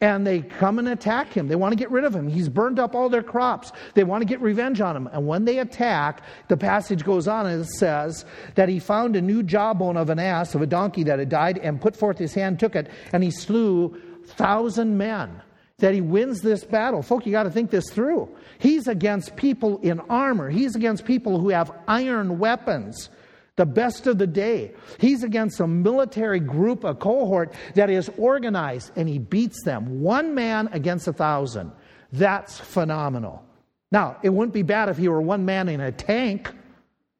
and 0.01 0.27
they 0.27 0.43
come 0.43 0.79
and 0.79 0.89
attack 0.89 1.33
him. 1.33 1.49
They 1.49 1.57
want 1.57 1.73
to 1.73 1.77
get 1.77 1.91
rid 1.91 2.05
of 2.05 2.15
him. 2.15 2.29
He's 2.29 2.49
burned 2.49 2.79
up 2.79 2.95
all 2.95 3.09
their 3.09 3.23
crops. 3.23 3.73
They 3.95 4.05
want 4.05 4.23
to 4.23 4.27
get 4.27 4.41
revenge 4.41 4.81
on 4.81 4.97
him. 4.97 5.09
And 5.13 5.27
when 5.27 5.45
they 5.45 5.59
attack, 5.59 6.23
the 6.49 6.57
passage 6.57 7.05
goes 7.05 7.29
on 7.29 7.47
and 7.47 7.63
it 7.63 7.69
says 7.69 8.25
that 8.55 8.69
he 8.69 8.79
found 8.79 9.17
a 9.17 9.21
new 9.21 9.43
jawbone 9.43 9.97
of 9.97 10.11
an 10.11 10.19
ass, 10.19 10.55
of 10.55 10.63
a 10.63 10.67
donkey 10.67 11.03
that 11.05 11.19
had 11.19 11.29
died, 11.29 11.59
and 11.59 11.81
put 11.81 11.97
forth 11.97 12.19
his 12.19 12.35
hand, 12.35 12.59
took 12.61 12.77
it, 12.77 12.89
and 13.13 13.23
he 13.23 13.31
slew 13.31 14.01
thousand 14.25 14.97
men. 14.97 15.43
That 15.79 15.95
he 15.95 16.03
wins 16.03 16.43
this 16.43 16.63
battle. 16.63 17.01
Folk, 17.03 17.25
you 17.25 17.33
got 17.33 17.45
to 17.45 17.51
think 17.51 17.71
this 17.71 17.89
through. 17.89 18.29
He's 18.59 18.87
against 18.87 19.35
people 19.37 19.79
in 19.79 19.99
armor, 20.01 20.51
he's 20.51 20.77
against 20.77 21.07
people 21.07 21.41
who 21.41 21.49
have 21.49 21.73
iron 21.89 22.39
weapons 22.39 23.09
the 23.57 23.67
best 23.67 24.07
of 24.07 24.19
the 24.19 24.27
day. 24.27 24.73
He's 24.99 25.23
against 25.23 25.61
a 25.61 25.67
military 25.67 26.41
group, 26.41 26.85
a 26.85 26.95
cohort 26.95 27.55
that 27.75 27.91
is 27.91 28.11
organized, 28.17 28.93
and 28.97 29.09
he 29.09 29.19
beats 29.19 29.63
them. 29.65 30.01
One 30.01 30.35
man 30.35 30.69
against 30.73 31.09
a 31.09 31.13
thousand. 31.13 31.73
That's 32.13 32.59
phenomenal. 32.59 33.45
Now, 33.93 34.17
it 34.23 34.31
wouldn't 34.31 34.55
be 34.55 34.63
bad 34.63 34.89
if 34.89 34.97
he 34.97 35.09
were 35.09 35.21
one 35.21 35.45
man 35.45 35.69
in 35.69 35.81
a 35.81 35.93
tank, 35.93 36.53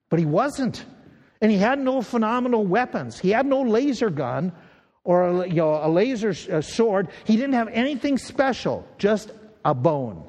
but 0.09 0.19
he 0.19 0.27
wasn't. 0.27 0.85
And 1.41 1.51
he 1.51 1.59
had 1.59 1.79
no 1.79 2.03
phenomenal 2.03 2.65
weapons. 2.65 3.19
He 3.19 3.31
had 3.31 3.47
no 3.47 3.63
laser 3.63 4.11
gun 4.11 4.53
or 5.05 5.29
a, 5.29 5.49
you 5.49 5.55
know, 5.55 5.81
a 5.83 5.89
laser 5.89 6.31
a 6.31 6.63
sword. 6.63 7.09
He 7.25 7.37
didn't 7.37 7.55
have 7.55 7.69
anything 7.69 8.19
special, 8.19 8.87
just 8.99 9.33
a 9.65 9.75
bone. 9.75 10.27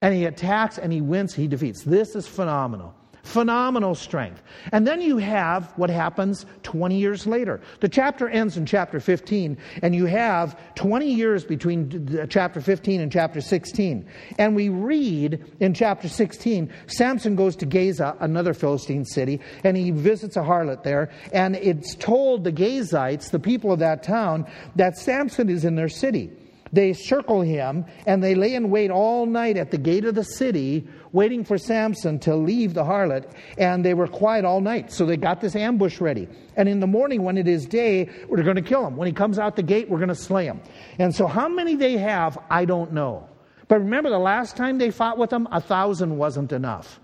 And 0.00 0.14
he 0.14 0.26
attacks 0.26 0.78
and 0.78 0.92
he 0.92 1.00
wins, 1.00 1.34
he 1.34 1.48
defeats. 1.48 1.82
This 1.82 2.14
is 2.14 2.26
phenomenal. 2.26 2.94
Phenomenal 3.28 3.94
strength. 3.94 4.42
And 4.72 4.86
then 4.86 5.02
you 5.02 5.18
have 5.18 5.70
what 5.76 5.90
happens 5.90 6.46
20 6.62 6.96
years 6.96 7.26
later. 7.26 7.60
The 7.80 7.88
chapter 7.88 8.26
ends 8.26 8.56
in 8.56 8.64
chapter 8.64 9.00
15, 9.00 9.58
and 9.82 9.94
you 9.94 10.06
have 10.06 10.58
20 10.76 11.12
years 11.12 11.44
between 11.44 12.26
chapter 12.30 12.62
15 12.62 13.02
and 13.02 13.12
chapter 13.12 13.42
16. 13.42 14.08
And 14.38 14.56
we 14.56 14.70
read 14.70 15.44
in 15.60 15.74
chapter 15.74 16.08
16 16.08 16.72
Samson 16.86 17.36
goes 17.36 17.54
to 17.56 17.66
Gaza, 17.66 18.16
another 18.20 18.54
Philistine 18.54 19.04
city, 19.04 19.42
and 19.62 19.76
he 19.76 19.90
visits 19.90 20.38
a 20.38 20.40
harlot 20.40 20.82
there. 20.82 21.10
And 21.30 21.54
it's 21.56 21.96
told 21.96 22.44
the 22.44 22.52
Gazites, 22.52 23.30
the 23.30 23.38
people 23.38 23.72
of 23.72 23.80
that 23.80 24.02
town, 24.02 24.46
that 24.76 24.96
Samson 24.96 25.50
is 25.50 25.66
in 25.66 25.74
their 25.74 25.90
city. 25.90 26.30
They 26.72 26.92
circle 26.92 27.40
him 27.40 27.84
and 28.06 28.22
they 28.22 28.34
lay 28.34 28.54
in 28.54 28.70
wait 28.70 28.90
all 28.90 29.26
night 29.26 29.56
at 29.56 29.70
the 29.70 29.78
gate 29.78 30.04
of 30.04 30.14
the 30.14 30.24
city, 30.24 30.86
waiting 31.12 31.44
for 31.44 31.58
Samson 31.58 32.18
to 32.20 32.36
leave 32.36 32.74
the 32.74 32.84
harlot. 32.84 33.30
And 33.56 33.84
they 33.84 33.94
were 33.94 34.06
quiet 34.06 34.44
all 34.44 34.60
night. 34.60 34.92
So 34.92 35.06
they 35.06 35.16
got 35.16 35.40
this 35.40 35.56
ambush 35.56 36.00
ready. 36.00 36.28
And 36.56 36.68
in 36.68 36.80
the 36.80 36.86
morning, 36.86 37.22
when 37.22 37.38
it 37.38 37.48
is 37.48 37.66
day, 37.66 38.10
we're 38.28 38.42
going 38.42 38.56
to 38.56 38.62
kill 38.62 38.86
him. 38.86 38.96
When 38.96 39.06
he 39.06 39.12
comes 39.12 39.38
out 39.38 39.56
the 39.56 39.62
gate, 39.62 39.88
we're 39.88 39.98
going 39.98 40.08
to 40.08 40.14
slay 40.14 40.46
him. 40.46 40.60
And 40.98 41.14
so, 41.14 41.26
how 41.26 41.48
many 41.48 41.76
they 41.76 41.96
have, 41.98 42.38
I 42.50 42.64
don't 42.64 42.92
know. 42.92 43.28
But 43.68 43.80
remember, 43.80 44.10
the 44.10 44.18
last 44.18 44.56
time 44.56 44.78
they 44.78 44.90
fought 44.90 45.18
with 45.18 45.32
him, 45.32 45.46
a 45.52 45.60
thousand 45.60 46.16
wasn't 46.16 46.52
enough. 46.52 47.00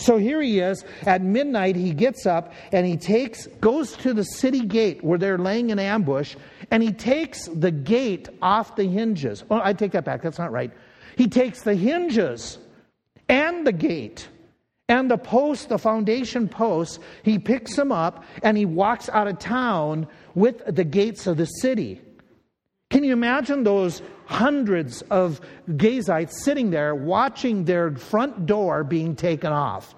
So 0.00 0.16
here 0.16 0.40
he 0.40 0.60
is 0.60 0.84
at 1.02 1.22
midnight. 1.22 1.76
He 1.76 1.92
gets 1.92 2.24
up 2.24 2.52
and 2.72 2.86
he 2.86 2.96
takes, 2.96 3.46
goes 3.60 3.96
to 3.98 4.14
the 4.14 4.24
city 4.24 4.64
gate 4.64 5.04
where 5.04 5.18
they're 5.18 5.38
laying 5.38 5.70
in 5.70 5.78
ambush, 5.78 6.36
and 6.70 6.82
he 6.82 6.92
takes 6.92 7.46
the 7.46 7.70
gate 7.70 8.28
off 8.40 8.76
the 8.76 8.84
hinges. 8.84 9.44
Oh, 9.50 9.60
I 9.62 9.74
take 9.74 9.92
that 9.92 10.04
back. 10.04 10.22
That's 10.22 10.38
not 10.38 10.52
right. 10.52 10.72
He 11.16 11.28
takes 11.28 11.62
the 11.62 11.74
hinges 11.74 12.58
and 13.28 13.66
the 13.66 13.72
gate 13.72 14.28
and 14.88 15.10
the 15.10 15.18
post, 15.18 15.68
the 15.68 15.78
foundation 15.78 16.48
posts. 16.48 16.98
He 17.22 17.38
picks 17.38 17.76
them 17.76 17.92
up 17.92 18.24
and 18.42 18.56
he 18.56 18.64
walks 18.64 19.08
out 19.10 19.28
of 19.28 19.38
town 19.38 20.08
with 20.34 20.62
the 20.66 20.84
gates 20.84 21.26
of 21.26 21.36
the 21.36 21.46
city. 21.46 22.00
Can 22.90 23.04
you 23.04 23.12
imagine 23.12 23.62
those 23.62 24.02
hundreds 24.26 25.02
of 25.02 25.40
Gazites 25.68 26.32
sitting 26.32 26.70
there 26.70 26.94
watching 26.94 27.64
their 27.64 27.94
front 27.94 28.46
door 28.46 28.84
being 28.84 29.14
taken 29.16 29.52
off? 29.52 29.94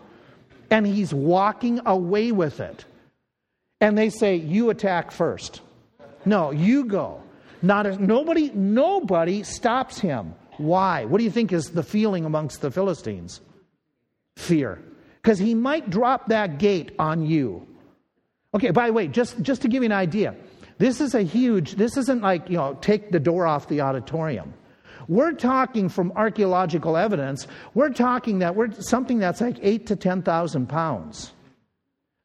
And 0.71 0.87
he's 0.87 1.13
walking 1.13 1.81
away 1.87 2.33
with 2.33 2.61
it. 2.61 2.85
And 3.81 3.97
they 3.97 4.11
say, 4.11 4.37
You 4.37 4.71
attack 4.71 5.11
first. 5.11 5.61
No, 6.25 6.51
you 6.51 6.85
go. 6.85 7.23
Not 7.63 7.87
a, 7.87 7.97
nobody, 8.05 8.51
nobody 8.51 9.43
stops 9.43 9.99
him. 9.99 10.35
Why? 10.59 11.05
What 11.05 11.19
do 11.19 11.25
you 11.25 11.31
think 11.31 11.53
is 11.53 11.71
the 11.71 11.83
feeling 11.83 12.25
amongst 12.25 12.61
the 12.61 12.71
Philistines? 12.71 13.41
Fear. 14.37 14.83
Because 15.21 15.39
he 15.39 15.55
might 15.55 15.91
drop 15.91 16.29
that 16.29 16.59
gate 16.59 16.93
on 16.99 17.25
you. 17.25 17.67
Okay, 18.55 18.71
by 18.71 18.89
the 18.89 18.93
way, 18.93 19.09
just, 19.09 19.41
just 19.41 19.63
to 19.63 19.69
give 19.69 19.83
you 19.83 19.87
an 19.87 19.93
idea, 19.93 20.35
this 20.83 21.01
is 21.01 21.15
a 21.15 21.23
huge, 21.23 21.77
this 21.77 21.97
isn't 21.97 22.23
like, 22.23 22.51
you 22.51 22.57
know, 22.57 22.77
take 22.81 23.13
the 23.13 23.21
door 23.21 23.47
off 23.47 23.69
the 23.69 23.83
auditorium. 23.83 24.53
We're 25.07 25.31
talking 25.31 25.89
from 25.89 26.11
archaeological 26.17 26.97
evidence, 26.97 27.47
we're 27.73 27.91
talking 27.91 28.41
that 28.41 28.57
we're 28.57 28.73
something 28.81 29.21
that's 29.21 29.41
like 29.41 29.59
eight 29.63 29.87
to 29.87 29.95
10,000 29.95 30.69
pounds. 30.69 31.35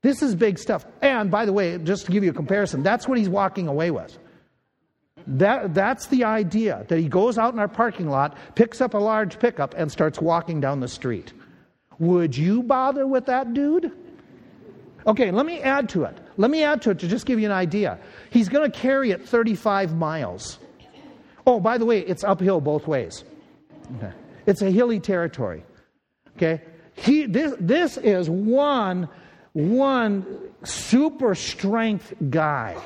This 0.02 0.24
is 0.24 0.34
big 0.34 0.58
stuff. 0.58 0.88
And 1.04 1.30
by 1.30 1.46
the 1.46 1.54
way, 1.54 1.78
just 1.78 2.08
to 2.08 2.12
give 2.12 2.24
you 2.24 2.32
a 2.32 2.34
comparison, 2.34 2.82
that's 2.82 3.08
what 3.08 3.20
he's 3.20 3.30
walking 3.30 3.68
away 3.68 3.92
with. 3.92 4.18
That, 5.28 5.76
that's 5.76 6.08
the 6.08 6.24
idea 6.24 6.84
that 6.88 6.98
he 6.98 7.08
goes 7.08 7.38
out 7.38 7.54
in 7.54 7.60
our 7.60 7.68
parking 7.68 8.10
lot, 8.10 8.36
picks 8.56 8.82
up 8.82 8.96
a 8.96 8.98
large 8.98 9.38
pickup, 9.38 9.76
and 9.78 9.92
starts 9.92 10.20
walking 10.20 10.60
down 10.62 10.80
the 10.80 10.88
street. 10.88 11.32
Would 12.00 12.36
you 12.36 12.64
bother 12.64 13.06
with 13.06 13.28
that 13.28 13.54
dude? 13.54 13.92
Okay, 15.06 15.30
let 15.30 15.46
me 15.46 15.62
add 15.62 15.90
to 15.90 16.06
it. 16.06 16.18
Let 16.38 16.52
me 16.52 16.64
add 16.64 16.82
to 16.84 16.92
it 16.92 17.00
to 17.00 17.08
just 17.08 17.26
give 17.26 17.40
you 17.40 17.46
an 17.46 17.52
idea. 17.52 18.00
He's 18.30 18.48
going 18.48 18.70
to 18.70 18.78
carry 18.78 19.12
it 19.12 19.28
35 19.28 19.96
miles. 19.96 20.60
Oh, 21.46 21.60
by 21.60 21.78
the 21.78 21.86
way, 21.86 22.00
it's 22.00 22.24
uphill 22.24 22.62
both 22.62 22.88
ways. 22.88 23.24
Okay. 23.98 24.12
It's 24.46 24.62
a 24.62 24.70
hilly 24.70 25.00
territory. 25.00 25.64
Okay? 26.36 26.62
He, 26.94 27.26
this, 27.26 27.54
this 27.60 27.98
is 27.98 28.30
one 28.30 29.10
one 29.58 30.24
super 30.64 31.34
strength 31.34 32.14
guy. 32.30 32.78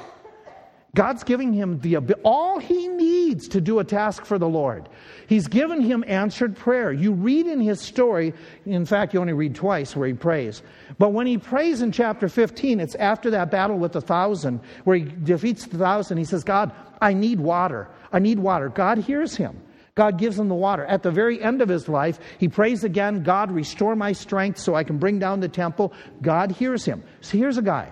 God's 0.95 1.23
giving 1.23 1.51
him 1.51 1.79
the 1.79 1.97
all 2.23 2.59
he 2.59 2.87
needs 2.87 3.49
to 3.49 3.61
do 3.61 3.79
a 3.79 3.83
task 3.83 4.25
for 4.25 4.39
the 4.39 4.47
Lord. 4.47 4.87
He's 5.31 5.47
given 5.47 5.79
him 5.79 6.03
answered 6.07 6.57
prayer. 6.57 6.91
You 6.91 7.13
read 7.13 7.47
in 7.47 7.61
his 7.61 7.79
story, 7.79 8.33
in 8.65 8.85
fact, 8.85 9.13
you 9.13 9.21
only 9.21 9.31
read 9.31 9.55
twice 9.55 9.95
where 9.95 10.05
he 10.05 10.13
prays. 10.13 10.61
But 10.99 11.13
when 11.13 11.25
he 11.25 11.37
prays 11.37 11.81
in 11.81 11.93
chapter 11.93 12.27
15, 12.27 12.81
it's 12.81 12.95
after 12.95 13.29
that 13.29 13.49
battle 13.49 13.77
with 13.77 13.93
the 13.93 14.01
thousand, 14.01 14.59
where 14.83 14.97
he 14.97 15.03
defeats 15.05 15.67
the 15.67 15.77
thousand. 15.77 16.17
He 16.17 16.25
says, 16.25 16.43
God, 16.43 16.73
I 17.01 17.13
need 17.13 17.39
water. 17.39 17.87
I 18.11 18.19
need 18.19 18.39
water. 18.39 18.67
God 18.67 18.97
hears 18.97 19.33
him. 19.33 19.57
God 19.95 20.17
gives 20.17 20.37
him 20.37 20.49
the 20.49 20.53
water. 20.53 20.83
At 20.83 21.01
the 21.01 21.11
very 21.11 21.41
end 21.41 21.61
of 21.61 21.69
his 21.69 21.87
life, 21.87 22.19
he 22.37 22.49
prays 22.49 22.83
again, 22.83 23.23
God, 23.23 23.51
restore 23.51 23.95
my 23.95 24.11
strength 24.11 24.59
so 24.59 24.75
I 24.75 24.83
can 24.83 24.97
bring 24.97 25.17
down 25.17 25.39
the 25.39 25.47
temple. 25.47 25.93
God 26.21 26.51
hears 26.51 26.83
him. 26.83 27.05
So 27.21 27.37
here's 27.37 27.57
a 27.57 27.61
guy, 27.61 27.89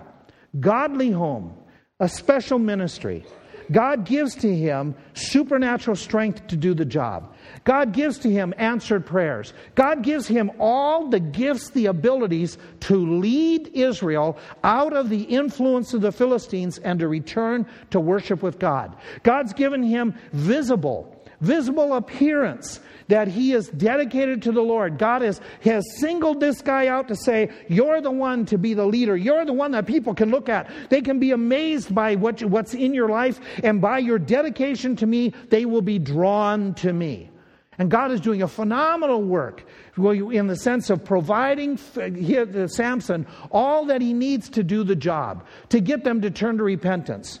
godly 0.60 1.10
home, 1.10 1.54
a 2.00 2.08
special 2.10 2.58
ministry. 2.58 3.24
God 3.72 4.04
gives 4.04 4.34
to 4.36 4.54
him 4.54 4.94
supernatural 5.14 5.96
strength 5.96 6.46
to 6.48 6.56
do 6.56 6.74
the 6.74 6.84
job. 6.84 7.34
God 7.64 7.92
gives 7.92 8.18
to 8.18 8.30
him 8.30 8.52
answered 8.58 9.06
prayers. 9.06 9.52
God 9.74 10.02
gives 10.02 10.26
him 10.26 10.50
all 10.58 11.08
the 11.08 11.20
gifts, 11.20 11.70
the 11.70 11.86
abilities 11.86 12.58
to 12.80 12.96
lead 12.96 13.68
Israel 13.74 14.38
out 14.64 14.92
of 14.92 15.08
the 15.08 15.22
influence 15.22 15.94
of 15.94 16.00
the 16.00 16.12
Philistines 16.12 16.78
and 16.78 16.98
to 17.00 17.08
return 17.08 17.66
to 17.90 18.00
worship 18.00 18.42
with 18.42 18.58
God. 18.58 18.96
God's 19.22 19.52
given 19.52 19.82
him 19.82 20.14
visible 20.32 21.19
visible 21.40 21.94
appearance 21.94 22.80
that 23.08 23.28
he 23.28 23.52
is 23.52 23.68
dedicated 23.68 24.40
to 24.42 24.52
the 24.52 24.62
Lord. 24.62 24.96
God 24.96 25.22
has, 25.22 25.40
has 25.62 25.84
singled 25.98 26.40
this 26.40 26.62
guy 26.62 26.86
out 26.86 27.08
to 27.08 27.16
say, 27.16 27.50
You're 27.68 28.00
the 28.00 28.10
one 28.10 28.46
to 28.46 28.56
be 28.56 28.72
the 28.72 28.86
leader. 28.86 29.16
You're 29.16 29.44
the 29.44 29.52
one 29.52 29.72
that 29.72 29.86
people 29.86 30.14
can 30.14 30.30
look 30.30 30.48
at. 30.48 30.70
They 30.88 31.02
can 31.02 31.18
be 31.18 31.32
amazed 31.32 31.94
by 31.94 32.14
what, 32.14 32.42
what's 32.44 32.72
in 32.72 32.94
your 32.94 33.08
life, 33.08 33.40
and 33.62 33.80
by 33.80 33.98
your 33.98 34.18
dedication 34.18 34.96
to 34.96 35.06
me, 35.06 35.34
they 35.50 35.64
will 35.66 35.82
be 35.82 35.98
drawn 35.98 36.72
to 36.74 36.92
me. 36.92 37.30
And 37.78 37.90
God 37.90 38.12
is 38.12 38.20
doing 38.20 38.42
a 38.42 38.48
phenomenal 38.48 39.22
work 39.22 39.64
in 39.96 40.46
the 40.46 40.56
sense 40.56 40.90
of 40.90 41.02
providing 41.02 41.78
Samson 41.78 43.26
all 43.50 43.86
that 43.86 44.02
he 44.02 44.12
needs 44.12 44.50
to 44.50 44.62
do 44.62 44.84
the 44.84 44.94
job, 44.94 45.46
to 45.70 45.80
get 45.80 46.04
them 46.04 46.20
to 46.20 46.30
turn 46.30 46.58
to 46.58 46.62
repentance. 46.62 47.40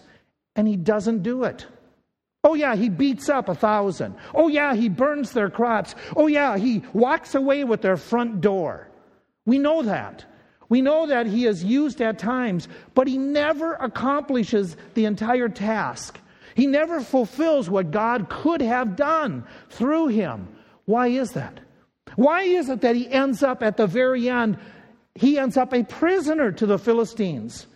And 0.56 0.66
he 0.66 0.76
doesn't 0.76 1.22
do 1.22 1.44
it. 1.44 1.66
Oh, 2.42 2.54
yeah, 2.54 2.74
he 2.74 2.88
beats 2.88 3.28
up 3.28 3.48
a 3.48 3.54
thousand. 3.54 4.14
Oh, 4.34 4.48
yeah, 4.48 4.74
he 4.74 4.88
burns 4.88 5.32
their 5.32 5.50
crops. 5.50 5.94
Oh, 6.16 6.26
yeah, 6.26 6.56
he 6.56 6.82
walks 6.94 7.34
away 7.34 7.64
with 7.64 7.82
their 7.82 7.98
front 7.98 8.40
door. 8.40 8.88
We 9.44 9.58
know 9.58 9.82
that. 9.82 10.24
We 10.70 10.80
know 10.80 11.06
that 11.06 11.26
he 11.26 11.46
is 11.46 11.64
used 11.64 12.00
at 12.00 12.18
times, 12.18 12.68
but 12.94 13.08
he 13.08 13.18
never 13.18 13.74
accomplishes 13.74 14.76
the 14.94 15.04
entire 15.04 15.48
task. 15.48 16.18
He 16.54 16.66
never 16.66 17.00
fulfills 17.00 17.68
what 17.68 17.90
God 17.90 18.28
could 18.30 18.62
have 18.62 18.96
done 18.96 19.44
through 19.68 20.08
him. 20.08 20.48
Why 20.86 21.08
is 21.08 21.32
that? 21.32 21.60
Why 22.16 22.42
is 22.42 22.68
it 22.68 22.80
that 22.80 22.96
he 22.96 23.10
ends 23.10 23.42
up 23.42 23.62
at 23.62 23.76
the 23.76 23.86
very 23.86 24.28
end? 24.28 24.58
He 25.14 25.38
ends 25.38 25.56
up 25.56 25.74
a 25.74 25.84
prisoner 25.84 26.52
to 26.52 26.66
the 26.66 26.78
Philistines. 26.78 27.66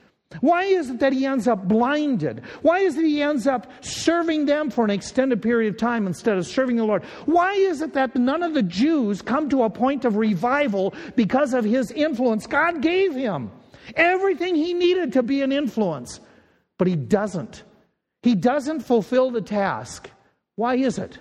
Why 0.41 0.65
is 0.65 0.91
it 0.91 0.99
that 1.01 1.13
he 1.13 1.27
ends 1.27 1.47
up 1.47 1.69
blinded? 1.69 2.43
Why 2.63 2.81
is 2.81 2.97
it 2.97 3.05
he 3.05 3.23
ends 3.23 3.47
up 3.47 3.71
serving 3.81 4.47
them 4.47 4.71
for 4.71 4.85
an 4.85 4.91
extended 4.91 5.43
period 5.43 5.75
of 5.75 5.79
time 5.79 6.07
instead 6.07 6.37
of 6.37 6.47
serving 6.47 6.77
the 6.77 6.85
Lord? 6.85 7.05
Why 7.27 7.53
is 7.53 7.81
it 7.81 7.95
that 7.95 8.17
none 8.17 8.43
of 8.43 8.55
the 8.55 8.63
Jews 8.63 9.23
come 9.23 9.49
to 9.51 9.63
a 9.63 9.71
point 9.71 10.05
of 10.05 10.17
revival 10.17 10.95
because 11.17 11.55
of 11.55 11.65
his 11.65 11.91
influence? 11.91 12.47
God 12.47 12.83
gave 12.83 13.15
him 13.15 13.51
everything 13.97 14.55
he 14.55 14.75
needed 14.75 15.13
to 15.13 15.23
be 15.23 15.43
an 15.43 15.53
influence, 15.53 16.21
but 16.79 16.89
he 16.89 16.97
doesn't. 16.97 17.63
He 18.23 18.35
doesn't 18.35 18.81
fulfill 18.81 19.31
the 19.31 19.43
task. 19.43 20.11
Why 20.57 20.77
is 20.77 20.99
it? 20.99 21.19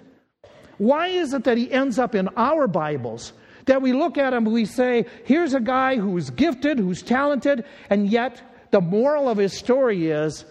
Why 0.78 1.08
is 1.08 1.34
it 1.34 1.43
that 1.43 1.58
he 1.58 1.71
ends 1.71 1.99
up 1.99 2.15
in 2.15 2.30
our 2.36 2.67
Bibles? 2.67 3.34
That 3.65 3.82
we 3.82 3.93
look 3.93 4.17
at 4.17 4.34
him, 4.34 4.45
we 4.45 4.65
say, 4.65 5.06
here's 5.23 5.54
a 5.54 5.60
guy 5.60 5.95
who's 5.95 6.30
gifted, 6.30 6.80
who's 6.80 7.02
talented, 7.02 7.63
and 7.89 8.10
yet 8.10 8.41
the 8.73 8.81
moral 8.81 9.29
of 9.29 9.38
his 9.38 9.55
story 9.55 10.07
is 10.09 10.45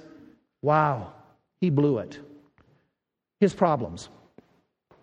wow, 0.63 1.13
he 1.61 1.71
blew 1.71 1.99
it. 1.99 2.21
His 3.41 3.53
problems. 3.53 4.09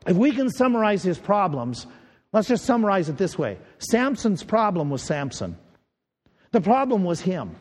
If 0.08 0.16
we 0.16 0.32
can 0.32 0.50
summarize 0.50 1.04
his 1.04 1.20
problems, 1.20 1.86
let's 2.32 2.48
just 2.48 2.64
summarize 2.64 3.10
it 3.10 3.18
this 3.18 3.38
way 3.38 3.58
Samson's 3.80 4.42
problem 4.42 4.90
was 4.90 5.04
Samson. 5.04 5.58
The 6.52 6.62
problem 6.62 7.04
was 7.04 7.20
him. 7.20 7.58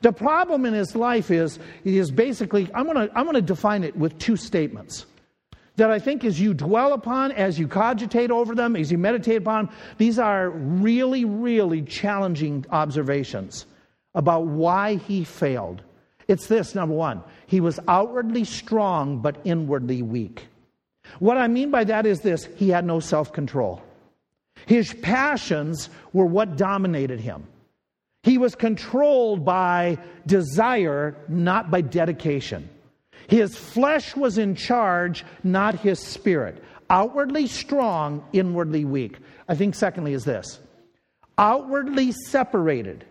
The 0.00 0.12
problem 0.12 0.64
in 0.64 0.72
his 0.72 0.96
life 0.96 1.30
is, 1.30 1.58
is 1.84 2.10
basically, 2.10 2.70
I'm 2.74 2.86
going 2.86 3.08
to 3.08 3.14
I'm 3.14 3.24
going 3.24 3.34
to 3.34 3.42
define 3.42 3.84
it 3.84 3.94
with 3.96 4.18
two 4.18 4.36
statements 4.36 5.04
that 5.76 5.90
I 5.90 5.98
think 5.98 6.24
as 6.24 6.40
you 6.40 6.54
dwell 6.54 6.94
upon, 6.94 7.32
as 7.32 7.58
you 7.58 7.68
cogitate 7.68 8.30
over 8.30 8.54
them, 8.54 8.76
as 8.76 8.90
you 8.90 8.96
meditate 8.96 9.42
upon, 9.42 9.66
them, 9.66 9.74
these 9.98 10.18
are 10.18 10.48
really, 10.48 11.26
really 11.26 11.82
challenging 11.82 12.64
observations 12.70 13.66
about 14.16 14.46
why 14.46 14.96
he 14.96 15.22
failed. 15.22 15.82
It's 16.26 16.48
this 16.48 16.74
number 16.74 16.94
one, 16.94 17.22
he 17.46 17.60
was 17.60 17.78
outwardly 17.86 18.42
strong 18.44 19.20
but 19.20 19.40
inwardly 19.44 20.02
weak. 20.02 20.48
What 21.20 21.38
I 21.38 21.46
mean 21.46 21.70
by 21.70 21.84
that 21.84 22.04
is 22.04 22.20
this 22.20 22.48
he 22.56 22.70
had 22.70 22.84
no 22.84 22.98
self 22.98 23.32
control. 23.32 23.80
His 24.66 24.92
passions 24.92 25.88
were 26.12 26.26
what 26.26 26.56
dominated 26.56 27.20
him. 27.20 27.46
He 28.24 28.38
was 28.38 28.56
controlled 28.56 29.44
by 29.44 29.98
desire, 30.26 31.14
not 31.28 31.70
by 31.70 31.82
dedication. 31.82 32.68
His 33.28 33.56
flesh 33.56 34.16
was 34.16 34.38
in 34.38 34.56
charge, 34.56 35.24
not 35.44 35.78
his 35.78 36.00
spirit. 36.00 36.62
Outwardly 36.90 37.46
strong, 37.46 38.24
inwardly 38.32 38.84
weak. 38.84 39.18
I 39.48 39.54
think, 39.54 39.74
secondly, 39.76 40.12
is 40.12 40.24
this 40.24 40.58
outwardly 41.38 42.12
separated, 42.12 43.04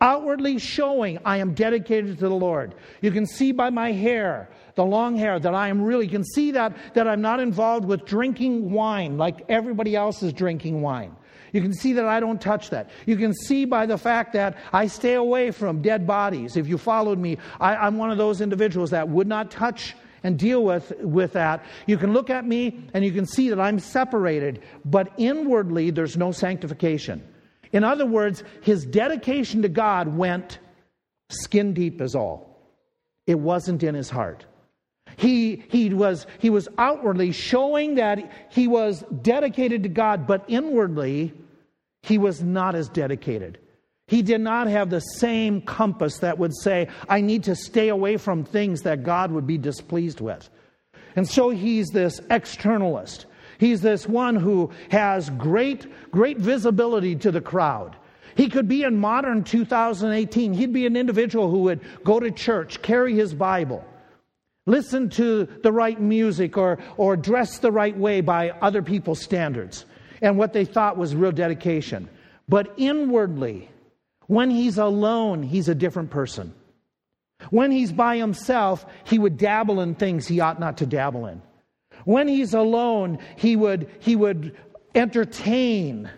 outwardly 0.00 0.58
showing 0.58 1.18
I 1.24 1.38
am 1.38 1.54
dedicated 1.54 2.18
to 2.18 2.28
the 2.28 2.34
Lord. 2.34 2.74
You 3.00 3.10
can 3.10 3.26
see 3.26 3.52
by 3.52 3.70
my 3.70 3.92
hair, 3.92 4.48
the 4.74 4.84
long 4.84 5.16
hair, 5.16 5.38
that 5.38 5.54
I 5.54 5.68
am 5.68 5.82
really, 5.82 6.06
you 6.06 6.10
can 6.10 6.24
see 6.24 6.52
that, 6.52 6.76
that 6.94 7.08
I'm 7.08 7.20
not 7.20 7.40
involved 7.40 7.84
with 7.84 8.04
drinking 8.04 8.70
wine 8.70 9.18
like 9.18 9.44
everybody 9.48 9.96
else 9.96 10.22
is 10.22 10.32
drinking 10.32 10.82
wine. 10.82 11.16
You 11.52 11.62
can 11.62 11.72
see 11.72 11.94
that 11.94 12.04
I 12.04 12.20
don't 12.20 12.40
touch 12.40 12.70
that. 12.70 12.90
You 13.06 13.16
can 13.16 13.32
see 13.32 13.64
by 13.64 13.86
the 13.86 13.96
fact 13.96 14.34
that 14.34 14.58
I 14.72 14.86
stay 14.86 15.14
away 15.14 15.50
from 15.50 15.80
dead 15.80 16.06
bodies. 16.06 16.56
If 16.56 16.68
you 16.68 16.76
followed 16.78 17.18
me, 17.18 17.38
I, 17.58 17.86
am 17.86 17.96
one 17.96 18.10
of 18.10 18.18
those 18.18 18.40
individuals 18.40 18.90
that 18.90 19.08
would 19.08 19.26
not 19.26 19.50
touch 19.50 19.94
and 20.22 20.38
deal 20.38 20.64
with, 20.64 20.92
with 21.00 21.32
that. 21.34 21.64
You 21.86 21.96
can 21.96 22.12
look 22.12 22.28
at 22.28 22.44
me 22.44 22.84
and 22.92 23.04
you 23.04 23.12
can 23.12 23.24
see 23.24 23.48
that 23.48 23.60
I'm 23.60 23.78
separated, 23.78 24.62
but 24.84 25.12
inwardly 25.16 25.90
there's 25.90 26.16
no 26.16 26.32
sanctification. 26.32 27.22
In 27.72 27.84
other 27.84 28.06
words, 28.06 28.42
his 28.62 28.86
dedication 28.86 29.62
to 29.62 29.68
God 29.68 30.16
went 30.16 30.58
skin 31.30 31.74
deep, 31.74 32.00
as 32.00 32.14
all. 32.14 32.56
It 33.26 33.38
wasn't 33.38 33.82
in 33.82 33.94
his 33.94 34.08
heart. 34.08 34.46
He, 35.16 35.64
he, 35.68 35.92
was, 35.92 36.26
he 36.38 36.48
was 36.50 36.68
outwardly 36.78 37.32
showing 37.32 37.96
that 37.96 38.30
he 38.50 38.68
was 38.68 39.04
dedicated 39.22 39.82
to 39.82 39.88
God, 39.88 40.26
but 40.26 40.44
inwardly, 40.48 41.34
he 42.02 42.18
was 42.18 42.42
not 42.42 42.74
as 42.74 42.88
dedicated. 42.88 43.58
He 44.06 44.22
did 44.22 44.40
not 44.40 44.68
have 44.68 44.88
the 44.88 45.00
same 45.00 45.60
compass 45.60 46.18
that 46.18 46.38
would 46.38 46.56
say, 46.56 46.88
I 47.08 47.20
need 47.20 47.44
to 47.44 47.54
stay 47.54 47.88
away 47.88 48.16
from 48.16 48.44
things 48.44 48.82
that 48.82 49.02
God 49.02 49.32
would 49.32 49.46
be 49.46 49.58
displeased 49.58 50.20
with. 50.20 50.48
And 51.14 51.28
so 51.28 51.50
he's 51.50 51.88
this 51.88 52.20
externalist. 52.30 53.26
He's 53.58 53.80
this 53.80 54.06
one 54.06 54.36
who 54.36 54.70
has 54.90 55.30
great, 55.30 55.86
great 56.10 56.38
visibility 56.38 57.16
to 57.16 57.30
the 57.30 57.40
crowd. 57.40 57.96
He 58.36 58.48
could 58.48 58.68
be 58.68 58.84
in 58.84 58.96
modern 58.96 59.42
2018. 59.42 60.54
He'd 60.54 60.72
be 60.72 60.86
an 60.86 60.96
individual 60.96 61.50
who 61.50 61.62
would 61.62 61.80
go 62.04 62.20
to 62.20 62.30
church, 62.30 62.80
carry 62.82 63.14
his 63.14 63.34
Bible, 63.34 63.84
listen 64.64 65.10
to 65.10 65.48
the 65.62 65.72
right 65.72 66.00
music, 66.00 66.56
or, 66.56 66.78
or 66.96 67.16
dress 67.16 67.58
the 67.58 67.72
right 67.72 67.96
way 67.96 68.20
by 68.20 68.50
other 68.50 68.82
people's 68.82 69.20
standards 69.20 69.84
and 70.22 70.38
what 70.38 70.52
they 70.52 70.64
thought 70.64 70.96
was 70.96 71.14
real 71.14 71.32
dedication. 71.32 72.08
But 72.48 72.74
inwardly, 72.76 73.68
when 74.26 74.50
he's 74.50 74.78
alone, 74.78 75.42
he's 75.42 75.68
a 75.68 75.74
different 75.74 76.10
person. 76.10 76.54
When 77.50 77.70
he's 77.70 77.92
by 77.92 78.16
himself, 78.16 78.84
he 79.04 79.18
would 79.18 79.36
dabble 79.36 79.80
in 79.80 79.94
things 79.94 80.26
he 80.26 80.40
ought 80.40 80.60
not 80.60 80.78
to 80.78 80.86
dabble 80.86 81.26
in. 81.26 81.42
When 82.04 82.28
he's 82.28 82.54
alone, 82.54 83.18
he 83.36 83.56
would, 83.56 83.90
he 84.00 84.16
would 84.16 84.56
entertain, 84.94 86.10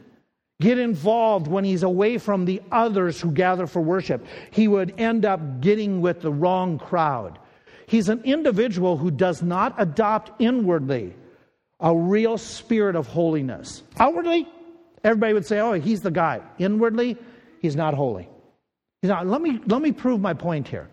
get 0.61 0.79
involved 0.79 1.47
when 1.47 1.65
he's 1.65 1.83
away 1.83 2.19
from 2.19 2.45
the 2.45 2.63
others 2.71 3.21
who 3.21 3.31
gather 3.31 3.67
for 3.67 3.81
worship. 3.81 4.25
He 4.51 4.69
would 4.69 4.95
end 4.99 5.25
up 5.25 5.61
getting 5.61 6.01
with 6.01 6.21
the 6.21 6.33
wrong 6.33 6.79
crowd. 6.79 7.39
He's 7.87 8.09
an 8.09 8.23
individual 8.25 8.97
who 8.97 9.11
does 9.11 9.43
not 9.43 9.75
adopt 9.79 10.41
inwardly 10.41 11.15
a 11.81 11.97
real 11.97 12.39
spirit 12.39 12.95
of 12.95 13.07
holiness. 13.07 13.83
Outwardly, 13.99 14.47
everybody 15.03 15.33
would 15.33 15.47
say, 15.47 15.61
oh, 15.61 15.73
he's 15.73 16.03
the 16.03 16.11
guy. 16.11 16.41
Inwardly, 16.59 17.17
he's 17.61 17.75
not 17.75 17.95
holy. 17.95 18.29
He's 19.01 19.09
not. 19.09 19.27
Let 19.27 19.41
me, 19.41 19.59
let 19.67 19.81
me 19.81 19.93
prove 19.93 20.21
my 20.21 20.35
point 20.35 20.69
here. 20.69 20.89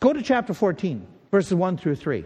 Go 0.00 0.12
to 0.12 0.22
chapter 0.22 0.52
14, 0.52 1.06
verses 1.30 1.54
1 1.54 1.78
through 1.78 1.96
3. 1.96 2.24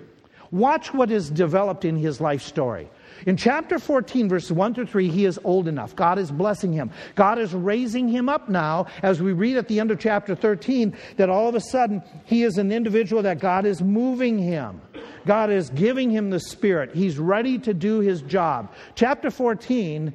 Watch 0.50 0.94
what 0.94 1.10
is 1.10 1.30
developed 1.30 1.84
in 1.84 1.96
his 1.96 2.20
life 2.20 2.42
story. 2.42 2.88
In 3.26 3.36
chapter 3.36 3.78
14, 3.78 4.28
verses 4.28 4.52
1 4.52 4.74
through 4.74 4.86
3, 4.86 5.08
he 5.08 5.24
is 5.24 5.38
old 5.44 5.66
enough. 5.68 5.96
God 5.96 6.18
is 6.18 6.30
blessing 6.30 6.72
him. 6.72 6.90
God 7.16 7.38
is 7.38 7.52
raising 7.52 8.08
him 8.08 8.28
up 8.28 8.48
now, 8.48 8.86
as 9.02 9.20
we 9.20 9.32
read 9.32 9.56
at 9.56 9.68
the 9.68 9.80
end 9.80 9.90
of 9.90 9.98
chapter 9.98 10.34
13, 10.34 10.96
that 11.16 11.28
all 11.28 11.48
of 11.48 11.54
a 11.54 11.60
sudden 11.60 12.02
he 12.24 12.44
is 12.44 12.58
an 12.58 12.70
individual 12.70 13.22
that 13.22 13.40
God 13.40 13.66
is 13.66 13.82
moving 13.82 14.38
him. 14.38 14.80
God 15.26 15.50
is 15.50 15.70
giving 15.70 16.10
him 16.10 16.30
the 16.30 16.40
Spirit. 16.40 16.94
He's 16.94 17.18
ready 17.18 17.58
to 17.58 17.74
do 17.74 18.00
his 18.00 18.22
job. 18.22 18.72
Chapter 18.94 19.30
14, 19.30 20.12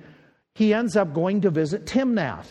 he 0.55 0.73
ends 0.73 0.95
up 0.95 1.13
going 1.13 1.41
to 1.41 1.49
visit 1.49 1.85
Timnath. 1.85 2.47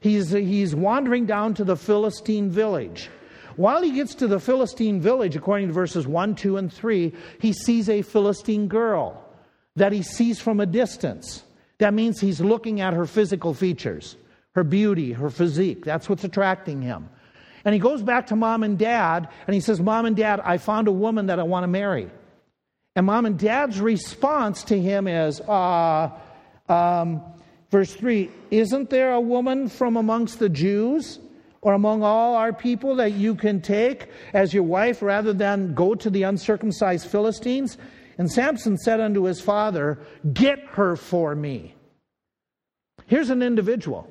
He's, 0.00 0.30
he's 0.30 0.74
wandering 0.74 1.26
down 1.26 1.54
to 1.54 1.64
the 1.64 1.76
Philistine 1.76 2.50
village. 2.50 3.08
While 3.56 3.82
he 3.82 3.92
gets 3.92 4.14
to 4.16 4.26
the 4.26 4.40
Philistine 4.40 5.00
village, 5.00 5.36
according 5.36 5.68
to 5.68 5.72
verses 5.72 6.06
1, 6.06 6.34
2, 6.34 6.56
and 6.56 6.72
3, 6.72 7.12
he 7.40 7.52
sees 7.52 7.88
a 7.88 8.02
Philistine 8.02 8.68
girl 8.68 9.22
that 9.76 9.92
he 9.92 10.02
sees 10.02 10.40
from 10.40 10.60
a 10.60 10.66
distance. 10.66 11.42
That 11.78 11.94
means 11.94 12.20
he's 12.20 12.40
looking 12.40 12.80
at 12.80 12.94
her 12.94 13.06
physical 13.06 13.54
features, 13.54 14.16
her 14.54 14.64
beauty, 14.64 15.12
her 15.12 15.30
physique. 15.30 15.84
That's 15.84 16.08
what's 16.08 16.24
attracting 16.24 16.82
him. 16.82 17.08
And 17.64 17.72
he 17.72 17.78
goes 17.78 18.02
back 18.02 18.26
to 18.28 18.36
mom 18.36 18.62
and 18.62 18.78
dad 18.78 19.28
and 19.46 19.54
he 19.54 19.60
says, 19.60 19.80
Mom 19.80 20.04
and 20.04 20.16
dad, 20.16 20.40
I 20.40 20.58
found 20.58 20.88
a 20.88 20.92
woman 20.92 21.26
that 21.26 21.38
I 21.38 21.44
want 21.44 21.64
to 21.64 21.68
marry. 21.68 22.10
And 22.94 23.06
mom 23.06 23.24
and 23.24 23.38
dad's 23.38 23.80
response 23.80 24.64
to 24.64 24.78
him 24.78 25.06
is, 25.06 25.40
uh, 25.40 26.10
um, 26.68 27.22
verse 27.70 27.94
3 27.94 28.30
Isn't 28.50 28.90
there 28.90 29.12
a 29.12 29.20
woman 29.20 29.68
from 29.68 29.96
amongst 29.96 30.38
the 30.38 30.48
Jews 30.48 31.18
or 31.62 31.72
among 31.72 32.02
all 32.02 32.34
our 32.34 32.52
people 32.52 32.96
that 32.96 33.12
you 33.12 33.34
can 33.34 33.60
take 33.60 34.08
as 34.34 34.52
your 34.52 34.64
wife 34.64 35.00
rather 35.00 35.32
than 35.32 35.74
go 35.74 35.94
to 35.94 36.10
the 36.10 36.24
uncircumcised 36.24 37.06
Philistines? 37.06 37.78
And 38.18 38.30
Samson 38.30 38.76
said 38.76 39.00
unto 39.00 39.24
his 39.24 39.40
father, 39.40 39.98
Get 40.32 40.58
her 40.72 40.96
for 40.96 41.34
me. 41.34 41.74
Here's 43.06 43.30
an 43.30 43.42
individual 43.42 44.08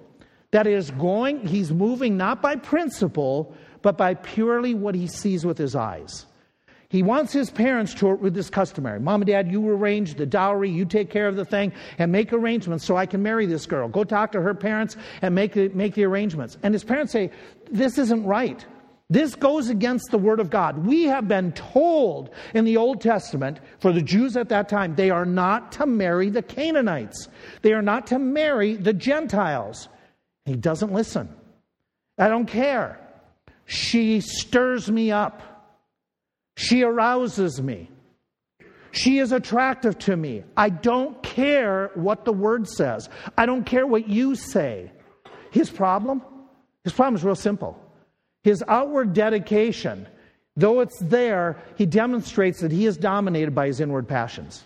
that 0.51 0.67
is 0.67 0.91
going, 0.91 1.47
he's 1.47 1.71
moving 1.71 2.17
not 2.17 2.41
by 2.41 2.55
principle, 2.55 3.55
but 3.81 3.97
by 3.97 4.13
purely 4.15 4.73
what 4.73 4.95
he 4.95 5.07
sees 5.07 5.45
with 5.45 5.57
his 5.57 5.75
eyes. 5.75 6.25
He 6.91 7.03
wants 7.03 7.31
his 7.31 7.49
parents 7.49 7.93
to, 7.95 8.15
with 8.15 8.33
this 8.33 8.49
customary, 8.49 8.99
Mom 8.99 9.21
and 9.21 9.27
Dad, 9.27 9.49
you 9.49 9.65
arrange 9.69 10.15
the 10.15 10.25
dowry, 10.25 10.69
you 10.69 10.83
take 10.83 11.09
care 11.09 11.29
of 11.29 11.37
the 11.37 11.45
thing, 11.45 11.71
and 11.97 12.11
make 12.11 12.33
arrangements 12.33 12.83
so 12.83 12.97
I 12.97 13.05
can 13.05 13.23
marry 13.23 13.45
this 13.45 13.65
girl. 13.65 13.87
Go 13.87 14.03
talk 14.03 14.33
to 14.33 14.41
her 14.41 14.53
parents 14.53 14.97
and 15.21 15.33
make, 15.33 15.55
make 15.73 15.93
the 15.93 16.03
arrangements. 16.03 16.57
And 16.63 16.73
his 16.73 16.83
parents 16.83 17.13
say, 17.13 17.31
This 17.71 17.97
isn't 17.97 18.25
right. 18.25 18.65
This 19.09 19.35
goes 19.35 19.69
against 19.69 20.11
the 20.11 20.17
Word 20.17 20.41
of 20.41 20.49
God. 20.49 20.85
We 20.85 21.03
have 21.03 21.29
been 21.29 21.53
told 21.53 22.29
in 22.53 22.65
the 22.65 22.75
Old 22.75 22.99
Testament, 22.99 23.61
for 23.79 23.93
the 23.93 24.01
Jews 24.01 24.35
at 24.35 24.49
that 24.49 24.67
time, 24.67 24.95
they 24.95 25.11
are 25.11 25.25
not 25.25 25.71
to 25.73 25.85
marry 25.85 26.29
the 26.29 26.41
Canaanites. 26.41 27.29
They 27.61 27.71
are 27.71 27.81
not 27.81 28.07
to 28.07 28.19
marry 28.19 28.75
the 28.75 28.93
Gentiles. 28.93 29.87
He 30.43 30.57
doesn't 30.57 30.91
listen. 30.91 31.29
I 32.17 32.27
don't 32.27 32.47
care. 32.47 32.99
She 33.65 34.19
stirs 34.19 34.91
me 34.91 35.11
up. 35.11 35.50
She 36.55 36.83
arouses 36.83 37.61
me. 37.61 37.89
She 38.91 39.19
is 39.19 39.31
attractive 39.31 39.97
to 39.99 40.17
me. 40.17 40.43
I 40.57 40.69
don't 40.69 41.21
care 41.23 41.91
what 41.95 42.25
the 42.25 42.33
word 42.33 42.67
says. 42.67 43.09
I 43.37 43.45
don't 43.45 43.65
care 43.65 43.87
what 43.87 44.09
you 44.09 44.35
say. 44.35 44.91
His 45.51 45.69
problem? 45.69 46.21
His 46.83 46.93
problem 46.93 47.15
is 47.15 47.23
real 47.23 47.35
simple. 47.35 47.79
His 48.43 48.63
outward 48.67 49.13
dedication, 49.13 50.07
though 50.57 50.81
it's 50.81 50.99
there, 50.99 51.57
he 51.75 51.85
demonstrates 51.85 52.59
that 52.61 52.71
he 52.71 52.85
is 52.85 52.97
dominated 52.97 53.55
by 53.55 53.67
his 53.67 53.79
inward 53.79 54.07
passions. 54.07 54.63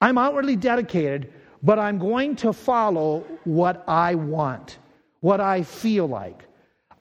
I'm 0.00 0.18
outwardly 0.18 0.56
dedicated, 0.56 1.32
but 1.62 1.78
I'm 1.78 1.98
going 1.98 2.36
to 2.36 2.52
follow 2.52 3.24
what 3.44 3.82
I 3.88 4.14
want, 4.14 4.78
what 5.20 5.40
I 5.40 5.62
feel 5.62 6.06
like. 6.06 6.44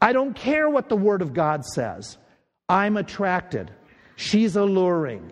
I 0.02 0.14
don't 0.14 0.34
care 0.34 0.70
what 0.70 0.90
the 0.90 0.96
Word 0.96 1.22
of 1.22 1.34
God 1.34 1.66
says. 1.66 2.18
I'm 2.70 2.98
attracted. 2.98 3.72
She's 4.16 4.56
alluring. 4.56 5.32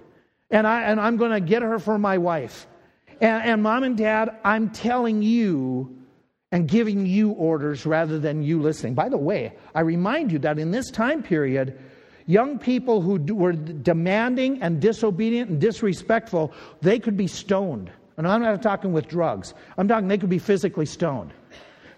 And, 0.50 0.68
I, 0.68 0.84
and 0.84 1.00
I'm 1.00 1.18
going 1.18 1.32
to 1.32 1.40
get 1.40 1.62
her 1.62 1.80
for 1.80 1.98
my 1.98 2.18
wife. 2.18 2.68
And, 3.22 3.44
and 3.44 3.64
mom 3.64 3.84
and 3.84 3.98
dad, 3.98 4.38
I'm 4.44 4.70
telling 4.70 5.22
you 5.22 5.98
and 6.52 6.68
giving 6.68 7.06
you 7.08 7.32
orders 7.32 7.86
rather 7.86 8.20
than 8.20 8.44
you 8.44 8.62
listening. 8.62 8.94
By 8.94 9.10
the 9.10 9.18
way, 9.18 9.54
I 9.74 9.82
remind 9.82 10.32
you 10.32 10.40
that 10.40 10.60
in 10.60 10.70
this 10.70 10.92
time 10.92 11.24
period, 11.24 11.80
young 12.28 12.60
people 12.60 13.02
who 13.02 13.18
were 13.34 13.54
demanding 13.54 14.62
and 14.62 14.80
disobedient 14.80 15.50
and 15.50 15.60
disrespectful, 15.60 16.54
they 16.82 17.00
could 17.00 17.18
be 17.18 17.28
stoned. 17.28 17.92
And 18.18 18.28
I'm 18.28 18.44
not 18.44 18.62
talking 18.62 18.94
with 18.94 19.08
drugs, 19.08 19.56
I'm 19.78 19.88
talking 19.88 20.08
they 20.08 20.20
could 20.20 20.30
be 20.30 20.40
physically 20.40 20.86
stoned. 20.86 21.34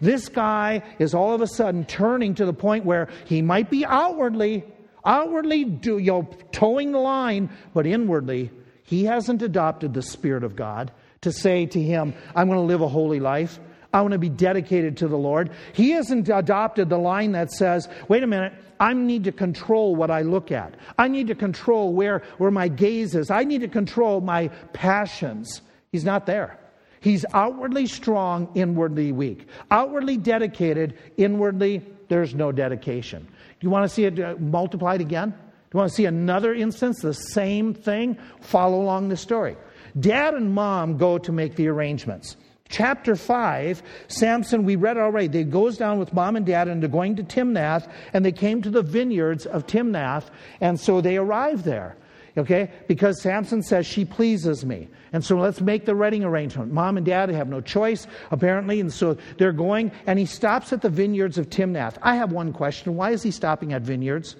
This 0.01 0.29
guy 0.29 0.83
is 0.99 1.13
all 1.13 1.33
of 1.33 1.41
a 1.41 1.47
sudden 1.47 1.85
turning 1.85 2.35
to 2.35 2.45
the 2.45 2.53
point 2.53 2.85
where 2.85 3.09
he 3.25 3.41
might 3.41 3.69
be 3.69 3.85
outwardly, 3.85 4.65
outwardly 5.05 5.65
do, 5.65 5.97
you 5.97 6.11
know, 6.11 6.29
toeing 6.51 6.91
the 6.91 6.99
line, 6.99 7.49
but 7.73 7.85
inwardly, 7.85 8.51
he 8.83 9.05
hasn't 9.05 9.41
adopted 9.41 9.93
the 9.93 10.01
Spirit 10.01 10.43
of 10.43 10.55
God 10.55 10.91
to 11.21 11.31
say 11.31 11.65
to 11.65 11.81
him, 11.81 12.13
I'm 12.35 12.47
going 12.47 12.59
to 12.59 12.65
live 12.65 12.81
a 12.81 12.87
holy 12.87 13.19
life. 13.19 13.59
I 13.93 14.01
want 14.01 14.11
to 14.11 14.19
be 14.19 14.29
dedicated 14.29 14.97
to 14.97 15.07
the 15.07 15.17
Lord. 15.17 15.51
He 15.73 15.91
hasn't 15.91 16.29
adopted 16.29 16.89
the 16.89 16.97
line 16.97 17.31
that 17.31 17.51
says, 17.51 17.87
wait 18.09 18.23
a 18.23 18.27
minute, 18.27 18.53
I 18.79 18.93
need 18.93 19.23
to 19.23 19.31
control 19.31 19.95
what 19.95 20.11
I 20.11 20.21
look 20.21 20.51
at. 20.51 20.75
I 20.99 21.07
need 21.07 21.27
to 21.27 21.35
control 21.35 21.93
where, 21.93 22.21
where 22.37 22.51
my 22.51 22.67
gaze 22.67 23.15
is. 23.15 23.31
I 23.31 23.43
need 23.45 23.61
to 23.61 23.69
control 23.69 24.19
my 24.21 24.49
passions. 24.73 25.61
He's 25.91 26.03
not 26.03 26.25
there. 26.25 26.59
He's 26.99 27.25
outwardly 27.33 27.85
strong, 27.85 28.49
inwardly 28.53 29.11
weak. 29.11 29.47
Outwardly 29.71 30.17
dedicated, 30.17 30.97
inwardly, 31.17 31.85
there's 32.09 32.35
no 32.35 32.51
dedication. 32.51 33.27
Do 33.59 33.65
you 33.65 33.69
want 33.69 33.83
to 33.83 33.89
see 33.89 34.05
it 34.05 34.19
uh, 34.19 34.35
multiplied 34.39 35.01
again? 35.01 35.29
Do 35.29 35.35
you 35.73 35.77
want 35.79 35.89
to 35.89 35.95
see 35.95 36.05
another 36.05 36.53
instance, 36.53 37.01
the 37.01 37.13
same 37.13 37.73
thing? 37.73 38.17
Follow 38.41 38.81
along 38.81 39.09
the 39.09 39.17
story. 39.17 39.57
Dad 39.99 40.33
and 40.33 40.53
mom 40.53 40.97
go 40.97 41.17
to 41.17 41.31
make 41.31 41.55
the 41.55 41.67
arrangements. 41.67 42.37
Chapter 42.67 43.15
5, 43.15 43.83
Samson, 44.07 44.63
we 44.65 44.75
read 44.75 44.97
already, 44.97 45.27
they 45.27 45.43
goes 45.43 45.77
down 45.77 45.99
with 45.99 46.13
mom 46.13 46.35
and 46.35 46.45
dad 46.45 46.67
and 46.67 46.81
they're 46.81 46.89
going 46.89 47.15
to 47.15 47.23
Timnath, 47.23 47.89
and 48.11 48.25
they 48.25 48.31
came 48.31 48.61
to 48.63 48.71
the 48.71 48.81
vineyards 48.81 49.45
of 49.45 49.67
Timnath, 49.67 50.31
and 50.61 50.79
so 50.79 50.99
they 50.99 51.17
arrive 51.17 51.63
there. 51.63 51.95
Okay? 52.37 52.69
Because 52.87 53.21
Samson 53.21 53.61
says, 53.61 53.85
She 53.85 54.05
pleases 54.05 54.65
me. 54.65 54.89
And 55.13 55.23
so 55.23 55.37
let's 55.37 55.61
make 55.61 55.85
the 55.85 55.95
wedding 55.95 56.23
arrangement. 56.23 56.73
Mom 56.73 56.97
and 56.97 57.05
dad 57.05 57.29
have 57.29 57.47
no 57.47 57.61
choice, 57.61 58.07
apparently, 58.31 58.79
and 58.79 58.91
so 58.91 59.17
they're 59.37 59.53
going, 59.53 59.91
and 60.05 60.19
he 60.19 60.25
stops 60.25 60.73
at 60.73 60.81
the 60.81 60.89
vineyards 60.89 61.37
of 61.37 61.49
Timnath. 61.49 61.97
I 62.01 62.15
have 62.15 62.31
one 62.31 62.51
question. 62.51 62.95
Why 62.95 63.11
is 63.11 63.23
he 63.23 63.31
stopping 63.31 63.71
at 63.71 63.81
vineyards? 63.81 64.35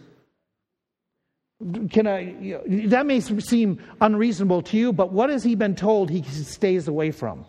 Can 1.89 2.05
I, 2.05 2.59
that 2.87 3.05
may 3.05 3.21
seem 3.21 3.81
unreasonable 4.01 4.61
to 4.63 4.77
you, 4.77 4.91
but 4.91 5.13
what 5.13 5.29
has 5.29 5.43
he 5.43 5.55
been 5.55 5.75
told 5.75 6.09
he 6.09 6.21
stays 6.23 6.89
away 6.89 7.11
from? 7.11 7.45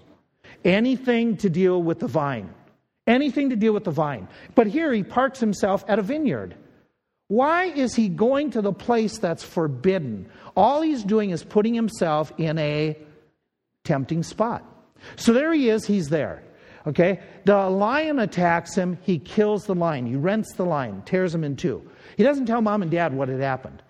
Anything 0.65 1.37
to 1.39 1.51
deal 1.51 1.83
with 1.83 1.99
the 1.99 2.07
vine. 2.07 2.55
Anything 3.09 3.51
to 3.51 3.57
deal 3.57 3.73
with 3.73 3.85
the 3.85 3.91
vine. 3.91 4.29
But 4.55 4.69
here 4.69 4.93
he 4.93 5.03
parks 5.03 5.41
himself 5.41 5.85
at 5.89 5.99
a 5.99 6.03
vineyard. 6.03 6.55
Why 7.29 7.65
is 7.65 7.95
he 7.95 8.09
going 8.09 8.51
to 8.53 8.63
the 8.63 8.73
place 8.73 9.19
that's 9.19 9.43
forbidden? 9.43 10.29
All 10.57 10.83
he's 10.83 11.03
doing 11.03 11.31
is 11.31 11.43
putting 11.43 11.75
himself 11.75 12.33
in 12.39 12.59
a 12.59 12.97
tempting 13.85 14.23
spot. 14.23 14.65
So 15.17 15.33
there 15.33 15.53
he 15.53 15.69
is, 15.69 15.87
he's 15.87 16.09
there. 16.09 16.43
Okay? 16.87 17.21
The 17.45 17.69
lion 17.69 18.21
attacks 18.21 18.75
him, 18.75 18.99
he 19.03 19.19
kills 19.19 19.67
the 19.67 19.75
lion, 19.75 20.07
he 20.07 20.15
rents 20.15 20.55
the 20.55 20.65
lion, 20.65 21.03
tears 21.05 21.35
him 21.35 21.43
in 21.43 21.57
two. 21.57 21.89
He 22.17 22.23
doesn't 22.23 22.47
tell 22.47 22.63
mom 22.63 22.83
and 22.83 22.91
dad 22.91 23.13
what 23.13 23.29
had 23.29 23.41
happened. 23.41 23.83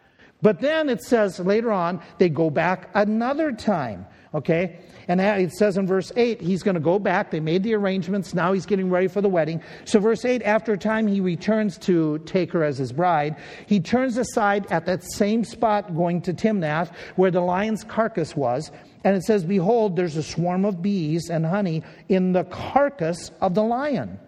But 0.42 0.60
then 0.60 0.88
it 0.88 1.02
says 1.02 1.38
later 1.38 1.72
on, 1.72 2.00
they 2.18 2.28
go 2.28 2.50
back 2.50 2.90
another 2.94 3.52
time. 3.52 4.06
Okay? 4.34 4.80
And 5.08 5.20
it 5.20 5.52
says 5.52 5.76
in 5.76 5.86
verse 5.86 6.10
8, 6.16 6.40
he's 6.40 6.62
going 6.62 6.74
to 6.74 6.80
go 6.80 6.98
back. 6.98 7.30
They 7.30 7.40
made 7.40 7.62
the 7.62 7.74
arrangements. 7.74 8.34
Now 8.34 8.52
he's 8.52 8.66
getting 8.66 8.90
ready 8.90 9.06
for 9.06 9.20
the 9.20 9.28
wedding. 9.28 9.62
So, 9.84 10.00
verse 10.00 10.24
8, 10.24 10.42
after 10.42 10.72
a 10.72 10.78
time, 10.78 11.06
he 11.06 11.20
returns 11.20 11.78
to 11.78 12.18
take 12.20 12.52
her 12.52 12.64
as 12.64 12.78
his 12.78 12.92
bride. 12.92 13.36
He 13.66 13.78
turns 13.78 14.16
aside 14.16 14.66
at 14.70 14.86
that 14.86 15.04
same 15.04 15.44
spot 15.44 15.94
going 15.94 16.22
to 16.22 16.34
Timnath, 16.34 16.90
where 17.14 17.30
the 17.30 17.40
lion's 17.40 17.84
carcass 17.84 18.34
was. 18.34 18.72
And 19.04 19.16
it 19.16 19.22
says, 19.22 19.44
Behold, 19.44 19.94
there's 19.94 20.16
a 20.16 20.22
swarm 20.22 20.64
of 20.64 20.82
bees 20.82 21.30
and 21.30 21.46
honey 21.46 21.84
in 22.08 22.32
the 22.32 22.44
carcass 22.44 23.30
of 23.40 23.54
the 23.54 23.62
lion. 23.62 24.18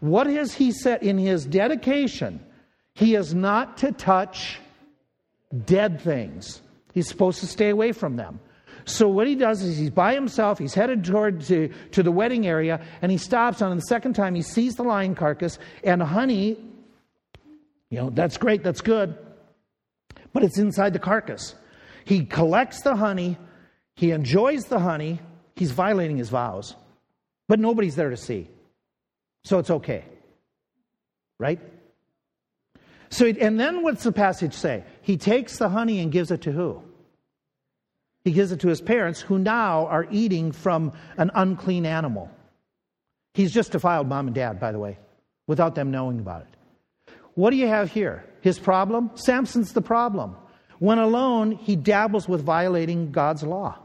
What 0.00 0.26
has 0.26 0.52
he 0.52 0.72
said 0.72 1.02
in 1.02 1.16
his 1.16 1.46
dedication? 1.46 2.44
He 2.94 3.14
is 3.14 3.34
not 3.34 3.78
to 3.78 3.92
touch 3.92 4.60
dead 5.64 6.00
things. 6.00 6.60
He's 6.92 7.08
supposed 7.08 7.40
to 7.40 7.46
stay 7.46 7.70
away 7.70 7.92
from 7.92 8.16
them. 8.16 8.40
So 8.84 9.08
what 9.08 9.26
he 9.26 9.34
does 9.34 9.62
is 9.62 9.78
he's 9.78 9.90
by 9.90 10.14
himself, 10.14 10.58
he's 10.58 10.74
headed 10.74 11.04
toward 11.04 11.42
to, 11.42 11.72
to 11.92 12.02
the 12.02 12.10
wedding 12.10 12.46
area, 12.46 12.84
and 13.00 13.12
he 13.12 13.18
stops 13.18 13.62
on 13.62 13.76
the 13.76 13.82
second 13.82 14.14
time 14.14 14.34
he 14.34 14.42
sees 14.42 14.74
the 14.74 14.82
lion 14.82 15.14
carcass 15.14 15.58
and 15.84 16.02
honey, 16.02 16.58
you 17.90 17.98
know, 17.98 18.10
that's 18.10 18.38
great, 18.38 18.62
that's 18.62 18.80
good. 18.80 19.16
But 20.32 20.42
it's 20.42 20.58
inside 20.58 20.94
the 20.94 20.98
carcass. 20.98 21.54
He 22.04 22.24
collects 22.24 22.82
the 22.82 22.96
honey, 22.96 23.38
he 23.94 24.10
enjoys 24.10 24.64
the 24.64 24.78
honey, 24.78 25.20
he's 25.56 25.70
violating 25.70 26.16
his 26.16 26.30
vows. 26.30 26.74
But 27.48 27.60
nobody's 27.60 27.94
there 27.94 28.10
to 28.10 28.16
see. 28.16 28.48
So 29.44 29.58
it's 29.58 29.70
okay. 29.70 30.04
Right? 31.38 31.60
So, 33.10 33.26
and 33.26 33.60
then 33.60 33.82
what's 33.82 34.04
the 34.04 34.12
passage 34.12 34.54
say? 34.54 34.84
He 35.02 35.18
takes 35.18 35.58
the 35.58 35.68
honey 35.68 36.00
and 36.00 36.10
gives 36.10 36.30
it 36.30 36.40
to 36.42 36.52
who? 36.52 36.82
He 38.24 38.32
gives 38.32 38.52
it 38.52 38.60
to 38.60 38.68
his 38.68 38.80
parents, 38.80 39.20
who 39.20 39.38
now 39.38 39.86
are 39.86 40.06
eating 40.10 40.52
from 40.52 40.92
an 41.16 41.30
unclean 41.34 41.86
animal. 41.86 42.30
He's 43.34 43.52
just 43.52 43.72
defiled 43.72 44.08
mom 44.08 44.26
and 44.26 44.34
dad, 44.34 44.60
by 44.60 44.72
the 44.72 44.78
way, 44.78 44.98
without 45.46 45.74
them 45.74 45.90
knowing 45.90 46.20
about 46.20 46.42
it. 46.42 47.14
What 47.34 47.50
do 47.50 47.56
you 47.56 47.66
have 47.66 47.90
here? 47.90 48.24
His 48.42 48.58
problem? 48.58 49.10
Samson's 49.14 49.72
the 49.72 49.82
problem. 49.82 50.36
When 50.78 50.98
alone, 50.98 51.52
he 51.52 51.76
dabbles 51.76 52.28
with 52.28 52.42
violating 52.42 53.12
God's 53.12 53.42
law. 53.42 53.78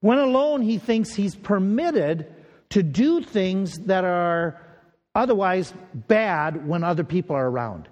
When 0.00 0.18
alone, 0.18 0.62
he 0.62 0.78
thinks 0.78 1.14
he's 1.14 1.34
permitted 1.34 2.34
to 2.70 2.82
do 2.82 3.22
things 3.22 3.78
that 3.86 4.04
are 4.04 4.60
otherwise 5.14 5.72
bad 5.94 6.66
when 6.66 6.82
other 6.82 7.04
people 7.04 7.36
are 7.36 7.48
around. 7.48 7.88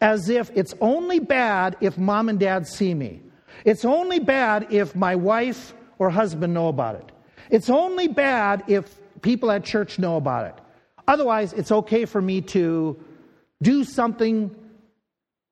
As 0.00 0.28
if 0.28 0.50
it's 0.54 0.74
only 0.80 1.20
bad 1.20 1.76
if 1.80 1.96
mom 1.96 2.28
and 2.28 2.38
dad 2.38 2.66
see 2.66 2.94
me. 2.94 3.22
It's 3.64 3.84
only 3.84 4.18
bad 4.18 4.68
if 4.70 4.94
my 4.94 5.14
wife 5.14 5.74
or 5.98 6.10
husband 6.10 6.54
know 6.54 6.68
about 6.68 6.96
it. 6.96 7.12
It's 7.50 7.70
only 7.70 8.08
bad 8.08 8.64
if 8.68 8.98
people 9.22 9.50
at 9.50 9.64
church 9.64 9.98
know 9.98 10.16
about 10.16 10.46
it. 10.46 10.62
Otherwise, 11.08 11.52
it's 11.52 11.72
okay 11.72 12.04
for 12.04 12.20
me 12.20 12.40
to 12.40 12.98
do 13.62 13.84
something 13.84 14.54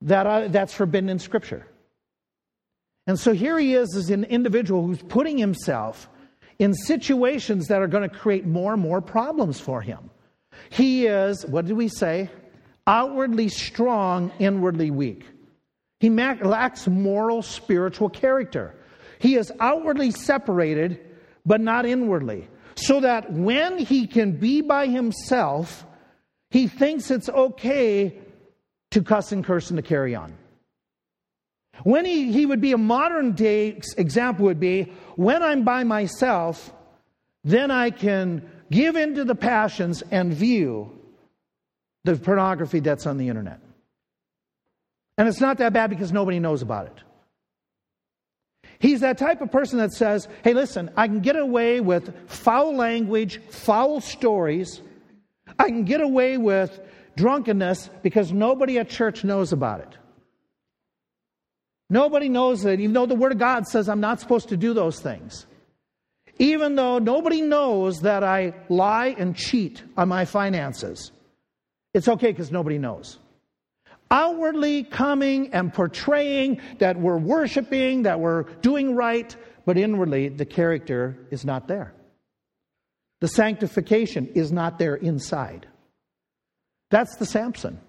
that 0.02 0.26
I, 0.26 0.48
that's 0.48 0.74
forbidden 0.74 1.08
in 1.08 1.18
Scripture. 1.18 1.66
And 3.06 3.18
so 3.18 3.32
here 3.32 3.58
he 3.58 3.74
is 3.74 3.94
as 3.96 4.10
an 4.10 4.24
individual 4.24 4.86
who's 4.86 5.02
putting 5.02 5.38
himself 5.38 6.08
in 6.58 6.74
situations 6.74 7.66
that 7.68 7.82
are 7.82 7.86
going 7.86 8.08
to 8.08 8.14
create 8.14 8.46
more 8.46 8.72
and 8.72 8.82
more 8.82 9.00
problems 9.00 9.60
for 9.60 9.80
him. 9.80 10.10
He 10.70 11.06
is, 11.06 11.44
what 11.46 11.66
did 11.66 11.76
we 11.76 11.88
say? 11.88 12.30
Outwardly 12.86 13.48
strong, 13.48 14.32
inwardly 14.38 14.90
weak. 14.90 15.24
He 16.00 16.10
lacks 16.10 16.86
moral, 16.86 17.42
spiritual 17.42 18.10
character. 18.10 18.74
He 19.18 19.36
is 19.36 19.52
outwardly 19.60 20.10
separated, 20.10 21.00
but 21.46 21.60
not 21.60 21.86
inwardly. 21.86 22.48
So 22.76 23.00
that 23.00 23.32
when 23.32 23.78
he 23.78 24.06
can 24.06 24.32
be 24.32 24.60
by 24.60 24.86
himself, 24.86 25.86
he 26.50 26.68
thinks 26.68 27.10
it's 27.10 27.28
okay 27.28 28.18
to 28.90 29.02
cuss 29.02 29.32
and 29.32 29.44
curse 29.44 29.70
and 29.70 29.76
to 29.76 29.82
carry 29.82 30.14
on. 30.14 30.36
When 31.82 32.04
he, 32.04 32.32
he 32.32 32.46
would 32.46 32.60
be 32.60 32.72
a 32.72 32.78
modern 32.78 33.32
day 33.32 33.80
example, 33.96 34.46
would 34.46 34.60
be 34.60 34.92
when 35.16 35.42
I'm 35.42 35.64
by 35.64 35.84
myself, 35.84 36.72
then 37.42 37.70
I 37.70 37.90
can 37.90 38.48
give 38.70 38.96
into 38.96 39.24
the 39.24 39.34
passions 39.34 40.02
and 40.10 40.32
view 40.32 40.92
the 42.04 42.16
pornography 42.16 42.80
that's 42.80 43.06
on 43.06 43.18
the 43.18 43.28
internet. 43.28 43.60
And 45.16 45.28
it's 45.28 45.40
not 45.40 45.58
that 45.58 45.72
bad 45.72 45.90
because 45.90 46.12
nobody 46.12 46.40
knows 46.40 46.62
about 46.62 46.86
it. 46.86 47.04
He's 48.78 49.00
that 49.00 49.18
type 49.18 49.40
of 49.40 49.52
person 49.52 49.78
that 49.78 49.92
says, 49.92 50.28
hey, 50.42 50.52
listen, 50.52 50.90
I 50.96 51.06
can 51.06 51.20
get 51.20 51.36
away 51.36 51.80
with 51.80 52.12
foul 52.28 52.74
language, 52.74 53.40
foul 53.48 54.00
stories. 54.00 54.80
I 55.58 55.68
can 55.68 55.84
get 55.84 56.00
away 56.00 56.36
with 56.36 56.80
drunkenness 57.16 57.88
because 58.02 58.32
nobody 58.32 58.78
at 58.78 58.88
church 58.88 59.24
knows 59.24 59.52
about 59.52 59.80
it. 59.80 59.96
Nobody 61.88 62.28
knows 62.28 62.64
it, 62.64 62.80
even 62.80 62.92
though 62.92 63.06
the 63.06 63.14
Word 63.14 63.32
of 63.32 63.38
God 63.38 63.66
says 63.68 63.88
I'm 63.88 64.00
not 64.00 64.20
supposed 64.20 64.48
to 64.48 64.56
do 64.56 64.74
those 64.74 64.98
things. 65.00 65.46
Even 66.38 66.74
though 66.74 66.98
nobody 66.98 67.40
knows 67.40 68.00
that 68.00 68.24
I 68.24 68.54
lie 68.68 69.14
and 69.16 69.36
cheat 69.36 69.82
on 69.96 70.08
my 70.08 70.24
finances, 70.24 71.12
it's 71.92 72.08
okay 72.08 72.32
because 72.32 72.50
nobody 72.50 72.78
knows 72.78 73.18
outwardly 74.14 74.84
coming 74.84 75.52
and 75.52 75.74
portraying 75.74 76.60
that 76.78 76.96
we're 76.96 77.18
worshiping, 77.18 78.04
that 78.04 78.20
we're 78.20 78.44
doing 78.62 78.94
right, 78.94 79.34
but 79.66 79.76
inwardly 79.76 80.28
the 80.28 80.46
character 80.46 81.18
is 81.32 81.44
not 81.44 81.66
there. 81.66 81.92
The 83.20 83.26
sanctification 83.26 84.28
is 84.28 84.52
not 84.52 84.78
there 84.78 84.94
inside. 84.94 85.66
That's 86.90 87.16
the 87.16 87.26
Samson. 87.26 87.80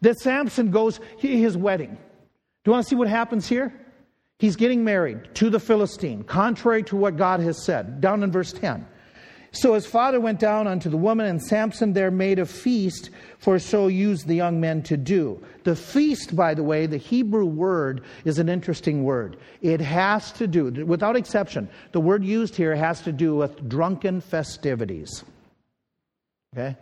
That 0.00 0.18
Samson 0.18 0.72
goes, 0.72 0.98
his 1.18 1.56
wedding. 1.56 1.94
Do 1.94 2.70
you 2.70 2.72
want 2.72 2.84
to 2.84 2.90
see 2.90 2.96
what 2.96 3.08
happens 3.08 3.46
here? 3.46 3.72
He's 4.40 4.56
getting 4.56 4.82
married 4.82 5.32
to 5.36 5.48
the 5.48 5.60
Philistine, 5.60 6.24
contrary 6.24 6.82
to 6.84 6.96
what 6.96 7.16
God 7.16 7.38
has 7.38 7.62
said, 7.62 8.00
down 8.00 8.24
in 8.24 8.32
verse 8.32 8.52
10. 8.52 8.84
So 9.56 9.72
his 9.72 9.86
father 9.86 10.20
went 10.20 10.38
down 10.38 10.66
unto 10.66 10.90
the 10.90 10.98
woman, 10.98 11.24
and 11.24 11.42
Samson 11.42 11.94
there 11.94 12.10
made 12.10 12.38
a 12.38 12.44
feast, 12.44 13.08
for 13.38 13.58
so 13.58 13.86
used 13.86 14.26
the 14.26 14.34
young 14.34 14.60
men 14.60 14.82
to 14.82 14.98
do. 14.98 15.42
The 15.64 15.74
feast, 15.74 16.36
by 16.36 16.52
the 16.52 16.62
way, 16.62 16.84
the 16.84 16.98
Hebrew 16.98 17.46
word 17.46 18.02
is 18.26 18.38
an 18.38 18.50
interesting 18.50 19.02
word. 19.02 19.38
It 19.62 19.80
has 19.80 20.30
to 20.32 20.46
do, 20.46 20.84
without 20.84 21.16
exception, 21.16 21.70
the 21.92 22.00
word 22.00 22.22
used 22.22 22.54
here 22.54 22.76
has 22.76 23.00
to 23.02 23.12
do 23.12 23.34
with 23.34 23.66
drunken 23.66 24.20
festivities. 24.20 25.24
Okay? 26.54 26.76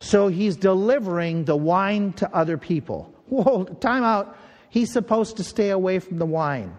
So 0.00 0.28
he's 0.28 0.56
delivering 0.56 1.44
the 1.44 1.56
wine 1.56 2.14
to 2.14 2.34
other 2.34 2.56
people. 2.56 3.12
Whoa, 3.28 3.64
time 3.64 4.04
out. 4.04 4.38
He's 4.70 4.90
supposed 4.90 5.36
to 5.36 5.44
stay 5.44 5.68
away 5.68 5.98
from 5.98 6.16
the 6.16 6.26
wine. 6.26 6.74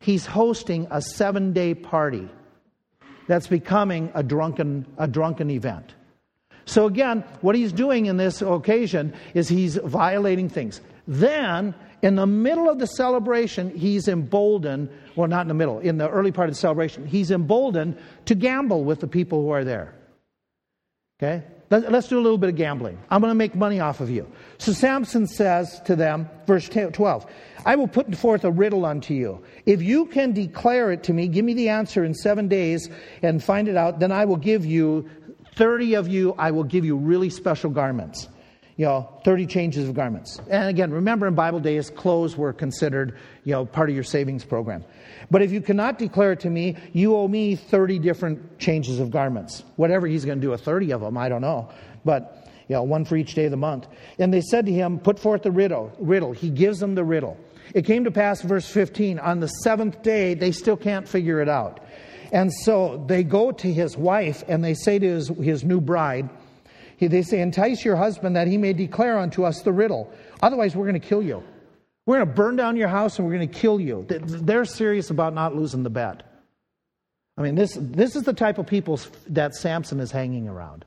He's 0.00 0.26
hosting 0.26 0.88
a 0.90 1.00
seven 1.00 1.52
day 1.52 1.74
party 1.74 2.28
that's 3.26 3.46
becoming 3.46 4.10
a 4.14 4.22
drunken, 4.22 4.86
a 4.98 5.06
drunken 5.06 5.50
event. 5.50 5.94
So 6.64 6.86
again, 6.86 7.24
what 7.40 7.54
he's 7.54 7.72
doing 7.72 8.06
in 8.06 8.16
this 8.16 8.42
occasion 8.42 9.14
is 9.34 9.48
he's 9.48 9.76
violating 9.76 10.48
things. 10.48 10.80
Then, 11.06 11.74
in 12.02 12.16
the 12.16 12.26
middle 12.26 12.68
of 12.68 12.78
the 12.78 12.86
celebration, 12.86 13.76
he's 13.76 14.08
emboldened, 14.08 14.88
well, 15.16 15.28
not 15.28 15.42
in 15.42 15.48
the 15.48 15.54
middle, 15.54 15.80
in 15.80 15.98
the 15.98 16.08
early 16.08 16.32
part 16.32 16.48
of 16.48 16.54
the 16.54 16.60
celebration, 16.60 17.06
he's 17.06 17.30
emboldened 17.30 17.98
to 18.26 18.34
gamble 18.34 18.84
with 18.84 19.00
the 19.00 19.06
people 19.08 19.42
who 19.42 19.50
are 19.50 19.64
there. 19.64 19.94
Okay? 21.20 21.44
Let's 21.72 22.08
do 22.08 22.18
a 22.18 22.20
little 22.20 22.36
bit 22.36 22.50
of 22.50 22.56
gambling. 22.56 22.98
I'm 23.10 23.22
going 23.22 23.30
to 23.30 23.34
make 23.34 23.54
money 23.54 23.80
off 23.80 24.00
of 24.00 24.10
you. 24.10 24.30
So 24.58 24.72
Samson 24.72 25.26
says 25.26 25.80
to 25.86 25.96
them, 25.96 26.28
verse 26.46 26.68
12, 26.68 27.26
I 27.64 27.76
will 27.76 27.88
put 27.88 28.14
forth 28.14 28.44
a 28.44 28.50
riddle 28.50 28.84
unto 28.84 29.14
you. 29.14 29.42
If 29.64 29.80
you 29.80 30.04
can 30.06 30.32
declare 30.32 30.92
it 30.92 31.02
to 31.04 31.14
me, 31.14 31.28
give 31.28 31.44
me 31.46 31.54
the 31.54 31.70
answer 31.70 32.04
in 32.04 32.14
seven 32.14 32.46
days 32.48 32.90
and 33.22 33.42
find 33.42 33.68
it 33.68 33.76
out, 33.76 34.00
then 34.00 34.12
I 34.12 34.26
will 34.26 34.36
give 34.36 34.66
you 34.66 35.08
30 35.56 35.94
of 35.94 36.08
you, 36.08 36.34
I 36.38 36.50
will 36.50 36.64
give 36.64 36.84
you 36.84 36.96
really 36.96 37.30
special 37.30 37.70
garments. 37.70 38.28
You 38.82 38.88
know, 38.88 39.08
30 39.24 39.46
changes 39.46 39.88
of 39.88 39.94
garments. 39.94 40.40
And 40.50 40.68
again, 40.68 40.90
remember 40.90 41.28
in 41.28 41.36
Bible 41.36 41.60
days, 41.60 41.88
clothes 41.88 42.36
were 42.36 42.52
considered, 42.52 43.16
you 43.44 43.52
know, 43.52 43.64
part 43.64 43.88
of 43.88 43.94
your 43.94 44.02
savings 44.02 44.44
program. 44.44 44.84
But 45.30 45.40
if 45.40 45.52
you 45.52 45.60
cannot 45.60 46.00
declare 46.00 46.32
it 46.32 46.40
to 46.40 46.50
me, 46.50 46.76
you 46.92 47.14
owe 47.14 47.28
me 47.28 47.54
30 47.54 48.00
different 48.00 48.58
changes 48.58 48.98
of 48.98 49.12
garments. 49.12 49.62
Whatever 49.76 50.08
he's 50.08 50.24
going 50.24 50.40
to 50.40 50.44
do, 50.44 50.52
a 50.52 50.58
30 50.58 50.94
of 50.94 51.00
them, 51.00 51.16
I 51.16 51.28
don't 51.28 51.42
know. 51.42 51.70
But, 52.04 52.48
you 52.66 52.74
know, 52.74 52.82
one 52.82 53.04
for 53.04 53.14
each 53.14 53.36
day 53.36 53.44
of 53.44 53.52
the 53.52 53.56
month. 53.56 53.86
And 54.18 54.34
they 54.34 54.40
said 54.40 54.66
to 54.66 54.72
him, 54.72 54.98
Put 54.98 55.16
forth 55.16 55.44
the 55.44 55.52
riddle. 55.52 55.92
riddle. 56.00 56.32
He 56.32 56.50
gives 56.50 56.80
them 56.80 56.96
the 56.96 57.04
riddle. 57.04 57.38
It 57.76 57.82
came 57.82 58.02
to 58.02 58.10
pass, 58.10 58.42
verse 58.42 58.68
15, 58.68 59.20
on 59.20 59.38
the 59.38 59.46
seventh 59.46 60.02
day, 60.02 60.34
they 60.34 60.50
still 60.50 60.76
can't 60.76 61.06
figure 61.06 61.40
it 61.40 61.48
out. 61.48 61.78
And 62.32 62.52
so 62.52 63.04
they 63.06 63.22
go 63.22 63.52
to 63.52 63.72
his 63.72 63.96
wife 63.96 64.42
and 64.48 64.64
they 64.64 64.74
say 64.74 64.98
to 64.98 65.06
his, 65.06 65.28
his 65.28 65.62
new 65.62 65.80
bride, 65.80 66.30
they 67.06 67.22
say, 67.22 67.40
Entice 67.40 67.84
your 67.84 67.96
husband 67.96 68.36
that 68.36 68.46
he 68.46 68.56
may 68.56 68.72
declare 68.72 69.18
unto 69.18 69.44
us 69.44 69.62
the 69.62 69.72
riddle. 69.72 70.12
Otherwise, 70.42 70.76
we're 70.76 70.86
going 70.86 71.00
to 71.00 71.06
kill 71.06 71.22
you. 71.22 71.42
We're 72.06 72.16
going 72.16 72.28
to 72.28 72.34
burn 72.34 72.56
down 72.56 72.76
your 72.76 72.88
house 72.88 73.18
and 73.18 73.26
we're 73.26 73.34
going 73.34 73.48
to 73.48 73.58
kill 73.58 73.80
you. 73.80 74.04
They're 74.08 74.64
serious 74.64 75.10
about 75.10 75.34
not 75.34 75.54
losing 75.54 75.82
the 75.82 75.90
bet. 75.90 76.22
I 77.36 77.42
mean, 77.42 77.54
this, 77.54 77.76
this 77.80 78.16
is 78.16 78.24
the 78.24 78.32
type 78.32 78.58
of 78.58 78.66
people 78.66 79.00
that 79.28 79.54
Samson 79.54 80.00
is 80.00 80.10
hanging 80.10 80.48
around. 80.48 80.84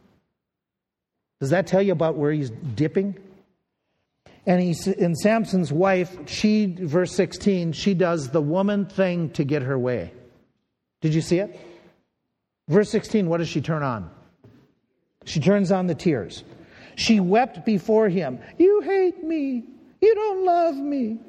Does 1.40 1.50
that 1.50 1.68
tell 1.68 1.82
you 1.82 1.92
about 1.92 2.16
where 2.16 2.32
he's 2.32 2.50
dipping? 2.50 3.18
And 4.46 4.62
he's, 4.62 4.88
in 4.88 5.16
Samson's 5.16 5.72
wife, 5.72 6.16
she, 6.28 6.68
verse 6.68 7.14
16, 7.14 7.72
she 7.72 7.94
does 7.94 8.30
the 8.30 8.42
woman 8.42 8.86
thing 8.86 9.32
to 9.32 9.44
get 9.44 9.64
her 9.64 9.78
way. 9.78 10.14
Did 11.02 11.14
you 11.14 11.22
see 11.22 11.40
it? 11.40 11.60
Verse 12.68 12.90
16, 12.90 13.28
what 13.28 13.38
does 13.38 13.50
she 13.50 13.62
turn 13.62 13.84
on? 13.84 14.12
She 15.26 15.40
turns 15.40 15.72
on 15.72 15.88
the 15.88 15.96
tears. 15.96 16.44
She 16.96 17.20
wept 17.20 17.66
before 17.66 18.08
him. 18.08 18.40
You 18.58 18.82
hate 18.82 19.24
me. 19.24 19.66
You 20.02 20.16
don't 20.16 20.46
love 20.46 20.76
me. 20.76 21.20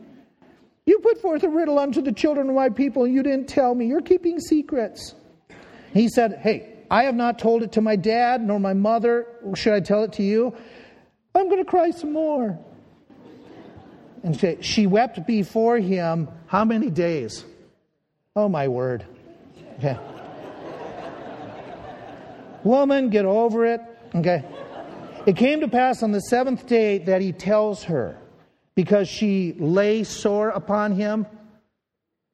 You 0.84 1.00
put 1.00 1.20
forth 1.20 1.42
a 1.42 1.48
riddle 1.48 1.78
unto 1.78 2.00
the 2.00 2.12
children 2.12 2.48
of 2.48 2.54
my 2.54 2.68
people, 2.68 3.04
and 3.04 3.12
you 3.12 3.22
didn't 3.22 3.48
tell 3.48 3.74
me. 3.74 3.86
You're 3.86 4.02
keeping 4.02 4.38
secrets. 4.38 5.14
He 5.92 6.08
said, 6.08 6.38
Hey, 6.42 6.74
I 6.90 7.04
have 7.04 7.16
not 7.16 7.38
told 7.38 7.62
it 7.62 7.72
to 7.72 7.80
my 7.80 7.96
dad 7.96 8.40
nor 8.40 8.60
my 8.60 8.74
mother. 8.74 9.26
Should 9.54 9.72
I 9.72 9.80
tell 9.80 10.04
it 10.04 10.12
to 10.14 10.22
you? 10.22 10.54
I'm 11.34 11.48
going 11.48 11.62
to 11.62 11.68
cry 11.68 11.90
some 11.90 12.12
more. 12.12 12.58
And 14.22 14.64
she, 14.64 14.86
wept 14.86 15.26
before 15.26 15.78
him 15.78 16.28
how 16.46 16.64
many 16.64 16.90
days? 16.90 17.44
Oh, 18.34 18.48
my 18.48 18.68
word. 18.68 19.04
Okay. 19.78 19.98
Woman, 22.66 23.10
get 23.10 23.24
over 23.24 23.64
it. 23.64 23.80
Okay. 24.12 24.44
It 25.24 25.36
came 25.36 25.60
to 25.60 25.68
pass 25.68 26.02
on 26.02 26.10
the 26.10 26.20
seventh 26.20 26.66
day 26.66 26.98
that 26.98 27.22
he 27.22 27.30
tells 27.30 27.84
her, 27.84 28.18
because 28.74 29.08
she 29.08 29.54
lay 29.58 30.02
sore 30.02 30.48
upon 30.48 30.92
him, 30.92 31.26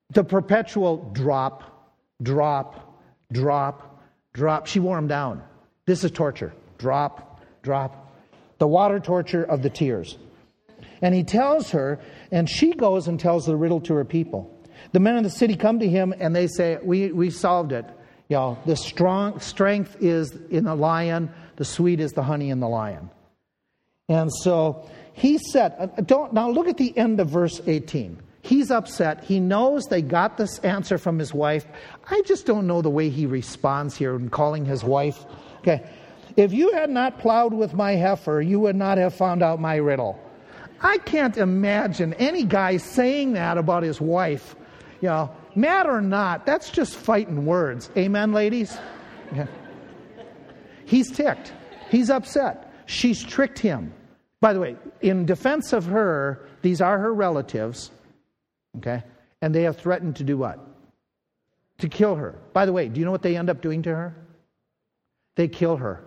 the 0.09 0.25
perpetual 0.25 1.11
drop, 1.13 1.93
drop, 2.23 2.99
drop, 3.31 4.03
drop. 4.33 4.67
She 4.67 4.81
wore 4.81 4.97
him 4.97 5.07
down. 5.07 5.43
This 5.85 6.03
is 6.03 6.11
torture. 6.11 6.55
Drop, 6.79 7.43
drop. 7.63 8.11
The 8.57 8.67
water 8.67 9.01
torture 9.01 9.45
of 9.45 9.63
the 9.63 9.71
tears. 9.71 10.17
And 11.03 11.15
he 11.15 11.25
tells 11.25 11.73
her, 11.73 12.01
and 12.31 12.49
she 12.49 12.73
goes 12.73 13.07
and 13.07 13.21
tells 13.21 13.45
the 13.45 13.57
riddle 13.57 13.83
to 13.83 13.95
her 13.95 14.05
people. 14.07 14.51
The 14.93 15.01
men 15.01 15.17
of 15.17 15.25
the 15.25 15.31
city 15.31 15.57
come 15.57 15.79
to 15.81 15.89
him 15.89 16.15
and 16.19 16.35
they 16.35 16.47
say, 16.47 16.79
We, 16.83 17.13
we 17.13 17.29
solved 17.29 17.73
it. 17.73 17.85
Know, 18.33 18.59
the 18.67 18.77
strong 18.77 19.41
strength 19.41 19.97
is 20.01 20.33
in 20.51 20.65
the 20.65 20.75
lion, 20.75 21.31
the 21.57 21.65
sweet 21.65 22.01
is 22.01 22.13
the 22.13 22.23
honey 22.23 22.51
in 22.51 22.61
the 22.61 22.69
lion. 22.69 23.11
And 24.09 24.31
so 24.33 24.89
he 25.13 25.39
said, 25.39 25.75
uh, 25.79 25.87
don't, 26.03 26.33
now 26.33 26.51
look 26.51 26.69
at 26.69 26.77
the 26.77 26.97
end 26.97 27.21
of 27.21 27.29
verse 27.29 27.61
18. 27.67 28.19
He's 28.43 28.71
upset. 28.71 29.23
He 29.23 29.39
knows 29.39 29.85
they 29.85 30.03
got 30.03 30.37
this 30.37 30.59
answer 30.61 30.99
from 30.99 31.19
his 31.19 31.33
wife. 31.33 31.65
I 32.11 32.23
just 32.27 32.45
don't 32.45 32.67
know 32.67 32.83
the 32.83 32.91
way 32.91 33.09
he 33.09 33.27
responds 33.27 33.97
here 33.97 34.17
in 34.17 34.31
calling 34.31 34.65
his 34.65 34.83
wife. 34.83 35.25
Okay. 35.59 35.85
If 36.37 36.53
you 36.53 36.73
had 36.73 36.91
not 36.91 37.19
plowed 37.19 37.55
with 37.55 37.75
my 37.75 37.93
heifer, 37.93 38.41
you 38.41 38.59
would 38.61 38.77
not 38.77 38.99
have 38.99 39.15
found 39.15 39.43
out 39.43 39.61
my 39.61 39.77
riddle. 39.77 40.19
I 40.81 40.99
can't 40.99 41.37
imagine 41.37 42.15
any 42.15 42.45
guy 42.45 42.79
saying 42.79 43.35
that 43.35 43.59
about 43.59 43.83
his 43.83 44.01
wife. 44.01 44.57
You 45.01 45.09
know, 45.09 45.37
mad 45.57 45.87
or 45.87 46.01
not, 46.01 46.47
that's 46.47 46.71
just 46.71 46.97
fighting 46.97 47.47
words. 47.47 47.91
Amen, 47.97 48.33
ladies? 48.33 48.77
Yeah. 49.35 49.47
He's 50.85 51.11
ticked. 51.11 51.53
He's 51.91 52.11
upset. 52.11 52.73
She's 52.87 53.23
tricked 53.23 53.59
him. 53.59 53.93
By 54.41 54.53
the 54.53 54.61
way, 54.61 54.77
in 55.01 55.25
defense 55.25 55.73
of 55.73 55.87
her, 55.87 56.49
these 56.63 56.81
are 56.81 56.99
her 56.99 57.15
relatives, 57.15 57.91
okay? 58.79 59.03
And 59.41 59.55
they 59.55 59.63
have 59.63 59.77
threatened 59.77 60.17
to 60.17 60.25
do 60.25 60.37
what? 60.37 60.59
To 61.79 61.89
kill 61.89 62.17
her. 62.17 62.35
By 62.53 62.67
the 62.67 62.73
way, 62.73 62.89
do 62.89 62.99
you 62.99 63.07
know 63.07 63.13
what 63.13 63.23
they 63.23 63.37
end 63.37 63.51
up 63.51 63.61
doing 63.61 63.83
to 63.83 63.91
her? 63.95 64.15
They 65.37 65.49
kill 65.49 65.77
her. 65.77 66.05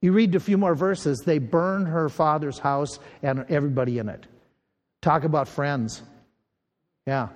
You 0.00 0.12
read 0.12 0.34
a 0.34 0.40
few 0.40 0.56
more 0.56 0.74
verses, 0.74 1.18
they 1.26 1.38
burn 1.38 1.86
her 1.86 2.08
father's 2.08 2.58
house 2.58 2.98
and 3.22 3.44
everybody 3.48 3.98
in 3.98 4.08
it. 4.08 4.26
Talk 5.02 5.24
about 5.24 5.48
friends. 5.48 6.02
Yeah. 7.06 7.28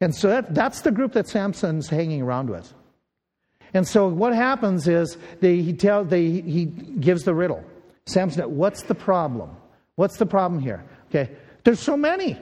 And 0.00 0.14
so 0.14 0.28
that, 0.28 0.54
that's 0.54 0.80
the 0.80 0.90
group 0.90 1.12
that 1.12 1.28
Samson's 1.28 1.88
hanging 1.88 2.22
around 2.22 2.48
with. 2.48 2.72
And 3.74 3.86
so 3.86 4.08
what 4.08 4.34
happens 4.34 4.88
is 4.88 5.16
they, 5.40 5.62
he, 5.62 5.72
tell, 5.72 6.04
they, 6.04 6.40
he 6.40 6.64
gives 6.64 7.24
the 7.24 7.34
riddle. 7.34 7.64
Samson, 8.06 8.56
what's 8.56 8.82
the 8.82 8.94
problem? 8.94 9.56
What's 9.94 10.16
the 10.16 10.26
problem 10.26 10.60
here? 10.60 10.82
Okay, 11.08 11.30
there's 11.64 11.80
so 11.80 11.96
many. 11.96 12.38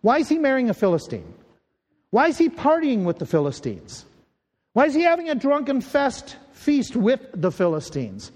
Why 0.00 0.18
is 0.18 0.28
he 0.28 0.38
marrying 0.38 0.70
a 0.70 0.74
Philistine? 0.74 1.34
Why 2.10 2.28
is 2.28 2.38
he 2.38 2.48
partying 2.48 3.04
with 3.04 3.18
the 3.18 3.26
Philistines? 3.26 4.04
Why 4.72 4.86
is 4.86 4.94
he 4.94 5.02
having 5.02 5.28
a 5.28 5.34
drunken 5.34 5.80
fest 5.80 6.36
feast 6.52 6.96
with 6.96 7.20
the 7.34 7.52
Philistines? 7.52 8.32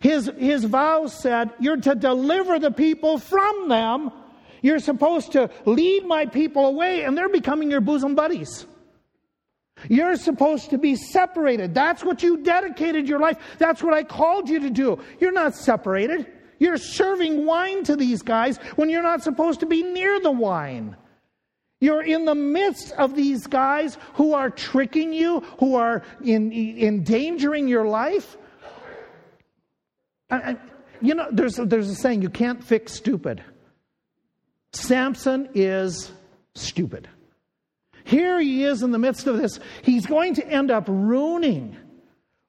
His, 0.00 0.30
his 0.38 0.64
vows 0.64 1.12
said, 1.12 1.50
You're 1.58 1.76
to 1.76 1.94
deliver 1.94 2.58
the 2.58 2.70
people 2.70 3.18
from 3.18 3.68
them 3.68 4.10
you're 4.62 4.78
supposed 4.78 5.32
to 5.32 5.50
lead 5.64 6.06
my 6.06 6.26
people 6.26 6.66
away, 6.66 7.04
and 7.04 7.16
they're 7.16 7.28
becoming 7.28 7.70
your 7.70 7.80
bosom 7.80 8.14
buddies. 8.14 8.66
You're 9.88 10.16
supposed 10.16 10.70
to 10.70 10.78
be 10.78 10.94
separated. 10.96 11.74
That's 11.74 12.04
what 12.04 12.22
you 12.22 12.38
dedicated 12.38 13.08
your 13.08 13.18
life. 13.18 13.38
That's 13.58 13.82
what 13.82 13.94
I 13.94 14.02
called 14.02 14.48
you 14.48 14.60
to 14.60 14.70
do. 14.70 14.98
You're 15.20 15.32
not 15.32 15.54
separated. 15.54 16.26
You're 16.58 16.76
serving 16.76 17.46
wine 17.46 17.84
to 17.84 17.96
these 17.96 18.20
guys 18.20 18.58
when 18.76 18.90
you're 18.90 19.02
not 19.02 19.22
supposed 19.22 19.60
to 19.60 19.66
be 19.66 19.82
near 19.82 20.20
the 20.20 20.30
wine. 20.30 20.96
You're 21.80 22.02
in 22.02 22.26
the 22.26 22.34
midst 22.34 22.92
of 22.92 23.16
these 23.16 23.46
guys 23.46 23.96
who 24.14 24.34
are 24.34 24.50
tricking 24.50 25.14
you, 25.14 25.40
who 25.58 25.76
are 25.76 26.02
in, 26.22 26.52
endangering 26.52 27.68
your 27.68 27.86
life. 27.86 28.36
I, 30.28 30.36
I, 30.36 30.56
you 31.00 31.14
know, 31.14 31.28
there's, 31.32 31.56
there's 31.56 31.88
a 31.88 31.94
saying 31.94 32.20
you 32.20 32.28
can't 32.28 32.62
fix 32.62 32.92
stupid. 32.92 33.42
Samson 34.72 35.48
is 35.54 36.12
stupid. 36.54 37.08
Here 38.04 38.40
he 38.40 38.64
is 38.64 38.82
in 38.82 38.90
the 38.90 38.98
midst 38.98 39.26
of 39.26 39.36
this. 39.38 39.60
He's 39.82 40.06
going 40.06 40.34
to 40.34 40.46
end 40.46 40.70
up 40.70 40.84
ruining, 40.88 41.76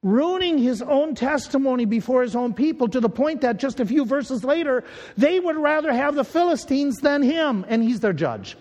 ruining 0.01 0.57
his 0.57 0.81
own 0.81 1.13
testimony 1.15 1.85
before 1.85 2.21
his 2.21 2.35
own 2.35 2.53
people 2.53 2.87
to 2.89 2.99
the 2.99 3.09
point 3.09 3.41
that 3.41 3.57
just 3.57 3.79
a 3.79 3.85
few 3.85 4.05
verses 4.05 4.43
later, 4.43 4.83
they 5.17 5.39
would 5.39 5.57
rather 5.57 5.93
have 5.93 6.15
the 6.15 6.23
Philistines 6.23 6.99
than 6.99 7.21
him, 7.21 7.65
and 7.67 7.83
he's 7.83 7.99
their 7.99 8.13
judge. 8.13 8.57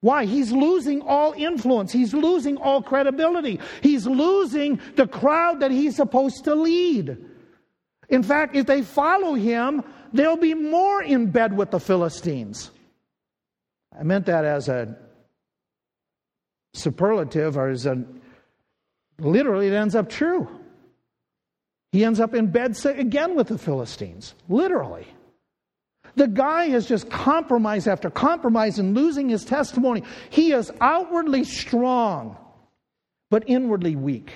Why? 0.00 0.24
He's 0.24 0.50
losing 0.50 1.02
all 1.02 1.34
influence. 1.36 1.92
He's 1.92 2.14
losing 2.14 2.56
all 2.56 2.82
credibility. 2.82 3.60
He's 3.82 4.06
losing 4.06 4.80
the 4.96 5.06
crowd 5.06 5.60
that 5.60 5.70
he's 5.70 5.96
supposed 5.96 6.44
to 6.44 6.54
lead. 6.54 7.18
In 8.08 8.22
fact, 8.22 8.56
if 8.56 8.66
they 8.66 8.82
follow 8.82 9.34
him, 9.34 9.84
they'll 10.12 10.36
be 10.36 10.54
more 10.54 11.02
in 11.02 11.30
bed 11.30 11.56
with 11.56 11.70
the 11.70 11.80
Philistines. 11.80 12.70
I 13.98 14.02
meant 14.02 14.26
that 14.26 14.44
as 14.44 14.68
a 14.68 14.96
superlative 16.74 17.56
or 17.56 17.68
as 17.68 17.86
a 17.86 18.04
literally 19.18 19.68
it 19.68 19.74
ends 19.74 19.94
up 19.94 20.08
true. 20.08 20.48
He 21.92 22.04
ends 22.04 22.20
up 22.20 22.34
in 22.34 22.48
bed 22.48 22.76
again 22.84 23.34
with 23.34 23.48
the 23.48 23.58
Philistines, 23.58 24.34
literally. 24.48 25.06
The 26.14 26.28
guy 26.28 26.68
has 26.68 26.86
just 26.86 27.10
compromise 27.10 27.86
after 27.86 28.10
compromise 28.10 28.78
and 28.78 28.94
losing 28.94 29.28
his 29.28 29.44
testimony. 29.44 30.02
He 30.30 30.52
is 30.52 30.70
outwardly 30.80 31.44
strong, 31.44 32.36
but 33.30 33.44
inwardly 33.46 33.96
weak. 33.96 34.32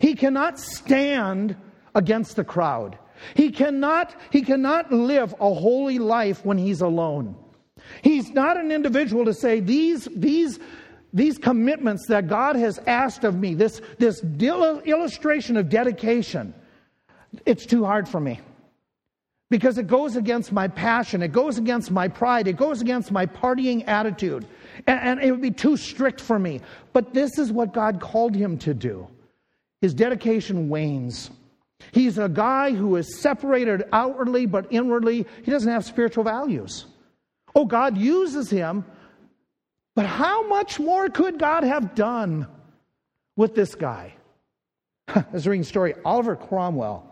He 0.00 0.14
cannot 0.14 0.58
stand 0.58 1.56
against 1.94 2.36
the 2.36 2.44
crowd. 2.44 2.98
He 3.34 3.50
cannot, 3.50 4.14
he 4.30 4.42
cannot 4.42 4.92
live 4.92 5.34
a 5.40 5.52
holy 5.54 5.98
life 5.98 6.44
when 6.44 6.58
he's 6.58 6.80
alone. 6.80 7.36
He's 8.02 8.30
not 8.30 8.56
an 8.56 8.72
individual 8.72 9.24
to 9.24 9.34
say, 9.34 9.60
these, 9.60 10.08
these, 10.14 10.58
these 11.12 11.38
commitments 11.38 12.06
that 12.08 12.28
God 12.28 12.56
has 12.56 12.78
asked 12.86 13.24
of 13.24 13.36
me, 13.36 13.54
this, 13.54 13.80
this 13.98 14.22
illustration 14.22 15.56
of 15.56 15.68
dedication, 15.68 16.54
it's 17.44 17.66
too 17.66 17.84
hard 17.84 18.08
for 18.08 18.20
me. 18.20 18.40
Because 19.48 19.78
it 19.78 19.86
goes 19.86 20.16
against 20.16 20.50
my 20.50 20.66
passion, 20.66 21.22
it 21.22 21.30
goes 21.30 21.56
against 21.56 21.92
my 21.92 22.08
pride, 22.08 22.48
it 22.48 22.56
goes 22.56 22.80
against 22.80 23.12
my 23.12 23.26
partying 23.26 23.86
attitude, 23.86 24.44
and, 24.88 25.00
and 25.00 25.20
it 25.22 25.30
would 25.30 25.40
be 25.40 25.52
too 25.52 25.76
strict 25.76 26.20
for 26.20 26.38
me. 26.38 26.60
But 26.92 27.14
this 27.14 27.38
is 27.38 27.52
what 27.52 27.72
God 27.72 28.00
called 28.00 28.34
him 28.34 28.58
to 28.58 28.74
do. 28.74 29.06
His 29.80 29.94
dedication 29.94 30.68
wanes. 30.68 31.30
He's 31.92 32.18
a 32.18 32.28
guy 32.28 32.72
who 32.72 32.96
is 32.96 33.20
separated 33.20 33.84
outwardly, 33.92 34.46
but 34.46 34.66
inwardly, 34.70 35.26
he 35.44 35.50
doesn't 35.50 35.70
have 35.70 35.84
spiritual 35.84 36.24
values. 36.24 36.86
Oh, 37.54 37.64
God 37.64 37.96
uses 37.96 38.50
him, 38.50 38.84
but 39.94 40.06
how 40.06 40.46
much 40.46 40.78
more 40.78 41.08
could 41.08 41.38
God 41.38 41.64
have 41.64 41.94
done 41.94 42.46
with 43.34 43.54
this 43.54 43.74
guy? 43.74 44.14
I 45.08 45.24
was 45.32 45.46
reading 45.46 45.62
a 45.62 45.64
story. 45.64 45.94
Oliver 46.04 46.36
Cromwell, 46.36 47.10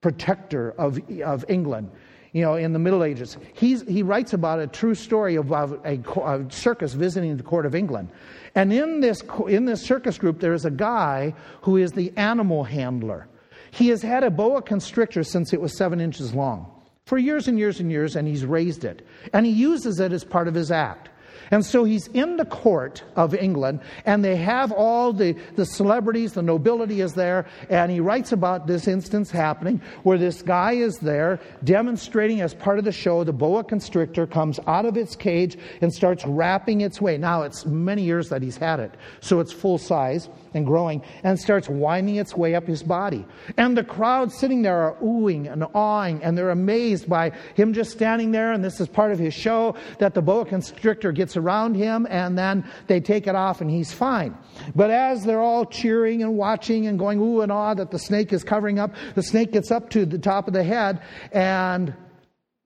protector 0.00 0.70
of, 0.72 1.00
of 1.22 1.44
England, 1.48 1.90
you 2.32 2.42
know, 2.42 2.54
in 2.54 2.72
the 2.72 2.78
Middle 2.78 3.02
Ages, 3.02 3.36
he's, 3.54 3.82
he 3.82 4.04
writes 4.04 4.32
about 4.32 4.60
a 4.60 4.68
true 4.68 4.94
story 4.94 5.34
about 5.34 5.84
a, 5.84 5.98
a 6.24 6.46
circus 6.50 6.92
visiting 6.92 7.36
the 7.36 7.42
court 7.42 7.66
of 7.66 7.74
England. 7.74 8.10
And 8.54 8.72
in 8.72 9.00
this, 9.00 9.22
in 9.48 9.64
this 9.64 9.82
circus 9.82 10.18
group, 10.18 10.38
there 10.38 10.54
is 10.54 10.64
a 10.64 10.70
guy 10.70 11.34
who 11.62 11.76
is 11.76 11.92
the 11.92 12.12
animal 12.16 12.62
handler. 12.62 13.26
He 13.70 13.88
has 13.88 14.02
had 14.02 14.24
a 14.24 14.30
boa 14.30 14.62
constrictor 14.62 15.24
since 15.24 15.52
it 15.52 15.60
was 15.60 15.76
seven 15.76 16.00
inches 16.00 16.34
long 16.34 16.70
for 17.10 17.18
years 17.18 17.48
and 17.48 17.58
years 17.58 17.80
and 17.80 17.90
years, 17.90 18.14
and 18.14 18.28
he's 18.28 18.44
raised 18.44 18.84
it. 18.84 19.04
And 19.32 19.44
he 19.44 19.50
uses 19.50 19.98
it 19.98 20.12
as 20.12 20.22
part 20.22 20.46
of 20.46 20.54
his 20.54 20.70
act. 20.70 21.08
And 21.50 21.66
so 21.66 21.82
he's 21.82 22.06
in 22.08 22.36
the 22.36 22.44
court 22.44 23.02
of 23.16 23.34
England, 23.34 23.80
and 24.06 24.24
they 24.24 24.36
have 24.36 24.70
all 24.70 25.12
the, 25.12 25.32
the 25.56 25.66
celebrities, 25.66 26.34
the 26.34 26.42
nobility 26.42 27.00
is 27.00 27.14
there, 27.14 27.46
and 27.68 27.90
he 27.90 27.98
writes 27.98 28.30
about 28.30 28.68
this 28.68 28.86
instance 28.86 29.32
happening 29.32 29.82
where 30.04 30.18
this 30.18 30.42
guy 30.42 30.72
is 30.72 30.98
there 30.98 31.40
demonstrating 31.64 32.40
as 32.40 32.54
part 32.54 32.78
of 32.78 32.84
the 32.84 32.92
show. 32.92 33.24
The 33.24 33.32
boa 33.32 33.64
constrictor 33.64 34.28
comes 34.28 34.60
out 34.68 34.84
of 34.84 34.96
its 34.96 35.16
cage 35.16 35.58
and 35.80 35.92
starts 35.92 36.24
wrapping 36.24 36.82
its 36.82 37.00
way. 37.00 37.18
Now, 37.18 37.42
it's 37.42 37.66
many 37.66 38.02
years 38.02 38.28
that 38.28 38.42
he's 38.42 38.56
had 38.56 38.78
it, 38.78 38.94
so 39.20 39.40
it's 39.40 39.52
full 39.52 39.78
size 39.78 40.28
and 40.54 40.66
growing, 40.66 41.02
and 41.22 41.38
starts 41.38 41.68
winding 41.68 42.16
its 42.16 42.36
way 42.36 42.54
up 42.54 42.66
his 42.66 42.82
body. 42.82 43.24
And 43.56 43.76
the 43.76 43.84
crowd 43.84 44.32
sitting 44.32 44.62
there 44.62 44.82
are 44.82 44.96
oohing 45.02 45.50
and 45.50 45.64
awing, 45.74 46.22
and 46.22 46.36
they're 46.36 46.50
amazed 46.50 47.08
by 47.08 47.30
him 47.54 47.72
just 47.72 47.90
standing 47.92 48.32
there, 48.32 48.52
and 48.52 48.64
this 48.64 48.80
is 48.80 48.88
part 48.88 49.12
of 49.12 49.18
his 49.18 49.34
show 49.34 49.74
that 49.98 50.14
the 50.14 50.22
boa 50.22 50.44
constrictor 50.44 51.12
gets 51.12 51.36
around 51.36 51.74
him, 51.74 52.06
and 52.10 52.36
then 52.36 52.68
they 52.86 53.00
take 53.00 53.26
it 53.26 53.34
off, 53.34 53.60
and 53.60 53.70
he's 53.70 53.92
fine. 53.92 54.36
But 54.74 54.90
as 54.90 55.24
they're 55.24 55.40
all 55.40 55.64
cheering 55.64 56.22
and 56.22 56.36
watching 56.36 56.86
and 56.86 56.98
going 56.98 57.18
ooh 57.18 57.40
and 57.40 57.52
ah 57.52 57.74
that 57.74 57.90
the 57.90 57.98
snake 57.98 58.32
is 58.32 58.44
covering 58.44 58.78
up, 58.78 58.94
the 59.14 59.22
snake 59.22 59.52
gets 59.52 59.70
up 59.70 59.90
to 59.90 60.04
the 60.06 60.18
top 60.18 60.48
of 60.48 60.54
the 60.54 60.64
head, 60.64 61.02
and 61.32 61.94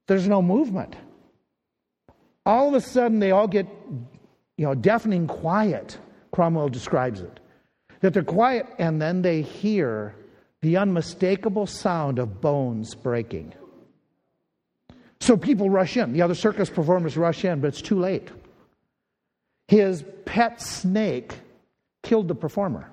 there's 0.06 0.28
no 0.28 0.42
movement. 0.42 0.96
All 2.46 2.68
of 2.68 2.74
a 2.74 2.80
sudden, 2.80 3.20
they 3.20 3.30
all 3.30 3.48
get, 3.48 3.66
you 4.56 4.66
know, 4.66 4.74
deafening 4.74 5.26
quiet. 5.26 5.98
Cromwell 6.30 6.68
describes 6.68 7.20
it 7.20 7.40
that 8.04 8.12
they're 8.12 8.22
quiet 8.22 8.66
and 8.78 9.00
then 9.00 9.22
they 9.22 9.40
hear 9.40 10.14
the 10.60 10.76
unmistakable 10.76 11.66
sound 11.66 12.18
of 12.18 12.38
bones 12.38 12.94
breaking. 12.94 13.54
So 15.20 15.38
people 15.38 15.70
rush 15.70 15.96
in. 15.96 16.12
The 16.12 16.20
other 16.20 16.34
circus 16.34 16.68
performers 16.68 17.16
rush 17.16 17.46
in, 17.46 17.62
but 17.62 17.68
it's 17.68 17.80
too 17.80 17.98
late. 17.98 18.30
His 19.68 20.04
pet 20.26 20.60
snake 20.60 21.32
killed 22.02 22.28
the 22.28 22.34
performer. 22.34 22.90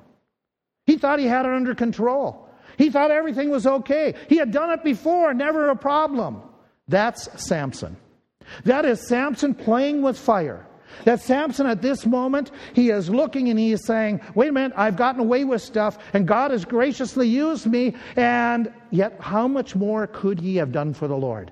He 0.86 0.96
thought 0.96 1.20
he 1.20 1.28
had 1.28 1.46
it 1.46 1.52
under 1.52 1.76
control. 1.76 2.48
He 2.78 2.90
thought 2.90 3.12
everything 3.12 3.50
was 3.50 3.68
okay. 3.68 4.16
He 4.30 4.38
had 4.38 4.52
done 4.52 4.70
it 4.70 4.82
before, 4.82 5.34
never 5.34 5.72
a 5.72 5.76
problem. 5.76 6.42
That's 6.88 7.28
Samson. 7.46 7.98
That 8.64 8.86
is 8.86 9.06
Samson 9.10 9.56
playing 9.56 10.04
with 10.04 10.18
fire. 10.18 10.66
That 11.06 11.22
Samson 11.22 11.68
at 11.68 11.82
this 11.82 12.06
moment, 12.06 12.52
he 12.74 12.90
is 12.90 13.10
looking 13.10 13.50
and 13.50 13.58
he 13.58 13.72
is 13.72 13.86
saying, 13.86 14.22
wait 14.36 14.50
a 14.50 14.52
minute, 14.52 14.74
I've 14.76 14.98
gotten 14.98 15.22
away 15.22 15.46
with 15.46 15.62
stuff 15.62 15.98
and 16.14 16.28
God 16.28 16.52
has 16.52 16.66
graciously 16.66 17.28
used 17.28 17.66
me, 17.66 17.96
and 18.16 18.72
yet 18.90 19.18
how 19.20 19.48
much 19.48 19.76
more 19.76 20.08
could 20.08 20.40
he 20.40 20.56
have 20.58 20.72
done 20.72 20.94
for 20.94 21.08
the 21.08 21.18
Lord? 21.18 21.52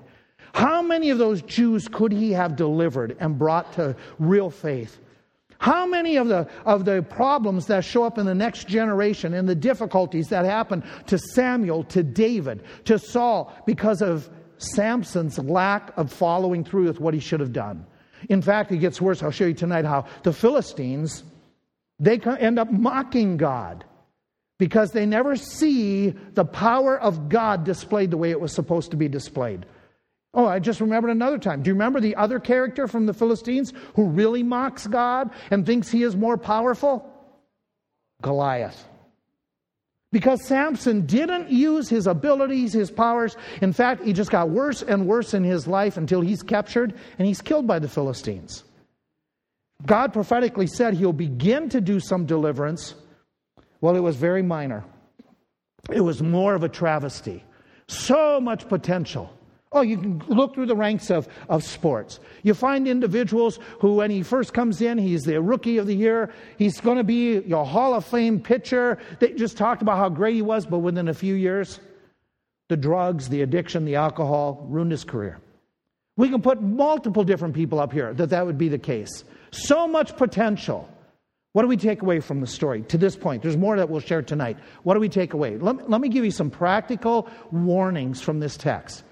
How 0.52 0.82
many 0.82 1.10
of 1.10 1.18
those 1.18 1.42
Jews 1.42 1.88
could 1.88 2.12
he 2.12 2.32
have 2.32 2.56
delivered 2.56 3.16
and 3.20 3.38
brought 3.38 3.72
to 3.74 3.96
real 4.18 4.50
faith? 4.50 4.98
How 5.58 5.84
many 5.84 6.16
of 6.16 6.28
the, 6.28 6.48
of 6.64 6.86
the 6.86 7.02
problems 7.02 7.66
that 7.66 7.84
show 7.84 8.02
up 8.04 8.16
in 8.16 8.24
the 8.24 8.34
next 8.34 8.66
generation 8.66 9.34
and 9.34 9.46
the 9.46 9.54
difficulties 9.54 10.28
that 10.28 10.46
happen 10.46 10.82
to 11.06 11.18
Samuel, 11.18 11.84
to 11.84 12.02
David, 12.02 12.64
to 12.86 12.98
Saul 12.98 13.54
because 13.66 14.00
of 14.00 14.30
Samson's 14.56 15.38
lack 15.38 15.96
of 15.98 16.10
following 16.10 16.64
through 16.64 16.86
with 16.86 16.98
what 16.98 17.12
he 17.12 17.20
should 17.20 17.40
have 17.40 17.52
done? 17.52 17.86
In 18.28 18.42
fact, 18.42 18.70
it 18.72 18.78
gets 18.78 19.00
worse. 19.00 19.22
I'll 19.22 19.30
show 19.30 19.46
you 19.46 19.54
tonight 19.54 19.84
how 19.84 20.06
the 20.22 20.32
Philistines, 20.32 21.24
they 21.98 22.18
end 22.18 22.58
up 22.58 22.70
mocking 22.70 23.36
God 23.36 23.84
because 24.58 24.92
they 24.92 25.06
never 25.06 25.36
see 25.36 26.10
the 26.10 26.44
power 26.44 27.00
of 27.00 27.28
God 27.28 27.64
displayed 27.64 28.10
the 28.10 28.18
way 28.18 28.30
it 28.30 28.40
was 28.40 28.52
supposed 28.52 28.90
to 28.90 28.96
be 28.96 29.08
displayed. 29.08 29.64
Oh, 30.34 30.46
I 30.46 30.58
just 30.60 30.80
remembered 30.80 31.10
another 31.10 31.38
time. 31.38 31.62
Do 31.62 31.68
you 31.68 31.74
remember 31.74 31.98
the 31.98 32.14
other 32.14 32.38
character 32.38 32.86
from 32.86 33.06
the 33.06 33.14
Philistines 33.14 33.72
who 33.96 34.06
really 34.06 34.42
mocks 34.42 34.86
God 34.86 35.30
and 35.50 35.66
thinks 35.66 35.88
he 35.88 36.02
is 36.02 36.14
more 36.14 36.36
powerful? 36.36 37.10
Goliath. 38.22 38.86
Because 40.12 40.44
Samson 40.44 41.06
didn't 41.06 41.50
use 41.50 41.88
his 41.88 42.06
abilities, 42.06 42.72
his 42.72 42.90
powers. 42.90 43.36
In 43.62 43.72
fact, 43.72 44.02
he 44.02 44.12
just 44.12 44.30
got 44.30 44.50
worse 44.50 44.82
and 44.82 45.06
worse 45.06 45.34
in 45.34 45.44
his 45.44 45.68
life 45.68 45.96
until 45.96 46.20
he's 46.20 46.42
captured 46.42 46.94
and 47.18 47.28
he's 47.28 47.40
killed 47.40 47.66
by 47.66 47.78
the 47.78 47.88
Philistines. 47.88 48.64
God 49.86 50.12
prophetically 50.12 50.66
said 50.66 50.94
he'll 50.94 51.12
begin 51.12 51.68
to 51.70 51.80
do 51.80 52.00
some 52.00 52.26
deliverance. 52.26 52.94
Well, 53.80 53.96
it 53.96 54.00
was 54.00 54.16
very 54.16 54.42
minor, 54.42 54.84
it 55.90 56.00
was 56.00 56.22
more 56.22 56.54
of 56.54 56.64
a 56.64 56.68
travesty. 56.68 57.44
So 57.86 58.40
much 58.40 58.68
potential. 58.68 59.36
Oh, 59.72 59.82
you 59.82 59.98
can 59.98 60.22
look 60.26 60.54
through 60.54 60.66
the 60.66 60.74
ranks 60.74 61.10
of, 61.10 61.28
of 61.48 61.62
sports. 61.62 62.18
You 62.42 62.54
find 62.54 62.88
individuals 62.88 63.60
who, 63.78 63.94
when 63.94 64.10
he 64.10 64.24
first 64.24 64.52
comes 64.52 64.80
in, 64.80 64.98
he's 64.98 65.22
the 65.22 65.40
rookie 65.40 65.78
of 65.78 65.86
the 65.86 65.94
year. 65.94 66.32
He's 66.58 66.80
going 66.80 66.96
to 66.96 67.04
be 67.04 67.38
your 67.40 67.64
Hall 67.64 67.94
of 67.94 68.04
Fame 68.04 68.40
pitcher. 68.40 68.98
They 69.20 69.32
just 69.32 69.56
talked 69.56 69.80
about 69.80 69.98
how 69.98 70.08
great 70.08 70.34
he 70.34 70.42
was, 70.42 70.66
but 70.66 70.80
within 70.80 71.06
a 71.06 71.14
few 71.14 71.34
years, 71.34 71.78
the 72.68 72.76
drugs, 72.76 73.28
the 73.28 73.42
addiction, 73.42 73.84
the 73.84 73.94
alcohol 73.94 74.66
ruined 74.68 74.90
his 74.90 75.04
career. 75.04 75.38
We 76.16 76.28
can 76.30 76.42
put 76.42 76.60
multiple 76.60 77.22
different 77.22 77.54
people 77.54 77.78
up 77.78 77.92
here 77.92 78.12
that 78.14 78.30
that 78.30 78.44
would 78.44 78.58
be 78.58 78.68
the 78.68 78.78
case. 78.78 79.22
So 79.52 79.86
much 79.86 80.16
potential. 80.16 80.88
What 81.52 81.62
do 81.62 81.68
we 81.68 81.76
take 81.76 82.02
away 82.02 82.20
from 82.20 82.40
the 82.40 82.46
story 82.46 82.82
to 82.82 82.98
this 82.98 83.16
point? 83.16 83.42
There's 83.42 83.56
more 83.56 83.76
that 83.76 83.88
we'll 83.88 84.00
share 84.00 84.22
tonight. 84.22 84.56
What 84.82 84.94
do 84.94 85.00
we 85.00 85.08
take 85.08 85.32
away? 85.32 85.58
Let, 85.58 85.88
let 85.88 86.00
me 86.00 86.08
give 86.08 86.24
you 86.24 86.30
some 86.32 86.50
practical 86.50 87.28
warnings 87.52 88.20
from 88.20 88.40
this 88.40 88.56
text. 88.56 89.04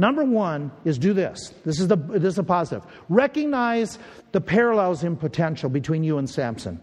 Number 0.00 0.24
one 0.24 0.72
is 0.86 0.96
do 0.96 1.12
this. 1.12 1.52
This 1.66 1.78
is, 1.78 1.86
the, 1.86 1.96
this 1.96 2.32
is 2.32 2.38
a 2.38 2.42
positive. 2.42 2.86
Recognize 3.10 3.98
the 4.32 4.40
parallels 4.40 5.04
in 5.04 5.14
potential 5.14 5.68
between 5.68 6.02
you 6.02 6.16
and 6.16 6.28
Samson. 6.28 6.80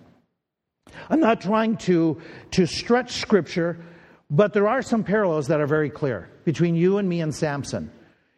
I'm 1.10 1.20
not 1.20 1.42
trying 1.42 1.78
to, 1.78 2.22
to 2.52 2.68
stretch 2.68 3.14
scripture, 3.14 3.84
but 4.30 4.54
there 4.54 4.68
are 4.68 4.84
some 4.84 5.04
parallels 5.04 5.48
that 5.48 5.60
are 5.60 5.66
very 5.66 5.90
clear 5.90 6.30
between 6.46 6.76
you 6.76 7.00
and 7.00 7.10
me 7.10 7.22
and 7.22 7.34
Samson. 7.34 7.90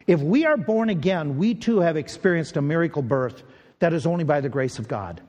If 0.06 0.22
we 0.22 0.46
are 0.46 0.56
born 0.56 0.88
again, 0.88 1.36
we 1.36 1.54
too 1.54 1.80
have 1.80 1.98
experienced 1.98 2.56
a 2.56 2.62
miracle 2.62 3.02
birth 3.02 3.42
that 3.80 3.92
is 3.92 4.06
only 4.06 4.24
by 4.24 4.40
the 4.40 4.48
grace 4.48 4.78
of 4.78 4.88
God. 4.88 5.20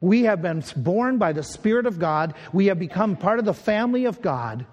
We 0.00 0.22
have 0.22 0.40
been 0.40 0.64
born 0.74 1.18
by 1.18 1.34
the 1.34 1.42
Spirit 1.42 1.84
of 1.84 1.98
God. 1.98 2.32
We 2.54 2.68
have 2.68 2.78
become 2.78 3.14
part 3.14 3.40
of 3.40 3.44
the 3.44 3.52
family 3.52 4.06
of 4.06 4.22
God. 4.22 4.64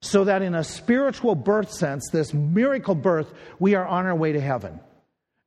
So 0.00 0.24
that 0.24 0.42
in 0.42 0.54
a 0.54 0.64
spiritual 0.64 1.34
birth 1.34 1.72
sense, 1.72 2.08
this 2.10 2.32
miracle 2.32 2.94
birth, 2.94 3.32
we 3.58 3.74
are 3.74 3.86
on 3.86 4.06
our 4.06 4.14
way 4.14 4.32
to 4.32 4.40
heaven. 4.40 4.78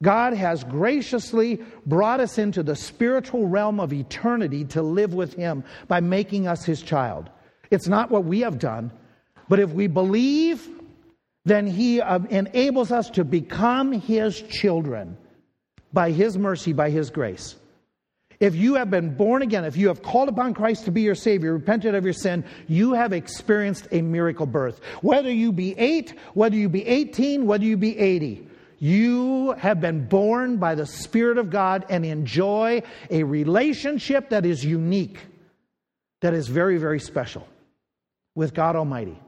God 0.04 0.34
has 0.34 0.64
graciously 0.64 1.62
brought 1.86 2.20
us 2.20 2.38
into 2.38 2.64
the 2.64 2.76
spiritual 2.76 3.47
realm 3.47 3.80
of 3.80 3.93
eternity 3.93 4.66
to 4.66 4.82
live 4.82 5.14
with 5.14 5.34
Him 5.36 5.64
by 5.88 5.99
making 5.99 6.47
us 6.47 6.66
His 6.66 6.82
child. 6.82 7.30
It's 7.70 7.88
not 7.88 8.10
what 8.10 8.26
we 8.26 8.41
have 8.41 8.60
done, 8.60 8.91
but 9.47 9.60
if 9.60 9.70
we 9.70 9.88
believe, 9.88 10.68
then 11.45 11.68
He 11.68 12.02
uh, 12.02 12.20
enables 12.30 12.91
us 12.91 13.10
to 13.12 13.24
become 13.24 13.91
His 13.91 14.41
children 14.41 15.18
by 15.93 16.12
His 16.12 16.38
mercy, 16.38 16.74
by 16.74 16.89
His 16.89 17.10
grace. 17.10 17.56
If 18.42 18.56
you 18.56 18.74
have 18.74 18.89
been 18.89 19.14
born 19.14 19.44
again, 19.44 19.66
if 19.66 19.78
you 19.78 19.88
have 19.89 20.02
called 20.02 20.28
upon 20.28 20.56
Christ 20.56 20.86
to 20.86 20.92
be 20.92 21.04
your 21.04 21.14
Savior, 21.14 21.54
repented 21.54 21.94
of 21.94 22.04
your 22.04 22.12
sin, 22.12 22.44
you 22.68 22.94
have 22.94 23.14
experienced 23.14 23.88
a 23.92 24.02
miracle 24.02 24.48
birth. 24.48 24.84
Whether 25.04 25.32
you 25.32 25.52
be 25.52 25.78
eight, 25.78 26.16
whether 26.34 26.56
you 26.56 26.68
be 26.68 26.84
18, 26.88 27.46
whether 27.46 27.64
you 27.64 27.78
be 27.78 27.96
80, 28.00 28.48
you 28.80 29.52
have 29.60 29.80
been 29.80 30.08
born 30.08 30.58
by 30.58 30.74
the 30.74 30.88
Spirit 30.88 31.38
of 31.38 31.52
God 31.52 31.86
and 31.88 32.04
enjoy 32.04 32.82
a 33.12 33.22
relationship 33.22 34.30
that 34.30 34.44
is 34.44 34.66
unique, 34.66 35.20
that 36.22 36.34
is 36.34 36.48
very, 36.48 36.80
very 36.80 37.00
special 37.00 37.48
with 38.34 38.56
God 38.56 38.76
Almighty. 38.76 39.20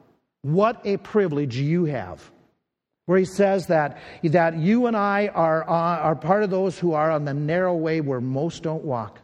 What 0.41 0.81
a 0.85 0.97
privilege 0.97 1.55
you 1.55 1.85
have. 1.85 2.31
Where 3.05 3.19
he 3.19 3.25
says 3.25 3.67
that, 3.67 3.97
that 4.23 4.57
you 4.57 4.87
and 4.87 4.95
I 4.95 5.27
are, 5.27 5.69
uh, 5.69 5.99
are 5.99 6.15
part 6.15 6.43
of 6.43 6.49
those 6.49 6.79
who 6.79 6.93
are 6.93 7.11
on 7.11 7.25
the 7.25 7.33
narrow 7.33 7.75
way 7.75 7.99
where 7.99 8.21
most 8.21 8.63
don't 8.63 8.83
walk 8.83 9.19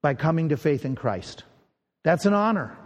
by 0.00 0.14
coming 0.14 0.48
to 0.48 0.56
faith 0.56 0.84
in 0.84 0.94
Christ. 0.94 1.44
That's 2.04 2.24
an 2.24 2.32
honor. 2.32 2.76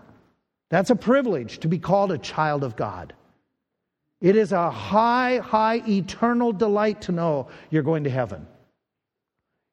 That's 0.70 0.90
a 0.90 0.96
privilege 0.96 1.58
to 1.60 1.68
be 1.68 1.78
called 1.78 2.10
a 2.10 2.18
child 2.18 2.64
of 2.64 2.76
God. 2.76 3.12
It 4.20 4.36
is 4.36 4.52
a 4.52 4.70
high, 4.70 5.38
high, 5.38 5.82
eternal 5.86 6.52
delight 6.52 7.02
to 7.02 7.12
know 7.12 7.48
you're 7.70 7.82
going 7.82 8.04
to 8.04 8.10
heaven. 8.10 8.46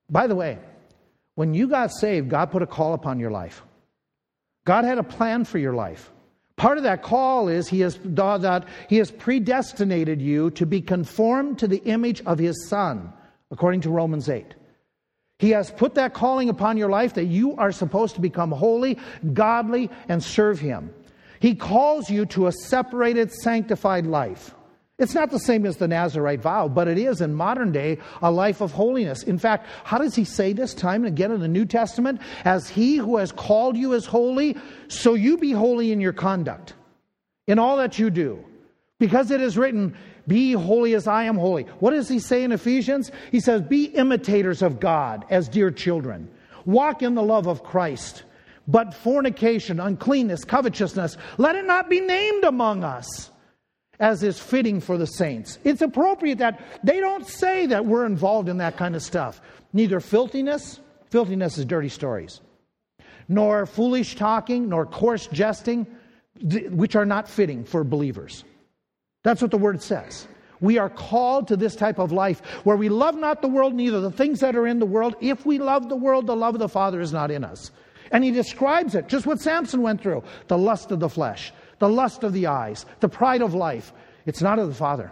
By 0.09 0.27
the 0.27 0.35
way, 0.35 0.59
when 1.35 1.53
you 1.53 1.67
got 1.67 1.91
saved, 1.91 2.29
God 2.29 2.51
put 2.51 2.61
a 2.61 2.67
call 2.67 2.93
upon 2.93 3.19
your 3.19 3.31
life. 3.31 3.63
God 4.65 4.83
had 4.83 4.97
a 4.97 5.03
plan 5.03 5.45
for 5.45 5.57
your 5.57 5.73
life. 5.73 6.11
Part 6.59 6.77
of 6.77 6.83
that 6.83 7.03
call 7.03 7.47
is 7.47 7.69
he 7.69 7.79
has, 7.79 7.97
that 8.03 8.65
he 8.89 8.97
has 8.97 9.11
predestinated 9.11 10.21
you 10.21 10.51
to 10.51 10.65
be 10.65 10.81
conformed 10.81 11.57
to 11.59 11.69
the 11.69 11.81
image 11.85 12.21
of 12.25 12.37
his 12.37 12.67
Son, 12.67 13.13
according 13.49 13.79
to 13.81 13.89
Romans 13.89 14.27
8. 14.27 14.55
He 15.37 15.51
has 15.51 15.71
put 15.71 15.95
that 15.95 16.13
calling 16.13 16.49
upon 16.49 16.75
your 16.75 16.89
life 16.89 17.13
that 17.13 17.27
you 17.27 17.55
are 17.55 17.71
supposed 17.71 18.15
to 18.15 18.21
become 18.21 18.51
holy, 18.51 18.99
godly, 19.31 19.89
and 20.09 20.21
serve 20.21 20.59
him. 20.59 20.93
He 21.39 21.55
calls 21.55 22.09
you 22.09 22.25
to 22.25 22.47
a 22.47 22.51
separated, 22.51 23.31
sanctified 23.31 24.05
life. 24.05 24.53
It's 24.99 25.15
not 25.15 25.31
the 25.31 25.39
same 25.39 25.65
as 25.65 25.77
the 25.77 25.87
Nazarite 25.87 26.41
vow, 26.41 26.67
but 26.67 26.89
it 26.89 26.97
is 26.97 27.21
in 27.21 27.33
modern 27.33 27.71
day 27.71 27.99
a 28.21 28.29
life 28.29 28.59
of 28.59 28.73
holiness. 28.73 29.23
In 29.23 29.39
fact, 29.39 29.65
how 29.85 29.97
does 29.97 30.13
he 30.13 30.25
say 30.25 30.51
this 30.51 30.73
time 30.73 31.05
and 31.05 31.13
again 31.13 31.31
in 31.31 31.39
the 31.39 31.47
New 31.47 31.65
Testament? 31.65 32.19
As 32.43 32.67
he 32.67 32.97
who 32.97 33.15
has 33.15 33.31
called 33.31 33.77
you 33.77 33.93
is 33.93 34.05
holy, 34.05 34.57
so 34.89 35.13
you 35.13 35.37
be 35.37 35.53
holy 35.53 35.93
in 35.93 36.01
your 36.01 36.11
conduct, 36.11 36.73
in 37.47 37.59
all 37.59 37.77
that 37.77 37.97
you 37.97 38.09
do. 38.09 38.43
Because 38.99 39.31
it 39.31 39.39
is 39.39 39.57
written, 39.57 39.95
Be 40.27 40.51
holy 40.51 40.93
as 40.95 41.07
I 41.07 41.23
am 41.23 41.37
holy. 41.37 41.63
What 41.79 41.91
does 41.91 42.09
he 42.09 42.19
say 42.19 42.43
in 42.43 42.51
Ephesians? 42.51 43.09
He 43.31 43.39
says, 43.39 43.61
Be 43.61 43.85
imitators 43.85 44.61
of 44.61 44.81
God 44.81 45.23
as 45.29 45.47
dear 45.47 45.71
children. 45.71 46.29
Walk 46.65 47.01
in 47.01 47.15
the 47.15 47.23
love 47.23 47.47
of 47.47 47.63
Christ. 47.63 48.23
But 48.67 48.93
fornication, 48.93 49.79
uncleanness, 49.79 50.43
covetousness, 50.43 51.15
let 51.37 51.55
it 51.55 51.65
not 51.65 51.89
be 51.89 52.01
named 52.01 52.43
among 52.43 52.83
us 52.83 53.31
as 53.99 54.23
is 54.23 54.39
fitting 54.39 54.79
for 54.79 54.97
the 54.97 55.07
saints. 55.07 55.59
It's 55.63 55.81
appropriate 55.81 56.37
that 56.37 56.61
they 56.83 56.99
don't 56.99 57.27
say 57.27 57.65
that 57.67 57.85
we're 57.85 58.05
involved 58.05 58.47
in 58.49 58.57
that 58.57 58.77
kind 58.77 58.95
of 58.95 59.01
stuff. 59.01 59.41
Neither 59.73 59.99
filthiness, 59.99 60.79
filthiness 61.09 61.57
is 61.57 61.65
dirty 61.65 61.89
stories, 61.89 62.39
nor 63.27 63.65
foolish 63.65 64.15
talking, 64.15 64.69
nor 64.69 64.85
coarse 64.85 65.27
jesting, 65.27 65.85
which 66.71 66.95
are 66.95 67.05
not 67.05 67.27
fitting 67.27 67.65
for 67.65 67.83
believers. 67.83 68.45
That's 69.23 69.41
what 69.41 69.51
the 69.51 69.57
word 69.57 69.81
says. 69.81 70.27
We 70.61 70.77
are 70.77 70.89
called 70.89 71.47
to 71.49 71.57
this 71.57 71.75
type 71.75 71.99
of 71.99 72.11
life 72.11 72.41
where 72.63 72.77
we 72.77 72.89
love 72.89 73.15
not 73.15 73.41
the 73.41 73.47
world, 73.47 73.73
neither 73.73 74.01
the 74.01 74.11
things 74.11 74.39
that 74.39 74.55
are 74.55 74.67
in 74.67 74.79
the 74.79 74.85
world. 74.85 75.15
If 75.21 75.45
we 75.45 75.57
love 75.57 75.89
the 75.89 75.95
world, 75.95 76.27
the 76.27 76.35
love 76.35 76.55
of 76.55 76.59
the 76.59 76.69
Father 76.69 77.01
is 77.01 77.13
not 77.13 77.31
in 77.31 77.43
us. 77.43 77.71
And 78.11 78.23
he 78.23 78.31
describes 78.31 78.95
it, 78.95 79.07
just 79.07 79.25
what 79.25 79.39
Samson 79.39 79.81
went 79.81 80.01
through 80.01 80.23
the 80.47 80.57
lust 80.57 80.91
of 80.91 80.99
the 80.99 81.09
flesh, 81.09 81.53
the 81.79 81.89
lust 81.89 82.23
of 82.23 82.33
the 82.33 82.47
eyes, 82.47 82.85
the 82.99 83.09
pride 83.09 83.41
of 83.41 83.53
life. 83.53 83.91
It's 84.25 84.41
not 84.41 84.59
of 84.59 84.67
the 84.67 84.75
Father. 84.75 85.11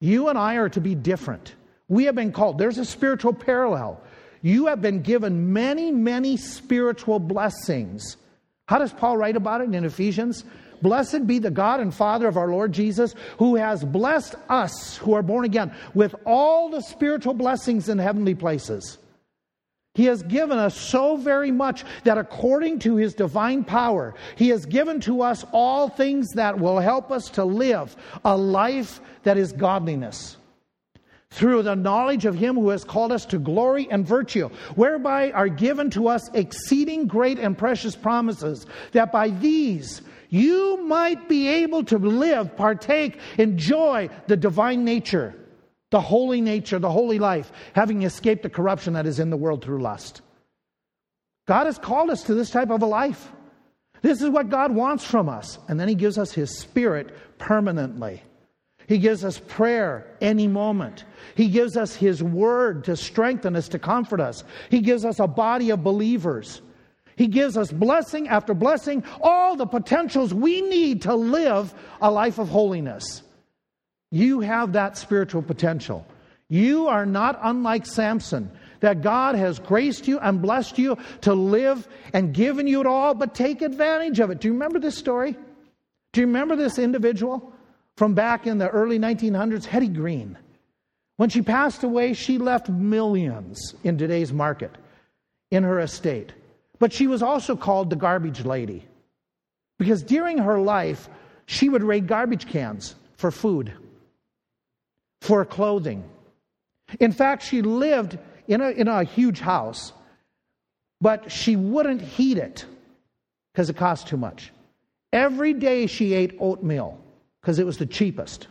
You 0.00 0.28
and 0.28 0.38
I 0.38 0.56
are 0.56 0.68
to 0.70 0.80
be 0.80 0.94
different. 0.94 1.54
We 1.88 2.04
have 2.04 2.14
been 2.14 2.32
called, 2.32 2.58
there's 2.58 2.78
a 2.78 2.84
spiritual 2.84 3.34
parallel. 3.34 4.00
You 4.40 4.66
have 4.66 4.82
been 4.82 5.02
given 5.02 5.52
many, 5.52 5.92
many 5.92 6.36
spiritual 6.36 7.20
blessings. 7.20 8.16
How 8.66 8.78
does 8.78 8.92
Paul 8.92 9.16
write 9.16 9.36
about 9.36 9.60
it 9.60 9.72
in 9.72 9.84
Ephesians? 9.84 10.44
Blessed 10.82 11.28
be 11.28 11.38
the 11.38 11.50
God 11.50 11.78
and 11.78 11.94
Father 11.94 12.26
of 12.26 12.36
our 12.36 12.48
Lord 12.48 12.72
Jesus, 12.72 13.14
who 13.38 13.54
has 13.54 13.84
blessed 13.84 14.34
us 14.48 14.96
who 14.96 15.14
are 15.14 15.22
born 15.22 15.44
again 15.44 15.72
with 15.94 16.14
all 16.26 16.70
the 16.70 16.80
spiritual 16.80 17.34
blessings 17.34 17.88
in 17.88 17.98
heavenly 17.98 18.34
places. 18.34 18.98
He 19.94 20.06
has 20.06 20.22
given 20.22 20.58
us 20.58 20.74
so 20.74 21.16
very 21.16 21.50
much 21.50 21.84
that 22.04 22.16
according 22.16 22.78
to 22.80 22.96
his 22.96 23.12
divine 23.14 23.62
power, 23.62 24.14
he 24.36 24.48
has 24.48 24.64
given 24.64 25.00
to 25.00 25.20
us 25.20 25.44
all 25.52 25.88
things 25.88 26.28
that 26.34 26.58
will 26.58 26.78
help 26.78 27.10
us 27.12 27.28
to 27.30 27.44
live 27.44 27.94
a 28.24 28.34
life 28.34 29.00
that 29.24 29.36
is 29.36 29.52
godliness. 29.52 30.38
Through 31.28 31.62
the 31.62 31.76
knowledge 31.76 32.24
of 32.24 32.34
him 32.34 32.54
who 32.54 32.70
has 32.70 32.84
called 32.84 33.12
us 33.12 33.26
to 33.26 33.38
glory 33.38 33.86
and 33.90 34.06
virtue, 34.06 34.48
whereby 34.76 35.30
are 35.32 35.48
given 35.48 35.90
to 35.90 36.08
us 36.08 36.28
exceeding 36.32 37.06
great 37.06 37.38
and 37.38 37.56
precious 37.56 37.96
promises, 37.96 38.66
that 38.92 39.12
by 39.12 39.28
these 39.28 40.00
you 40.30 40.82
might 40.86 41.28
be 41.28 41.48
able 41.48 41.84
to 41.84 41.98
live, 41.98 42.56
partake, 42.56 43.18
enjoy 43.36 44.08
the 44.26 44.36
divine 44.36 44.84
nature 44.84 45.34
the 45.92 46.00
holy 46.00 46.40
nature, 46.40 46.78
the 46.78 46.90
holy 46.90 47.18
life, 47.18 47.52
having 47.74 48.02
escaped 48.02 48.42
the 48.42 48.50
corruption 48.50 48.94
that 48.94 49.06
is 49.06 49.20
in 49.20 49.28
the 49.30 49.36
world 49.36 49.62
through 49.62 49.80
lust. 49.80 50.22
God 51.46 51.66
has 51.66 51.78
called 51.78 52.08
us 52.08 52.24
to 52.24 52.34
this 52.34 52.50
type 52.50 52.70
of 52.70 52.82
a 52.82 52.86
life. 52.86 53.30
This 54.00 54.22
is 54.22 54.30
what 54.30 54.48
God 54.48 54.74
wants 54.74 55.04
from 55.04 55.28
us. 55.28 55.58
And 55.68 55.78
then 55.78 55.88
He 55.88 55.94
gives 55.94 56.16
us 56.16 56.32
His 56.32 56.58
Spirit 56.58 57.14
permanently. 57.38 58.22
He 58.88 58.98
gives 58.98 59.22
us 59.22 59.38
prayer 59.38 60.06
any 60.22 60.48
moment. 60.48 61.04
He 61.36 61.48
gives 61.48 61.76
us 61.76 61.94
His 61.94 62.22
Word 62.22 62.84
to 62.84 62.96
strengthen 62.96 63.54
us, 63.54 63.68
to 63.68 63.78
comfort 63.78 64.20
us. 64.20 64.44
He 64.70 64.80
gives 64.80 65.04
us 65.04 65.20
a 65.20 65.26
body 65.26 65.70
of 65.70 65.84
believers. 65.84 66.62
He 67.16 67.26
gives 67.26 67.58
us 67.58 67.70
blessing 67.70 68.28
after 68.28 68.54
blessing, 68.54 69.04
all 69.20 69.56
the 69.56 69.66
potentials 69.66 70.32
we 70.32 70.62
need 70.62 71.02
to 71.02 71.14
live 71.14 71.74
a 72.00 72.10
life 72.10 72.38
of 72.38 72.48
holiness. 72.48 73.22
You 74.12 74.40
have 74.40 74.74
that 74.74 74.98
spiritual 74.98 75.42
potential. 75.42 76.06
You 76.48 76.86
are 76.86 77.06
not 77.06 77.40
unlike 77.42 77.86
Samson, 77.86 78.50
that 78.80 79.00
God 79.00 79.36
has 79.36 79.58
graced 79.58 80.06
you 80.06 80.18
and 80.18 80.42
blessed 80.42 80.78
you 80.78 80.98
to 81.22 81.32
live 81.32 81.88
and 82.12 82.34
given 82.34 82.66
you 82.66 82.80
it 82.80 82.86
all, 82.86 83.14
but 83.14 83.34
take 83.34 83.62
advantage 83.62 84.20
of 84.20 84.30
it. 84.30 84.40
Do 84.40 84.48
you 84.48 84.52
remember 84.52 84.78
this 84.78 84.98
story? 84.98 85.34
Do 86.12 86.20
you 86.20 86.26
remember 86.26 86.56
this 86.56 86.78
individual 86.78 87.54
from 87.96 88.12
back 88.12 88.46
in 88.46 88.58
the 88.58 88.68
early 88.68 88.98
1900s? 88.98 89.64
Hetty 89.64 89.88
Green. 89.88 90.36
When 91.16 91.30
she 91.30 91.40
passed 91.40 91.82
away, 91.82 92.12
she 92.12 92.36
left 92.36 92.68
millions 92.68 93.74
in 93.82 93.96
today's 93.96 94.32
market 94.32 94.72
in 95.50 95.62
her 95.62 95.80
estate. 95.80 96.34
But 96.78 96.92
she 96.92 97.06
was 97.06 97.22
also 97.22 97.56
called 97.56 97.88
the 97.88 97.96
garbage 97.96 98.44
lady 98.44 98.84
because 99.78 100.02
during 100.02 100.36
her 100.36 100.60
life, 100.60 101.08
she 101.46 101.70
would 101.70 101.82
raid 101.82 102.08
garbage 102.08 102.46
cans 102.46 102.94
for 103.16 103.30
food 103.30 103.72
for 105.22 105.44
clothing. 105.44 106.02
In 106.98 107.12
fact, 107.12 107.44
she 107.44 107.62
lived 107.62 108.18
in 108.48 108.60
a, 108.60 108.70
in 108.70 108.88
a 108.88 109.04
huge 109.04 109.38
house, 109.38 109.92
but 111.00 111.30
she 111.30 111.54
wouldn't 111.54 112.02
heat 112.02 112.38
it 112.38 112.66
because 113.52 113.70
it 113.70 113.76
cost 113.76 114.08
too 114.08 114.16
much. 114.16 114.52
Every 115.12 115.52
day 115.52 115.86
she 115.86 116.12
ate 116.14 116.36
oatmeal 116.40 116.98
because 117.40 117.60
it 117.60 117.66
was 117.66 117.78
the 117.78 117.86
cheapest, 117.86 118.48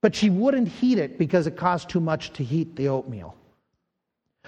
but 0.00 0.14
she 0.14 0.30
wouldn't 0.30 0.68
heat 0.68 0.96
it 0.96 1.18
because 1.18 1.46
it 1.46 1.58
cost 1.58 1.90
too 1.90 2.00
much 2.00 2.32
to 2.32 2.42
heat 2.42 2.76
the 2.76 2.88
oatmeal. 2.88 3.36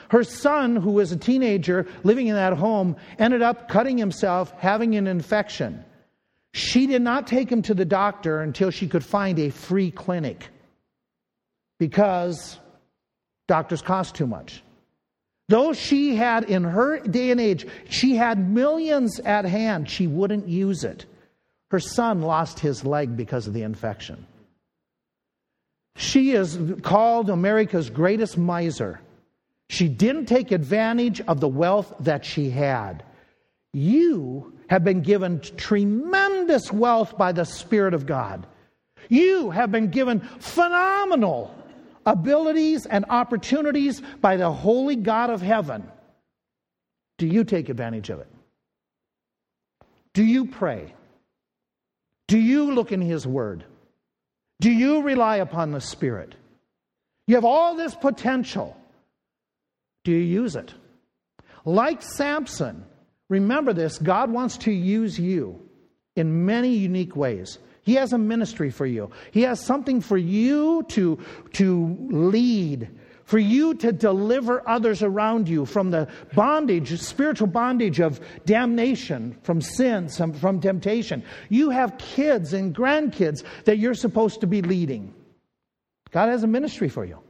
Her 0.08 0.24
son, 0.24 0.74
who 0.74 0.92
was 0.92 1.12
a 1.12 1.18
teenager 1.18 1.86
living 2.02 2.28
in 2.28 2.36
that 2.36 2.54
home, 2.54 2.96
ended 3.18 3.42
up 3.42 3.68
cutting 3.68 3.98
himself, 3.98 4.52
having 4.52 4.94
an 4.94 5.06
infection. 5.06 5.84
She 6.54 6.86
did 6.86 7.02
not 7.02 7.26
take 7.26 7.52
him 7.52 7.60
to 7.62 7.74
the 7.74 7.84
doctor 7.84 8.40
until 8.40 8.70
she 8.70 8.88
could 8.88 9.04
find 9.04 9.38
a 9.38 9.50
free 9.50 9.90
clinic 9.90 10.48
because 11.78 12.58
doctors 13.46 13.82
cost 13.82 14.14
too 14.14 14.26
much. 14.26 14.62
Though 15.48 15.72
she 15.72 16.16
had, 16.16 16.44
in 16.44 16.64
her 16.64 16.98
day 16.98 17.30
and 17.30 17.40
age, 17.40 17.66
she 17.88 18.16
had 18.16 18.50
millions 18.50 19.20
at 19.20 19.44
hand, 19.44 19.88
she 19.88 20.06
wouldn't 20.06 20.48
use 20.48 20.82
it. 20.82 21.06
Her 21.70 21.80
son 21.80 22.22
lost 22.22 22.58
his 22.58 22.84
leg 22.84 23.16
because 23.16 23.46
of 23.46 23.52
the 23.52 23.62
infection. 23.62 24.26
She 25.96 26.32
is 26.32 26.58
called 26.82 27.30
America's 27.30 27.90
greatest 27.90 28.36
miser. 28.36 29.00
She 29.68 29.88
didn't 29.88 30.26
take 30.26 30.52
advantage 30.52 31.20
of 31.22 31.40
the 31.40 31.48
wealth 31.48 31.94
that 32.00 32.24
she 32.24 32.50
had. 32.50 33.02
You 33.72 34.52
have 34.68 34.84
been 34.84 35.00
given 35.00 35.40
tremendous 35.56 36.72
wealth 36.72 37.16
by 37.16 37.32
the 37.32 37.44
Spirit 37.44 37.94
of 37.94 38.06
God. 38.06 38.46
You 39.08 39.50
have 39.50 39.70
been 39.70 39.90
given 39.90 40.20
phenomenal 40.20 41.54
abilities 42.06 42.86
and 42.86 43.04
opportunities 43.08 44.00
by 44.20 44.36
the 44.36 44.50
holy 44.50 44.96
God 44.96 45.28
of 45.28 45.42
heaven. 45.42 45.86
Do 47.18 47.26
you 47.26 47.44
take 47.44 47.68
advantage 47.68 48.10
of 48.10 48.20
it? 48.20 48.28
Do 50.14 50.24
you 50.24 50.46
pray? 50.46 50.94
Do 52.28 52.38
you 52.38 52.72
look 52.72 52.92
in 52.92 53.00
His 53.00 53.26
Word? 53.26 53.64
Do 54.60 54.70
you 54.70 55.02
rely 55.02 55.36
upon 55.36 55.72
the 55.72 55.80
Spirit? 55.80 56.34
You 57.26 57.34
have 57.34 57.44
all 57.44 57.74
this 57.74 57.94
potential. 57.94 58.76
Do 60.04 60.12
you 60.12 60.18
use 60.18 60.56
it? 60.56 60.72
Like 61.64 62.00
Samson, 62.00 62.84
remember 63.28 63.72
this 63.72 63.98
God 63.98 64.30
wants 64.30 64.58
to 64.58 64.72
use 64.72 65.18
you 65.18 65.60
in 66.14 66.46
many 66.46 66.76
unique 66.76 67.16
ways. 67.16 67.58
He 67.86 67.94
has 67.94 68.12
a 68.12 68.18
ministry 68.18 68.70
for 68.70 68.84
you. 68.84 69.12
He 69.30 69.42
has 69.42 69.64
something 69.64 70.00
for 70.00 70.18
you 70.18 70.82
to, 70.88 71.20
to 71.52 71.96
lead, 72.10 72.88
for 73.22 73.38
you 73.38 73.74
to 73.74 73.92
deliver 73.92 74.68
others 74.68 75.04
around 75.04 75.48
you 75.48 75.64
from 75.64 75.92
the 75.92 76.08
bondage, 76.34 77.00
spiritual 77.00 77.46
bondage 77.46 78.00
of 78.00 78.20
damnation, 78.44 79.38
from 79.42 79.60
sin, 79.60 80.08
from 80.08 80.60
temptation. 80.60 81.22
You 81.48 81.70
have 81.70 81.96
kids 81.96 82.54
and 82.54 82.74
grandkids 82.74 83.44
that 83.66 83.78
you're 83.78 83.94
supposed 83.94 84.40
to 84.40 84.48
be 84.48 84.62
leading. 84.62 85.14
God 86.10 86.28
has 86.28 86.42
a 86.42 86.48
ministry 86.48 86.88
for 86.88 87.04
you. 87.04 87.20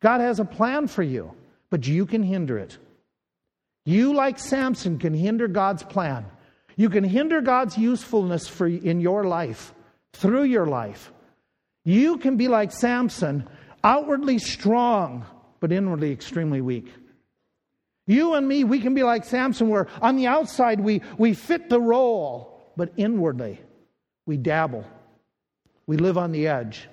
God 0.00 0.20
has 0.20 0.38
a 0.38 0.44
plan 0.44 0.86
for 0.86 1.02
you, 1.02 1.32
but 1.70 1.88
you 1.88 2.06
can 2.06 2.22
hinder 2.22 2.56
it. 2.56 2.78
You, 3.84 4.14
like 4.14 4.38
Samson, 4.38 5.00
can 5.00 5.12
hinder 5.12 5.48
God's 5.48 5.82
plan. 5.82 6.24
You 6.76 6.88
can 6.88 7.02
hinder 7.02 7.40
God's 7.40 7.76
usefulness 7.76 8.46
for, 8.46 8.68
in 8.68 9.00
your 9.00 9.24
life 9.24 9.74
through 10.12 10.44
your 10.44 10.66
life. 10.66 11.12
You 11.84 12.18
can 12.18 12.36
be 12.36 12.48
like 12.48 12.72
Samson, 12.72 13.48
outwardly 13.82 14.38
strong, 14.38 15.24
but 15.60 15.72
inwardly 15.72 16.12
extremely 16.12 16.60
weak. 16.60 16.92
You 18.06 18.34
and 18.34 18.48
me, 18.48 18.64
we 18.64 18.80
can 18.80 18.94
be 18.94 19.02
like 19.02 19.24
Samson, 19.24 19.68
where 19.68 19.86
on 20.00 20.16
the 20.16 20.26
outside 20.26 20.80
we, 20.80 21.02
we 21.18 21.34
fit 21.34 21.68
the 21.68 21.80
role, 21.80 22.72
but 22.76 22.92
inwardly 22.96 23.60
we 24.26 24.36
dabble. 24.36 24.84
We 25.86 25.96
live 25.96 26.18
on 26.18 26.32
the 26.32 26.48
edge. 26.48 26.88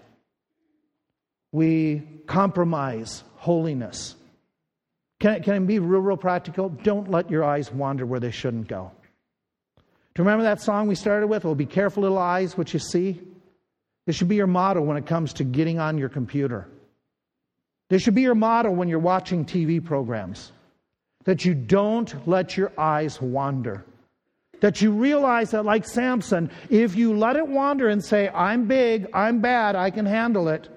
We 1.52 2.04
compromise 2.28 3.24
holiness. 3.36 4.16
Can 5.20 5.42
can 5.44 5.54
I 5.54 5.60
be 5.60 5.80
real, 5.80 6.02
real 6.02 6.18
practical? 6.18 6.70
Don't 6.70 7.10
let 7.10 7.30
your 7.30 7.44
eyes 7.44 7.72
wander 7.72 8.06
where 8.06 8.20
they 8.20 8.32
shouldn't 8.32 8.68
go. 8.68 8.92
Do 10.16 10.22
you 10.22 10.30
remember 10.30 10.44
that 10.44 10.62
song 10.62 10.88
we 10.88 10.96
started 10.96 11.28
with? 11.28 11.44
Oh, 11.44 11.54
be 11.56 11.66
careful, 11.66 12.04
little 12.04 12.18
eyes, 12.18 12.58
what 12.58 12.74
you 12.74 12.80
see. 12.80 13.20
This 14.08 14.16
should 14.16 14.30
be 14.30 14.38
your 14.38 14.48
motto 14.48 14.82
when 14.82 14.96
it 14.96 15.06
comes 15.06 15.34
to 15.34 15.44
getting 15.44 15.78
on 15.78 15.98
your 15.98 16.08
computer. 16.08 16.70
This 17.90 18.02
should 18.02 18.16
be 18.16 18.22
your 18.22 18.36
motto 18.36 18.72
when 18.72 18.88
you're 18.88 18.98
watching 19.00 19.44
TV 19.44 19.84
programs. 19.84 20.54
That 21.26 21.44
you 21.44 21.54
don't 21.54 22.28
let 22.28 22.56
your 22.56 22.72
eyes 22.78 23.22
wander. 23.22 23.84
That 24.62 24.82
you 24.82 24.92
realize 24.92 25.52
that, 25.52 25.66
like 25.66 25.86
Samson, 25.86 26.50
if 26.70 26.96
you 26.96 27.18
let 27.18 27.36
it 27.36 27.48
wander 27.48 27.90
and 27.90 28.04
say, 28.04 28.30
I'm 28.30 28.68
big, 28.68 29.08
I'm 29.14 29.42
bad, 29.42 29.76
I 29.76 29.90
can 29.90 30.06
handle 30.06 30.48
it, 30.48 30.70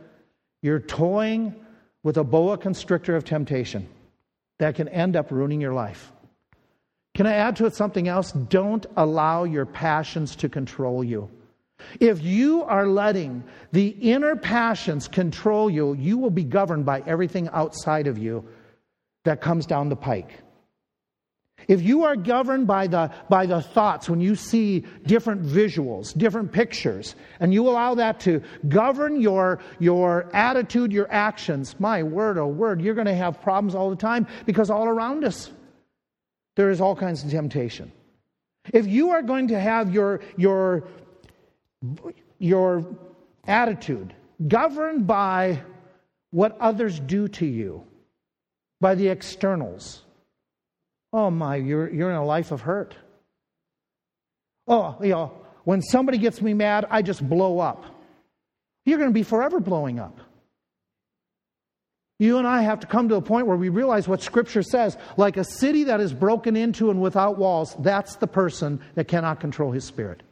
you're 0.62 0.80
toying 0.80 1.54
with 2.02 2.16
a 2.16 2.24
boa 2.24 2.58
constrictor 2.58 3.14
of 3.14 3.24
temptation 3.24 3.88
that 4.58 4.74
can 4.74 4.88
end 4.88 5.14
up 5.14 5.30
ruining 5.30 5.60
your 5.60 5.74
life. 5.74 6.10
Can 7.18 7.26
I 7.26 7.32
add 7.32 7.56
to 7.56 7.66
it 7.66 7.74
something 7.74 8.06
else? 8.06 8.30
Don't 8.30 8.86
allow 8.96 9.42
your 9.42 9.66
passions 9.66 10.36
to 10.36 10.48
control 10.48 11.02
you. 11.02 11.28
If 11.98 12.22
you 12.22 12.62
are 12.62 12.86
letting 12.86 13.42
the 13.72 13.88
inner 13.88 14.36
passions 14.36 15.08
control 15.08 15.68
you, 15.68 15.94
you 15.94 16.16
will 16.16 16.30
be 16.30 16.44
governed 16.44 16.86
by 16.86 17.02
everything 17.08 17.48
outside 17.52 18.06
of 18.06 18.18
you 18.18 18.44
that 19.24 19.40
comes 19.40 19.66
down 19.66 19.88
the 19.88 19.96
pike. 19.96 20.30
If 21.66 21.82
you 21.82 22.04
are 22.04 22.14
governed 22.14 22.68
by 22.68 22.86
the, 22.86 23.12
by 23.28 23.46
the 23.46 23.62
thoughts 23.62 24.08
when 24.08 24.20
you 24.20 24.36
see 24.36 24.84
different 25.04 25.42
visuals, 25.42 26.16
different 26.16 26.52
pictures, 26.52 27.16
and 27.40 27.52
you 27.52 27.68
allow 27.68 27.96
that 27.96 28.20
to 28.20 28.44
govern 28.68 29.20
your, 29.20 29.58
your 29.80 30.30
attitude, 30.32 30.92
your 30.92 31.10
actions, 31.10 31.74
my 31.80 32.04
word, 32.04 32.38
oh 32.38 32.46
word, 32.46 32.80
you're 32.80 32.94
going 32.94 33.08
to 33.08 33.14
have 33.16 33.42
problems 33.42 33.74
all 33.74 33.90
the 33.90 33.96
time 33.96 34.24
because 34.46 34.70
all 34.70 34.86
around 34.86 35.24
us 35.24 35.50
there 36.58 36.70
is 36.70 36.80
all 36.80 36.96
kinds 36.96 37.22
of 37.22 37.30
temptation. 37.30 37.92
If 38.72 38.88
you 38.88 39.10
are 39.10 39.22
going 39.22 39.46
to 39.46 39.60
have 39.60 39.94
your, 39.94 40.18
your, 40.36 40.88
your 42.40 42.84
attitude 43.46 44.12
governed 44.48 45.06
by 45.06 45.62
what 46.32 46.58
others 46.58 46.98
do 46.98 47.28
to 47.28 47.46
you, 47.46 47.84
by 48.80 48.96
the 48.96 49.06
externals, 49.06 50.02
oh 51.12 51.30
my, 51.30 51.54
you're, 51.54 51.88
you're 51.94 52.10
in 52.10 52.16
a 52.16 52.24
life 52.24 52.50
of 52.50 52.60
hurt. 52.60 52.96
Oh, 54.66 54.96
you 55.00 55.10
know, 55.10 55.30
when 55.62 55.80
somebody 55.80 56.18
gets 56.18 56.42
me 56.42 56.54
mad, 56.54 56.88
I 56.90 57.02
just 57.02 57.26
blow 57.28 57.60
up. 57.60 57.84
You're 58.84 58.98
going 58.98 59.10
to 59.10 59.14
be 59.14 59.22
forever 59.22 59.60
blowing 59.60 60.00
up. 60.00 60.18
You 62.18 62.38
and 62.38 62.48
I 62.48 62.62
have 62.62 62.80
to 62.80 62.86
come 62.86 63.08
to 63.08 63.14
a 63.14 63.22
point 63.22 63.46
where 63.46 63.56
we 63.56 63.68
realize 63.68 64.08
what 64.08 64.22
Scripture 64.22 64.62
says. 64.62 64.96
Like 65.16 65.36
a 65.36 65.44
city 65.44 65.84
that 65.84 66.00
is 66.00 66.12
broken 66.12 66.56
into 66.56 66.90
and 66.90 67.00
without 67.00 67.38
walls, 67.38 67.76
that's 67.78 68.16
the 68.16 68.26
person 68.26 68.80
that 68.96 69.06
cannot 69.06 69.38
control 69.38 69.70
his 69.70 69.84
spirit. 69.84 70.24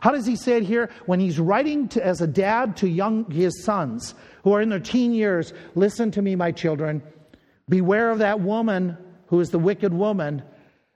How 0.00 0.12
does 0.12 0.26
he 0.26 0.36
say 0.36 0.58
it 0.58 0.62
here? 0.62 0.90
When 1.06 1.18
he's 1.18 1.40
writing 1.40 1.88
to, 1.88 2.04
as 2.04 2.20
a 2.20 2.26
dad 2.26 2.76
to 2.78 2.88
young 2.88 3.30
his 3.30 3.64
sons 3.64 4.14
who 4.44 4.52
are 4.52 4.62
in 4.62 4.68
their 4.68 4.80
teen 4.80 5.12
years, 5.12 5.52
listen 5.74 6.10
to 6.12 6.22
me, 6.22 6.36
my 6.36 6.52
children. 6.52 7.02
Beware 7.68 8.10
of 8.10 8.18
that 8.18 8.40
woman 8.40 8.96
who 9.26 9.40
is 9.40 9.50
the 9.50 9.58
wicked 9.58 9.92
woman. 9.92 10.42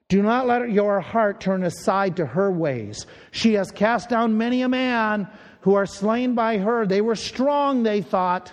Do 0.09 0.22
not 0.22 0.47
let 0.47 0.70
your 0.70 1.01
heart 1.01 1.41
turn 1.41 1.64
aside 1.64 2.16
to 2.16 2.26
her 2.26 2.51
ways. 2.51 3.07
She 3.32 3.55
has 3.55 3.70
cast 3.70 4.09
down 4.09 4.39
many 4.39 4.62
a 4.62 4.68
man 4.68 5.28
who 5.62 5.74
are 5.74 5.86
slain 5.86 6.34
by 6.34 6.59
her. 6.59 6.86
They 6.86 7.01
were 7.01 7.16
strong, 7.16 7.82
they 7.82 8.03
thought 8.03 8.53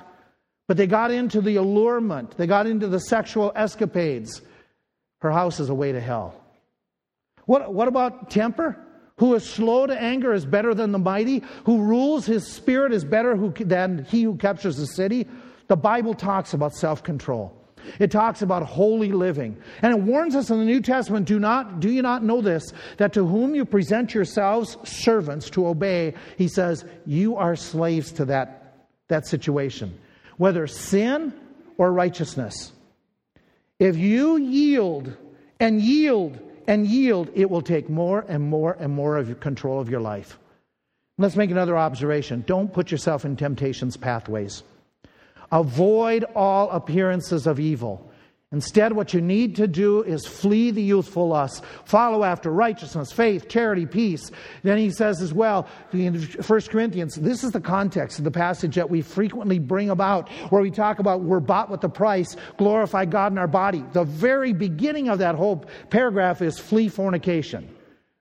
but 0.68 0.78
they 0.78 0.88
got 0.88 1.11
into 1.11 1.41
the 1.41 1.57
allurement, 1.57 2.38
they 2.38 2.47
got 2.47 2.68
into 2.68 2.88
the 2.88 2.99
sexual 2.99 3.51
escapades. 3.55 4.41
Her 5.20 5.32
house 5.32 5.59
is 5.59 5.70
a 5.70 5.76
way 5.76 5.91
to 5.91 5.99
hell. 5.99 6.36
What, 7.45 7.74
what 7.74 7.88
about 7.88 8.30
temper? 8.30 8.78
Who 9.18 9.34
is 9.36 9.47
slow 9.47 9.88
to 9.88 9.99
anger 9.99 10.34
is 10.34 10.45
better 10.45 10.74
than 10.74 10.91
the 10.91 10.99
mighty. 10.99 11.41
Who 11.66 11.82
rules 11.82 12.26
his 12.26 12.45
spirit 12.45 12.91
is 12.91 13.05
better 13.05 13.36
who, 13.36 13.51
than 13.51 14.05
he 14.05 14.24
who 14.24 14.36
captures 14.36 14.78
the 14.78 14.88
city. 14.88 15.28
The 15.68 15.78
Bible 15.78 16.13
talks 16.13 16.53
about 16.53 16.74
self 16.74 17.01
control. 17.01 17.55
It 17.99 18.09
talks 18.09 18.41
about 18.41 18.63
holy 18.63 19.11
living. 19.11 19.55
And 19.84 19.93
it 19.93 20.01
warns 20.01 20.36
us 20.36 20.49
in 20.49 20.57
the 20.59 20.66
New 20.66 20.82
Testament 20.82 21.28
do, 21.28 21.39
not, 21.39 21.80
do 21.80 21.89
you 21.89 22.01
not 22.01 22.24
know 22.24 22.41
this? 22.41 22.74
That 22.97 23.13
to 23.13 23.26
whom 23.26 23.55
you 23.55 23.63
present 23.63 24.13
yourselves 24.13 24.78
servants 24.84 25.49
to 25.51 25.68
obey, 25.68 26.16
he 26.38 26.47
says, 26.47 26.84
you 27.05 27.36
are 27.36 27.55
slaves 27.55 28.11
to 28.13 28.26
that, 28.26 28.88
that 29.07 29.28
situation 29.28 29.97
whether 30.38 30.68
sin 30.68 31.34
or 31.78 31.92
righteousness. 31.92 32.72
If 33.80 33.98
you 33.98 34.38
yield 34.38 35.16
and 35.60 35.82
yield 35.82 36.40
and 36.68 36.88
yield, 36.88 37.30
it 37.34 37.50
will 37.50 37.62
take 37.62 37.90
more 37.90 38.26
and 38.28 38.44
more 38.44 38.76
and 38.80 38.94
more 38.94 39.18
of 39.18 39.28
your 39.28 39.38
control 39.38 39.80
of 39.80 39.90
your 39.90 40.02
life. 40.02 40.38
Let's 41.18 41.36
make 41.36 41.52
another 41.52 41.78
observation. 41.78 42.44
Don't 42.46 42.74
put 42.74 42.92
yourself 42.92 43.24
in 43.24 43.36
temptation's 43.36 43.96
pathways. 43.96 44.64
Avoid 45.52 46.26
all 46.36 46.70
appearances 46.72 47.48
of 47.48 47.60
evil. 47.60 48.12
Instead, 48.52 48.93
what 48.93 49.14
you 49.14 49.20
need 49.20 49.56
to 49.56 49.68
do 49.68 50.04
is 50.04 50.26
flee 50.26 50.70
the 50.70 50.82
youthful 50.82 51.30
lusts, 51.30 51.62
follow 51.84 52.24
after 52.24 52.52
righteousness, 52.52 53.12
faith, 53.12 53.50
charity, 53.50 53.86
peace. 53.86 54.30
Then 54.62 54.78
he 54.78 54.91
says 54.91 55.20
as 55.22 55.34
well 55.34 55.68
in 55.91 56.22
1 56.22 56.62
Corinthians, 56.62 57.16
this 57.16 57.43
is 57.43 57.52
the 57.52 57.60
context 57.60 58.20
of 58.20 58.24
the 58.24 58.32
passage 58.32 58.76
that 58.76 58.89
we 58.89 59.02
frequently 59.02 59.58
bring 59.58 59.89
about, 59.89 60.30
where 60.52 60.62
we 60.62 60.70
talk 60.70 61.00
about 61.00 61.22
we're 61.22 61.39
bought 61.39 61.72
with 61.72 61.82
the 61.82 61.89
price, 61.89 62.36
glorify 62.58 63.06
God 63.06 63.32
in 63.32 63.39
our 63.39 63.48
body. 63.48 63.84
The 63.93 64.06
very 64.06 64.54
beginning 64.54 65.10
of 65.10 65.20
that 65.20 65.36
whole 65.36 65.66
paragraph 65.89 66.41
is 66.41 66.60
flee 66.60 66.88
fornication. 66.88 67.68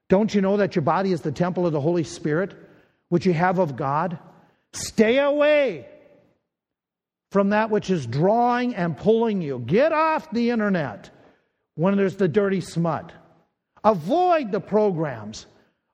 Don't 0.09 0.35
you 0.35 0.41
know 0.41 0.57
that 0.57 0.75
your 0.75 0.83
body 0.83 1.13
is 1.13 1.21
the 1.21 1.33
temple 1.33 1.67
of 1.67 1.73
the 1.73 1.81
Holy 1.81 2.05
Spirit, 2.05 2.55
which 3.11 3.27
you 3.27 3.35
have 3.35 3.59
of 3.59 3.77
God? 3.77 4.19
Stay 4.73 5.19
away 5.19 5.87
from 7.35 7.51
that 7.51 7.69
which 7.69 7.91
is 7.91 8.07
drawing 8.07 8.77
and 8.77 8.97
pulling 8.97 9.43
you. 9.43 9.59
Get 9.67 9.93
off 9.93 10.31
the 10.31 10.51
internet 10.51 11.11
when 11.75 11.97
there's 11.97 12.15
the 12.15 12.29
dirty 12.29 12.61
smut. 12.61 13.11
Avoid 13.83 14.53
the 14.53 14.61
programs. 14.61 15.47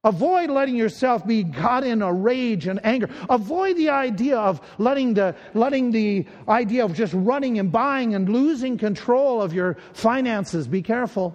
Avoid 0.04 0.50
letting 0.50 0.76
yourself 0.76 1.26
be 1.26 1.44
caught 1.44 1.82
in 1.82 2.02
a 2.02 2.12
rage 2.12 2.66
and 2.66 2.78
anger. 2.84 3.08
Avoid 3.30 3.78
the 3.78 3.88
idea 3.88 4.36
of 4.36 4.60
letting 4.76 5.14
the, 5.14 5.34
letting 5.54 5.92
the 5.92 6.26
idea 6.46 6.84
of 6.84 6.92
just 6.92 7.14
running 7.14 7.58
and 7.58 7.72
buying 7.72 8.14
and 8.14 8.28
losing 8.28 8.76
control 8.76 9.40
of 9.40 9.54
your 9.54 9.78
finances. 9.94 10.68
Be 10.68 10.82
careful. 10.82 11.34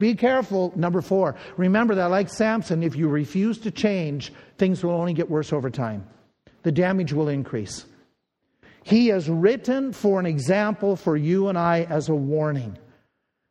Be 0.00 0.16
careful. 0.16 0.72
Number 0.74 1.00
four, 1.00 1.36
remember 1.56 1.94
that, 1.94 2.06
like 2.06 2.28
Samson, 2.28 2.82
if 2.82 2.96
you 2.96 3.06
refuse 3.06 3.58
to 3.58 3.70
change, 3.70 4.32
things 4.56 4.82
will 4.82 4.94
only 4.94 5.12
get 5.12 5.30
worse 5.30 5.52
over 5.52 5.70
time. 5.70 6.04
The 6.64 6.72
damage 6.72 7.12
will 7.12 7.28
increase. 7.28 7.84
He 8.88 9.10
is 9.10 9.28
written 9.28 9.92
for 9.92 10.18
an 10.18 10.24
example 10.24 10.96
for 10.96 11.14
you 11.14 11.48
and 11.48 11.58
I 11.58 11.82
as 11.90 12.08
a 12.08 12.14
warning. 12.14 12.78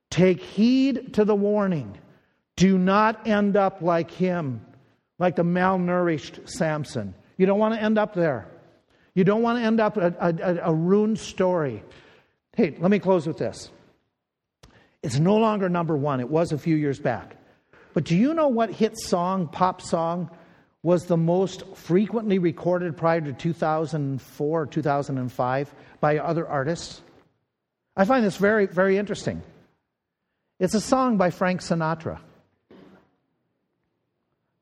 Take 0.09 0.41
heed 0.41 1.13
to 1.13 1.25
the 1.25 1.35
warning. 1.35 1.95
Do 2.55 2.79
not 2.79 3.27
end 3.27 3.55
up 3.55 3.83
like 3.83 4.09
him, 4.09 4.65
like 5.19 5.35
the 5.35 5.43
malnourished 5.43 6.49
Samson. 6.49 7.13
You 7.37 7.45
don't 7.45 7.59
want 7.59 7.75
to 7.75 7.79
end 7.79 7.99
up 7.99 8.15
there. 8.15 8.47
You 9.13 9.23
don't 9.23 9.43
want 9.43 9.59
to 9.59 9.63
end 9.63 9.79
up 9.79 9.97
a, 9.97 10.11
a, 10.19 10.71
a 10.71 10.73
ruined 10.73 11.19
story. 11.19 11.83
Hey, 12.55 12.75
let 12.79 12.89
me 12.89 12.97
close 12.97 13.27
with 13.27 13.37
this. 13.37 13.69
It's 15.03 15.19
no 15.19 15.37
longer 15.37 15.69
number 15.69 15.95
one. 15.95 16.19
It 16.19 16.29
was 16.29 16.51
a 16.51 16.57
few 16.57 16.75
years 16.75 16.99
back. 16.99 17.35
But 17.93 18.05
do 18.05 18.17
you 18.17 18.33
know 18.33 18.47
what 18.47 18.71
hit 18.71 18.97
song, 18.97 19.49
pop 19.49 19.83
song, 19.83 20.31
was 20.87 21.03
the 21.03 21.17
most 21.17 21.63
frequently 21.75 22.39
recorded 22.39 22.95
prior 22.95 23.19
to 23.19 23.33
2004 23.33 24.61
or 24.61 24.65
2005 24.65 25.75
by 25.99 26.17
other 26.17 26.47
artists? 26.47 27.01
I 27.97 28.05
find 28.05 28.23
this 28.23 28.37
very, 28.37 28.67
very 28.67 28.97
interesting. 28.97 29.43
It's 30.61 30.75
a 30.75 30.79
song 30.79 31.17
by 31.17 31.29
Frank 31.29 31.59
Sinatra. 31.59 32.19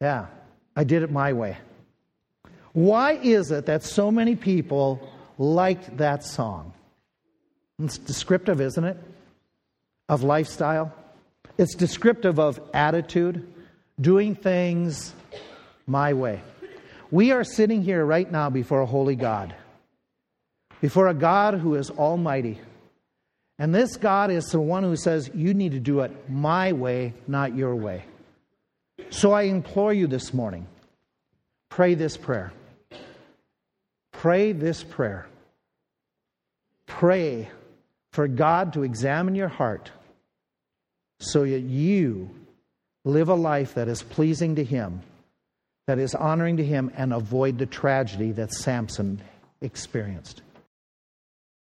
Yeah, 0.02 0.26
I 0.76 0.84
did 0.84 1.04
it 1.04 1.12
my 1.12 1.34
way. 1.34 1.58
Why 2.74 3.12
is 3.12 3.52
it 3.52 3.68
that 3.68 3.84
so 3.84 4.10
many 4.10 4.36
people 4.36 5.08
liked 5.38 5.98
that 5.98 6.24
song? 6.24 6.74
It's 7.78 8.00
descriptive, 8.00 8.62
isn't 8.62 8.84
it? 8.84 8.98
Of 10.10 10.24
lifestyle. 10.24 10.92
It's 11.60 11.76
descriptive 11.76 12.40
of 12.40 12.60
attitude, 12.74 13.48
doing 14.02 14.34
things 14.34 15.14
my 15.88 16.14
way. 16.14 16.42
We 17.12 17.32
are 17.32 17.44
sitting 17.44 17.82
here 17.82 18.04
right 18.04 18.30
now 18.30 18.50
before 18.50 18.82
a 18.82 18.86
holy 18.86 19.16
God, 19.16 19.56
before 20.82 21.08
a 21.08 21.14
God 21.14 21.56
who 21.56 21.76
is 21.76 21.90
almighty. 21.90 22.60
And 23.58 23.74
this 23.74 23.96
God 23.96 24.32
is 24.32 24.46
the 24.46 24.60
one 24.60 24.84
who 24.84 24.96
says, 24.96 25.30
You 25.34 25.54
need 25.54 25.72
to 25.72 25.80
do 25.80 26.02
it 26.02 26.30
my 26.30 26.74
way, 26.74 27.14
not 27.28 27.56
your 27.56 27.76
way. 27.76 28.04
So 29.10 29.32
I 29.32 29.44
implore 29.44 29.94
you 29.94 30.08
this 30.08 30.34
morning 30.34 30.68
pray 31.70 31.94
this 31.94 32.18
prayer. 32.18 32.54
Pray 34.12 34.54
this 34.54 34.84
prayer. 34.84 35.28
Pray 36.88 37.50
for 38.12 38.28
God 38.28 38.74
to 38.74 38.84
examine 38.84 39.36
your 39.36 39.50
heart 39.50 39.92
so 41.20 41.42
that 41.42 41.60
you 41.60 42.30
live 43.04 43.30
a 43.30 43.36
life 43.36 43.74
that 43.76 43.88
is 43.88 44.02
pleasing 44.04 44.56
to 44.56 44.64
Him, 44.64 45.02
that 45.88 46.00
is 46.00 46.16
honoring 46.16 46.58
to 46.58 46.66
Him, 46.66 46.92
and 46.96 47.14
avoid 47.14 47.58
the 47.58 47.66
tragedy 47.66 48.32
that 48.32 48.52
Samson 48.52 49.22
experienced. 49.62 50.42